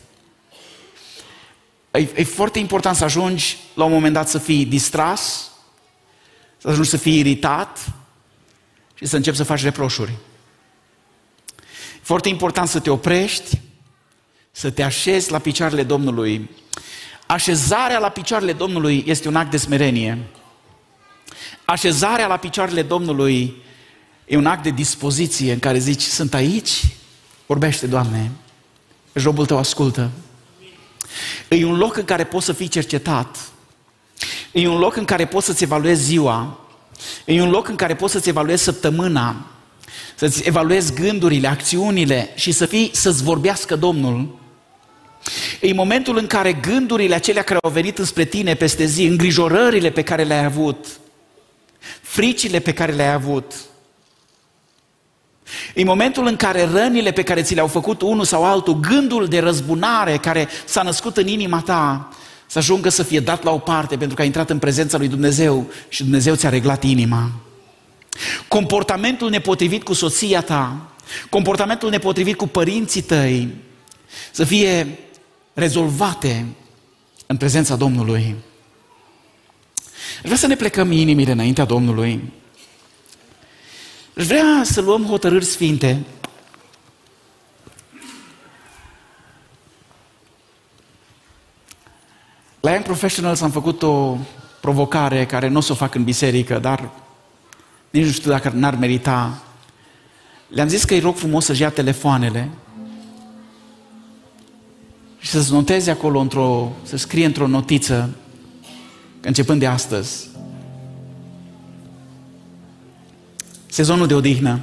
E, 1.90 2.08
e 2.14 2.24
foarte 2.24 2.58
important 2.58 2.96
să 2.96 3.04
ajungi 3.04 3.58
la 3.74 3.84
un 3.84 3.92
moment 3.92 4.14
dat 4.14 4.28
să 4.28 4.38
fii 4.38 4.64
distras, 4.64 5.49
să 6.60 6.68
ajungi 6.68 6.88
să 6.88 6.96
fii 6.96 7.18
iritat 7.18 7.92
și 8.94 9.06
să 9.06 9.16
începi 9.16 9.36
să 9.36 9.42
faci 9.42 9.62
reproșuri. 9.62 10.10
E 11.94 12.02
foarte 12.02 12.28
important 12.28 12.68
să 12.68 12.80
te 12.80 12.90
oprești, 12.90 13.60
să 14.50 14.70
te 14.70 14.82
așezi 14.82 15.30
la 15.30 15.38
picioarele 15.38 15.82
Domnului. 15.82 16.50
Așezarea 17.26 17.98
la 17.98 18.08
picioarele 18.08 18.52
Domnului 18.52 19.04
este 19.06 19.28
un 19.28 19.36
act 19.36 19.50
de 19.50 19.56
smerenie. 19.56 20.18
Așezarea 21.64 22.26
la 22.26 22.36
picioarele 22.36 22.82
Domnului 22.82 23.62
e 24.26 24.36
un 24.36 24.46
act 24.46 24.62
de 24.62 24.70
dispoziție 24.70 25.52
în 25.52 25.58
care 25.58 25.78
zici, 25.78 26.02
sunt 26.02 26.34
aici, 26.34 26.84
vorbește, 27.46 27.86
Doamne, 27.86 28.30
jobul 29.14 29.46
tău 29.46 29.58
ascultă. 29.58 30.10
E 31.48 31.64
un 31.64 31.76
loc 31.76 31.96
în 31.96 32.04
care 32.04 32.24
poți 32.24 32.44
să 32.44 32.52
fii 32.52 32.68
cercetat. 32.68 33.50
E 34.52 34.68
un 34.68 34.78
loc 34.78 34.96
în 34.96 35.04
care 35.04 35.26
poți 35.26 35.46
să-ți 35.46 35.62
evaluezi 35.62 36.02
ziua. 36.02 36.58
E 37.24 37.42
un 37.42 37.50
loc 37.50 37.68
în 37.68 37.76
care 37.76 37.94
poți 37.94 38.12
să-ți 38.12 38.28
evaluezi 38.28 38.62
săptămâna. 38.62 39.46
Să-ți 40.14 40.46
evaluezi 40.46 40.94
gândurile, 40.94 41.48
acțiunile 41.48 42.30
și 42.34 42.52
să 42.52 42.66
fii, 42.66 42.90
să-ți 42.92 43.22
vorbească 43.22 43.76
Domnul. 43.76 44.38
E 45.60 45.72
momentul 45.72 46.16
în 46.16 46.26
care 46.26 46.52
gândurile 46.52 47.14
acelea 47.14 47.42
care 47.42 47.58
au 47.62 47.70
venit 47.70 47.98
înspre 47.98 48.24
tine 48.24 48.54
peste 48.54 48.84
zi, 48.84 49.04
îngrijorările 49.04 49.90
pe 49.90 50.02
care 50.02 50.22
le-ai 50.22 50.44
avut, 50.44 50.86
fricile 52.00 52.58
pe 52.58 52.72
care 52.72 52.92
le-ai 52.92 53.12
avut, 53.12 53.52
în 55.74 55.86
momentul 55.86 56.26
în 56.26 56.36
care 56.36 56.64
rănile 56.64 57.10
pe 57.10 57.22
care 57.22 57.42
ți 57.42 57.54
le-au 57.54 57.66
făcut 57.66 58.02
unul 58.02 58.24
sau 58.24 58.44
altul, 58.44 58.80
gândul 58.80 59.26
de 59.26 59.38
răzbunare 59.38 60.16
care 60.16 60.48
s-a 60.64 60.82
născut 60.82 61.16
în 61.16 61.26
inima 61.26 61.60
ta, 61.60 62.08
să 62.50 62.58
ajungă 62.58 62.88
să 62.88 63.02
fie 63.02 63.20
dat 63.20 63.42
la 63.42 63.50
o 63.50 63.58
parte 63.58 63.96
pentru 63.96 64.16
că 64.16 64.22
a 64.22 64.24
intrat 64.24 64.50
în 64.50 64.58
prezența 64.58 64.98
lui 64.98 65.08
Dumnezeu 65.08 65.70
și 65.88 66.02
Dumnezeu 66.02 66.34
ți-a 66.34 66.48
reglat 66.48 66.82
inima. 66.82 67.30
Comportamentul 68.48 69.30
nepotrivit 69.30 69.82
cu 69.82 69.92
soția 69.92 70.40
ta, 70.40 70.92
comportamentul 71.28 71.90
nepotrivit 71.90 72.36
cu 72.36 72.46
părinții 72.46 73.02
tăi, 73.02 73.48
să 74.32 74.44
fie 74.44 74.98
rezolvate 75.54 76.46
în 77.26 77.36
prezența 77.36 77.76
Domnului. 77.76 78.34
Vreau 80.22 80.36
să 80.36 80.46
ne 80.46 80.56
plecăm 80.56 80.92
inimile 80.92 81.32
înaintea 81.32 81.64
Domnului. 81.64 82.32
Vrea 84.12 84.60
să 84.64 84.80
luăm 84.80 85.04
hotărâri 85.04 85.44
sfinte. 85.44 86.00
La 92.60 92.70
Young 92.70 92.84
Professionals 92.84 93.40
am 93.40 93.50
făcut 93.50 93.82
o 93.82 94.16
provocare 94.60 95.26
care 95.26 95.48
nu 95.48 95.56
o 95.56 95.60
să 95.60 95.72
o 95.72 95.74
fac 95.74 95.94
în 95.94 96.04
biserică, 96.04 96.58
dar 96.58 96.90
nici 97.90 98.04
nu 98.04 98.10
știu 98.10 98.30
dacă 98.30 98.48
n-ar 98.54 98.74
merita. 98.74 99.42
Le-am 100.48 100.68
zis 100.68 100.84
că 100.84 100.94
îi 100.94 101.00
rog 101.00 101.16
frumos 101.16 101.44
să-și 101.44 101.60
ia 101.60 101.70
telefoanele 101.70 102.48
și 105.18 105.30
să-ți 105.30 105.52
noteze 105.52 105.90
acolo, 105.90 106.20
într-o, 106.20 106.72
să 106.82 106.96
scrie 106.96 107.24
într-o 107.24 107.46
notiță, 107.46 108.10
începând 109.20 109.60
de 109.60 109.66
astăzi, 109.66 110.28
sezonul 113.66 114.06
de 114.06 114.14
odihnă. 114.14 114.60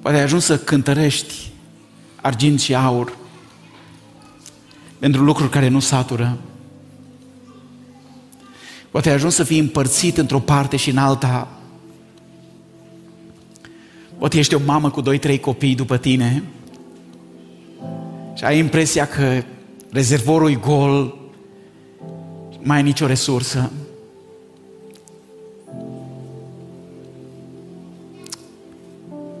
Poate 0.00 0.16
ai 0.16 0.22
ajuns 0.22 0.44
să 0.44 0.58
cântărești 0.58 1.54
argint 2.26 2.60
și 2.60 2.74
aur 2.74 3.16
pentru 4.98 5.22
lucruri 5.22 5.50
care 5.50 5.68
nu 5.68 5.80
satură. 5.80 6.38
Poate 8.90 9.08
ai 9.08 9.14
ajuns 9.14 9.34
să 9.34 9.44
fii 9.44 9.58
împărțit 9.58 10.18
într-o 10.18 10.38
parte 10.38 10.76
și 10.76 10.90
în 10.90 10.96
alta. 10.96 11.48
Poate 14.18 14.38
ești 14.38 14.54
o 14.54 14.60
mamă 14.64 14.90
cu 14.90 15.00
doi, 15.00 15.18
trei 15.18 15.40
copii 15.40 15.74
după 15.74 15.96
tine 15.96 16.42
și 18.34 18.44
ai 18.44 18.58
impresia 18.58 19.06
că 19.06 19.42
rezervorul 19.90 20.50
e 20.50 20.54
gol, 20.54 21.16
mai 22.62 22.76
ai 22.76 22.82
nicio 22.82 23.06
resursă. 23.06 23.70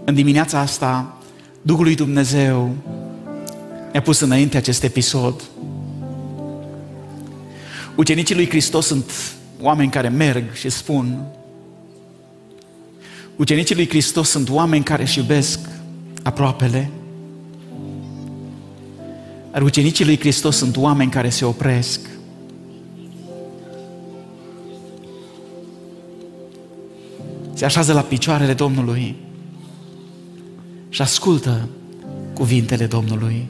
În 0.04 0.14
dimineața 0.14 0.58
asta, 0.58 1.15
Duhul 1.66 1.84
lui 1.84 1.94
Dumnezeu 1.94 2.74
ne-a 3.92 4.02
pus 4.02 4.20
înainte 4.20 4.56
acest 4.56 4.82
episod. 4.82 5.42
Ucenicii 7.96 8.34
lui 8.34 8.48
Hristos 8.48 8.86
sunt 8.86 9.10
oameni 9.60 9.90
care 9.90 10.08
merg 10.08 10.52
și 10.52 10.68
spun 10.68 11.26
Ucenicii 13.36 13.74
lui 13.74 13.88
Hristos 13.88 14.28
sunt 14.28 14.50
oameni 14.50 14.84
care 14.84 15.02
își 15.02 15.18
iubesc 15.18 15.58
aproapele. 16.22 16.90
Dar 19.52 19.62
ucenicii 19.62 20.04
lui 20.04 20.18
Hristos 20.18 20.56
sunt 20.56 20.76
oameni 20.76 21.10
care 21.10 21.28
se 21.28 21.44
opresc. 21.44 22.00
Se 27.54 27.64
așează 27.64 27.92
la 27.92 28.00
picioarele 28.00 28.52
Domnului 28.52 29.25
și 30.88 31.02
ascultă 31.02 31.68
cuvintele 32.34 32.86
Domnului. 32.86 33.48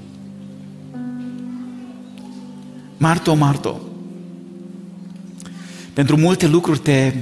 Marto, 2.97 3.35
Marto, 3.35 3.81
pentru 5.93 6.17
multe 6.17 6.47
lucruri 6.47 6.79
te 6.79 7.15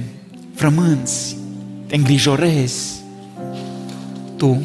frămânți, 0.53 1.37
te 1.85 1.95
îngrijorezi 1.95 3.01
tu. 4.37 4.61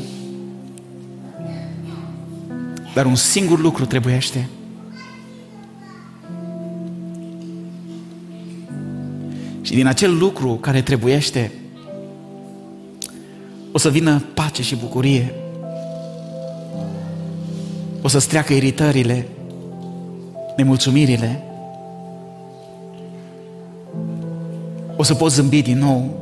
Dar 2.94 3.06
un 3.06 3.14
singur 3.14 3.60
lucru 3.60 3.84
trebuiește. 3.84 4.48
Și 9.60 9.74
din 9.74 9.86
acel 9.86 10.18
lucru 10.18 10.54
care 10.54 10.82
trebuiește, 10.82 11.52
o 13.72 13.78
să 13.78 13.88
vină 13.88 14.22
pace 14.34 14.62
și 14.62 14.76
bucurie. 14.76 15.34
O 18.02 18.08
să-ți 18.08 18.28
treacă 18.28 18.52
iritările, 18.52 19.28
nemulțumirile. 20.56 21.42
O 24.96 25.02
să 25.02 25.14
poți 25.14 25.34
zâmbi 25.34 25.62
din 25.62 25.78
nou. 25.78 26.18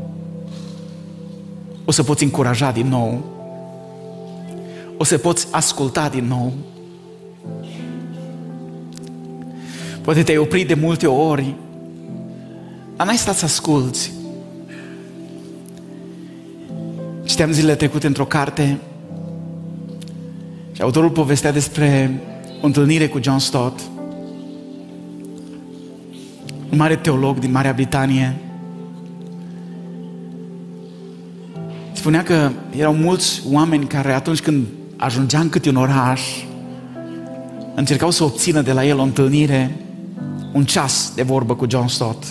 O 1.85 1.91
să 1.91 2.03
poți 2.03 2.25
încuraja 2.25 2.71
din 2.71 2.89
nou. 2.89 3.25
O 4.97 5.05
să 5.05 5.19
poți 5.19 5.47
asculta 5.51 6.09
din 6.09 6.25
nou. 6.25 6.53
Poate 10.01 10.23
te-ai 10.23 10.39
oprit 10.39 10.67
de 10.67 10.75
multe 10.75 11.07
ori, 11.07 11.55
dar 12.97 13.07
n-ai 13.07 13.17
stat 13.17 13.37
să 13.37 13.45
asculți. 13.45 14.13
Citeam 17.39 17.57
zilele 17.57 17.75
trecute 17.75 18.07
într-o 18.07 18.25
carte 18.25 18.79
și 20.73 20.83
autorul 20.83 21.11
povestea 21.11 21.53
despre 21.53 22.21
o 22.63 22.67
întâlnire 22.67 23.09
cu 23.09 23.19
John 23.23 23.39
Stott, 23.39 23.81
un 26.71 26.79
mare 26.79 26.97
teolog 26.97 27.39
din 27.39 27.51
Marea 27.51 27.73
Britanie. 27.73 28.37
Spunea 31.93 32.23
că 32.23 32.51
erau 32.77 32.95
mulți 32.95 33.43
oameni 33.51 33.87
care 33.87 34.13
atunci 34.13 34.41
când 34.41 34.67
ajungea 34.97 35.41
în 35.41 35.49
câte 35.49 35.69
un 35.69 35.77
oraș, 35.77 36.23
încercau 37.75 38.11
să 38.11 38.25
obțină 38.25 38.63
de 38.63 38.73
la 38.73 38.85
el 38.85 38.99
o 38.99 39.03
întâlnire, 39.03 39.77
un 40.53 40.65
ceas 40.65 41.13
de 41.15 41.23
vorbă 41.23 41.55
cu 41.55 41.67
John 41.69 41.87
Stott. 41.87 42.25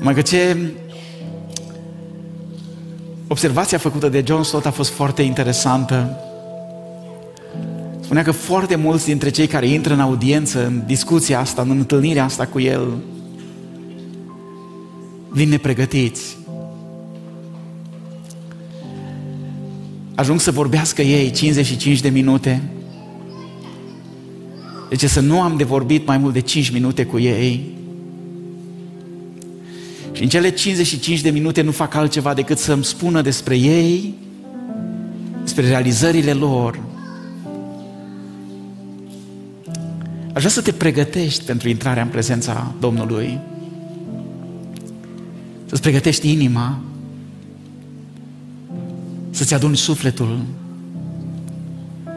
Mă 0.00 0.12
că 0.12 0.20
ce 0.20 0.56
observația 3.28 3.78
făcută 3.78 4.08
de 4.08 4.24
John 4.26 4.42
Stott 4.42 4.66
a 4.66 4.70
fost 4.70 4.90
foarte 4.90 5.22
interesantă. 5.22 6.20
Spunea 8.00 8.22
că 8.22 8.32
foarte 8.32 8.76
mulți 8.76 9.04
dintre 9.04 9.30
cei 9.30 9.46
care 9.46 9.66
intră 9.66 9.92
în 9.92 10.00
audiență, 10.00 10.66
în 10.66 10.82
discuția 10.86 11.40
asta, 11.40 11.62
în 11.62 11.70
întâlnirea 11.70 12.24
asta 12.24 12.46
cu 12.46 12.60
el, 12.60 12.96
vin 15.30 15.48
nepregătiți. 15.48 16.36
Ajung 20.14 20.40
să 20.40 20.50
vorbească 20.50 21.02
ei 21.02 21.30
55 21.30 22.00
de 22.00 22.08
minute. 22.08 22.62
Deci 24.88 25.04
să 25.04 25.20
nu 25.20 25.40
am 25.40 25.56
de 25.56 25.64
vorbit 25.64 26.06
mai 26.06 26.18
mult 26.18 26.32
de 26.32 26.40
5 26.40 26.70
minute 26.70 27.04
cu 27.04 27.18
ei. 27.18 27.75
Și 30.16 30.22
în 30.22 30.28
cele 30.28 30.50
55 30.50 31.20
de 31.20 31.30
minute 31.30 31.62
nu 31.62 31.70
fac 31.70 31.94
altceva 31.94 32.34
decât 32.34 32.58
să-mi 32.58 32.84
spună 32.84 33.22
despre 33.22 33.56
ei, 33.56 34.14
despre 35.42 35.66
realizările 35.66 36.32
lor. 36.32 36.80
Aș 40.32 40.42
vrea 40.42 40.50
să 40.50 40.62
te 40.62 40.72
pregătești 40.72 41.44
pentru 41.44 41.68
intrarea 41.68 42.02
în 42.02 42.08
prezența 42.08 42.74
Domnului. 42.80 43.38
Să-ți 45.66 45.80
pregătești 45.80 46.32
inima, 46.32 46.80
să-ți 49.30 49.54
aduni 49.54 49.76
sufletul, 49.76 50.40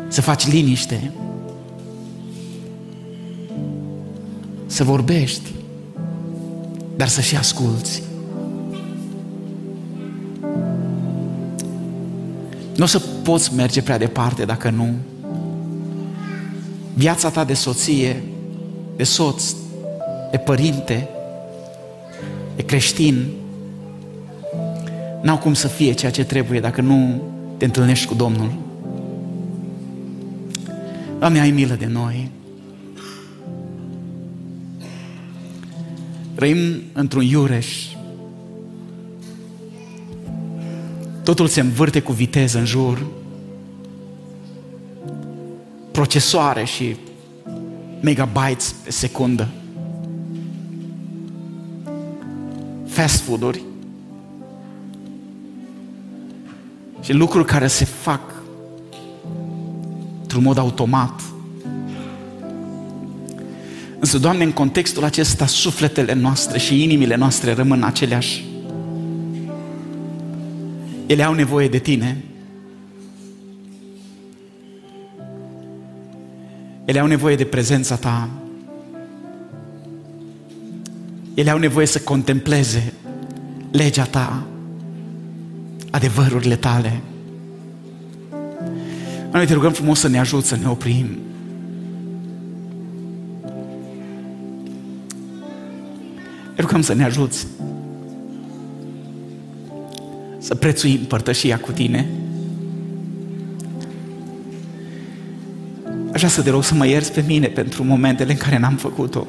să 0.07 0.21
faci 0.21 0.47
liniște, 0.47 1.11
să 4.65 4.83
vorbești, 4.83 5.49
dar 6.99 7.07
să 7.07 7.21
și 7.21 7.35
asculți. 7.35 8.03
Nu 12.75 12.83
o 12.83 12.85
să 12.85 12.99
poți 12.99 13.53
merge 13.53 13.81
prea 13.81 13.97
departe 13.97 14.45
dacă 14.45 14.69
nu. 14.69 14.93
Viața 16.93 17.29
ta 17.29 17.43
de 17.43 17.53
soție, 17.53 18.23
de 18.95 19.03
soț, 19.03 19.43
de 20.31 20.37
părinte, 20.37 21.07
de 22.55 22.61
creștin, 22.63 23.25
n-au 25.21 25.37
cum 25.37 25.53
să 25.53 25.67
fie 25.67 25.93
ceea 25.93 26.11
ce 26.11 26.23
trebuie 26.23 26.59
dacă 26.59 26.81
nu 26.81 27.21
te 27.57 27.65
întâlnești 27.65 28.07
cu 28.07 28.13
Domnul. 28.13 28.51
Doamne, 31.19 31.39
ai 31.39 31.51
milă 31.51 31.73
de 31.73 31.85
noi. 31.85 32.29
Trăim 36.39 36.81
într-un 36.93 37.23
iureș. 37.23 37.85
Totul 41.23 41.47
se 41.47 41.59
învârte 41.59 41.99
cu 41.99 42.11
viteză 42.11 42.57
în 42.57 42.65
jur. 42.65 43.05
Procesoare 45.91 46.63
și 46.63 46.95
megabytes 48.01 48.75
pe 48.83 48.91
secundă. 48.91 49.47
Fast 52.87 53.21
food-uri. 53.21 53.63
Și 57.01 57.13
lucruri 57.13 57.45
care 57.45 57.67
se 57.67 57.85
fac 57.85 58.21
într-un 60.21 60.43
mod 60.43 60.57
automat. 60.57 61.21
Însă, 63.99 64.17
Doamne, 64.17 64.43
în 64.43 64.51
contextul 64.51 65.03
acesta, 65.03 65.45
sufletele 65.45 66.13
noastre 66.13 66.57
și 66.57 66.83
inimile 66.83 67.15
noastre 67.15 67.53
rămân 67.53 67.83
aceleași. 67.83 68.45
Ele 71.05 71.23
au 71.23 71.33
nevoie 71.33 71.67
de 71.67 71.77
Tine. 71.77 72.23
Ele 76.85 76.99
au 76.99 77.07
nevoie 77.07 77.35
de 77.35 77.43
prezența 77.43 77.95
Ta. 77.95 78.29
Ele 81.33 81.49
au 81.49 81.57
nevoie 81.57 81.85
să 81.85 81.99
contempleze 81.99 82.93
legea 83.71 84.03
Ta, 84.03 84.47
adevărurile 85.91 86.55
Tale. 86.55 87.01
Noi 89.31 89.45
te 89.45 89.53
rugăm 89.53 89.71
frumos 89.71 89.99
să 89.99 90.07
ne 90.07 90.19
ajut 90.19 90.45
să 90.45 90.55
ne 90.55 90.67
oprim 90.67 91.17
rugăm 96.61 96.81
să 96.81 96.93
ne 96.93 97.03
ajuți 97.03 97.47
să 100.39 100.55
prețuim 100.55 100.99
părtășia 100.99 101.57
cu 101.57 101.71
Tine. 101.71 102.09
Aș 106.11 106.25
vrea 106.25 106.29
să 106.29 106.41
te 106.41 106.49
rog 106.49 106.63
să 106.63 106.73
mă 106.73 106.87
ierți 106.87 107.13
pe 107.13 107.23
mine 107.27 107.47
pentru 107.47 107.83
momentele 107.83 108.31
în 108.31 108.37
care 108.37 108.57
n-am 108.57 108.75
făcut-o. 108.75 109.27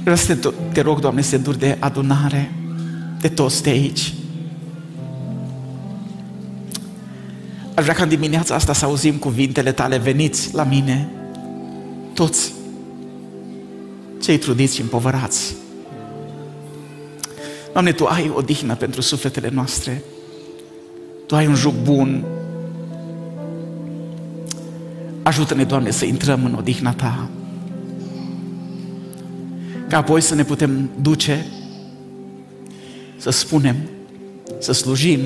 Vreau 0.00 0.16
să 0.16 0.34
te, 0.34 0.48
te 0.72 0.80
rog, 0.80 1.00
Doamne, 1.00 1.20
să 1.20 1.36
te 1.36 1.42
dur 1.42 1.54
de 1.54 1.76
adunare, 1.80 2.52
de 3.20 3.28
toți 3.28 3.62
de 3.62 3.70
aici. 3.70 4.14
Aș 7.74 7.82
vrea 7.82 7.94
ca 7.94 8.02
în 8.02 8.08
dimineața 8.08 8.54
asta 8.54 8.72
să 8.72 8.84
auzim 8.84 9.14
cuvintele 9.14 9.72
tale, 9.72 9.98
veniți 9.98 10.54
la 10.54 10.64
mine, 10.64 11.08
toți 12.14 12.52
cei 14.22 14.38
trudiți 14.38 14.74
și 14.74 14.80
împovărați. 14.80 15.56
Doamne, 17.72 17.92
Tu 17.92 18.04
ai 18.04 18.32
o 18.34 18.40
dihnă 18.40 18.74
pentru 18.74 19.00
sufletele 19.00 19.48
noastre. 19.48 20.02
Tu 21.26 21.34
ai 21.34 21.46
un 21.46 21.54
juc 21.54 21.74
bun. 21.82 22.24
Ajută-ne, 25.22 25.64
Doamne, 25.64 25.90
să 25.90 26.04
intrăm 26.04 26.44
în 26.44 26.54
odihna 26.54 26.92
Ta. 26.92 27.28
Ca 29.88 29.96
apoi 29.96 30.20
să 30.20 30.34
ne 30.34 30.44
putem 30.44 30.90
duce, 31.00 31.46
să 33.16 33.30
spunem, 33.30 33.76
să 34.58 34.72
slujim, 34.72 35.20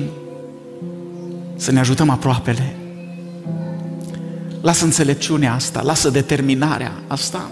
să 1.55 1.71
ne 1.71 1.79
ajutăm 1.79 2.09
aproapele 2.09 2.78
Lasă 4.61 4.85
înțelepciunea 4.85 5.53
asta, 5.53 5.81
lasă 5.81 6.09
determinarea 6.09 7.03
asta. 7.07 7.51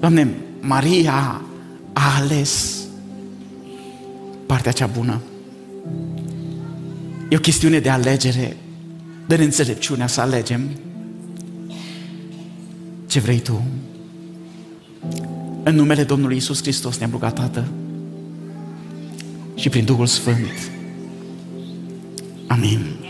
Doamne, 0.00 0.34
Maria 0.60 1.40
a 1.92 2.16
ales 2.18 2.80
partea 4.46 4.72
cea 4.72 4.86
bună. 4.86 5.20
E 7.28 7.36
o 7.36 7.40
chestiune 7.40 7.78
de 7.78 7.88
alegere. 7.88 8.56
Dă-ne 9.26 9.44
înțelepciunea 9.44 10.06
să 10.06 10.20
alegem 10.20 10.70
ce 13.06 13.20
vrei 13.20 13.38
Tu. 13.38 13.62
În 15.62 15.74
numele 15.74 16.04
Domnului 16.04 16.36
Isus 16.36 16.60
Hristos 16.60 16.98
ne-am 16.98 17.10
rugat, 17.10 17.34
Tată, 17.34 17.68
și 19.54 19.68
prin 19.68 19.84
Duhul 19.84 20.06
Sfânt. 20.06 20.70
Amin. 22.46 23.01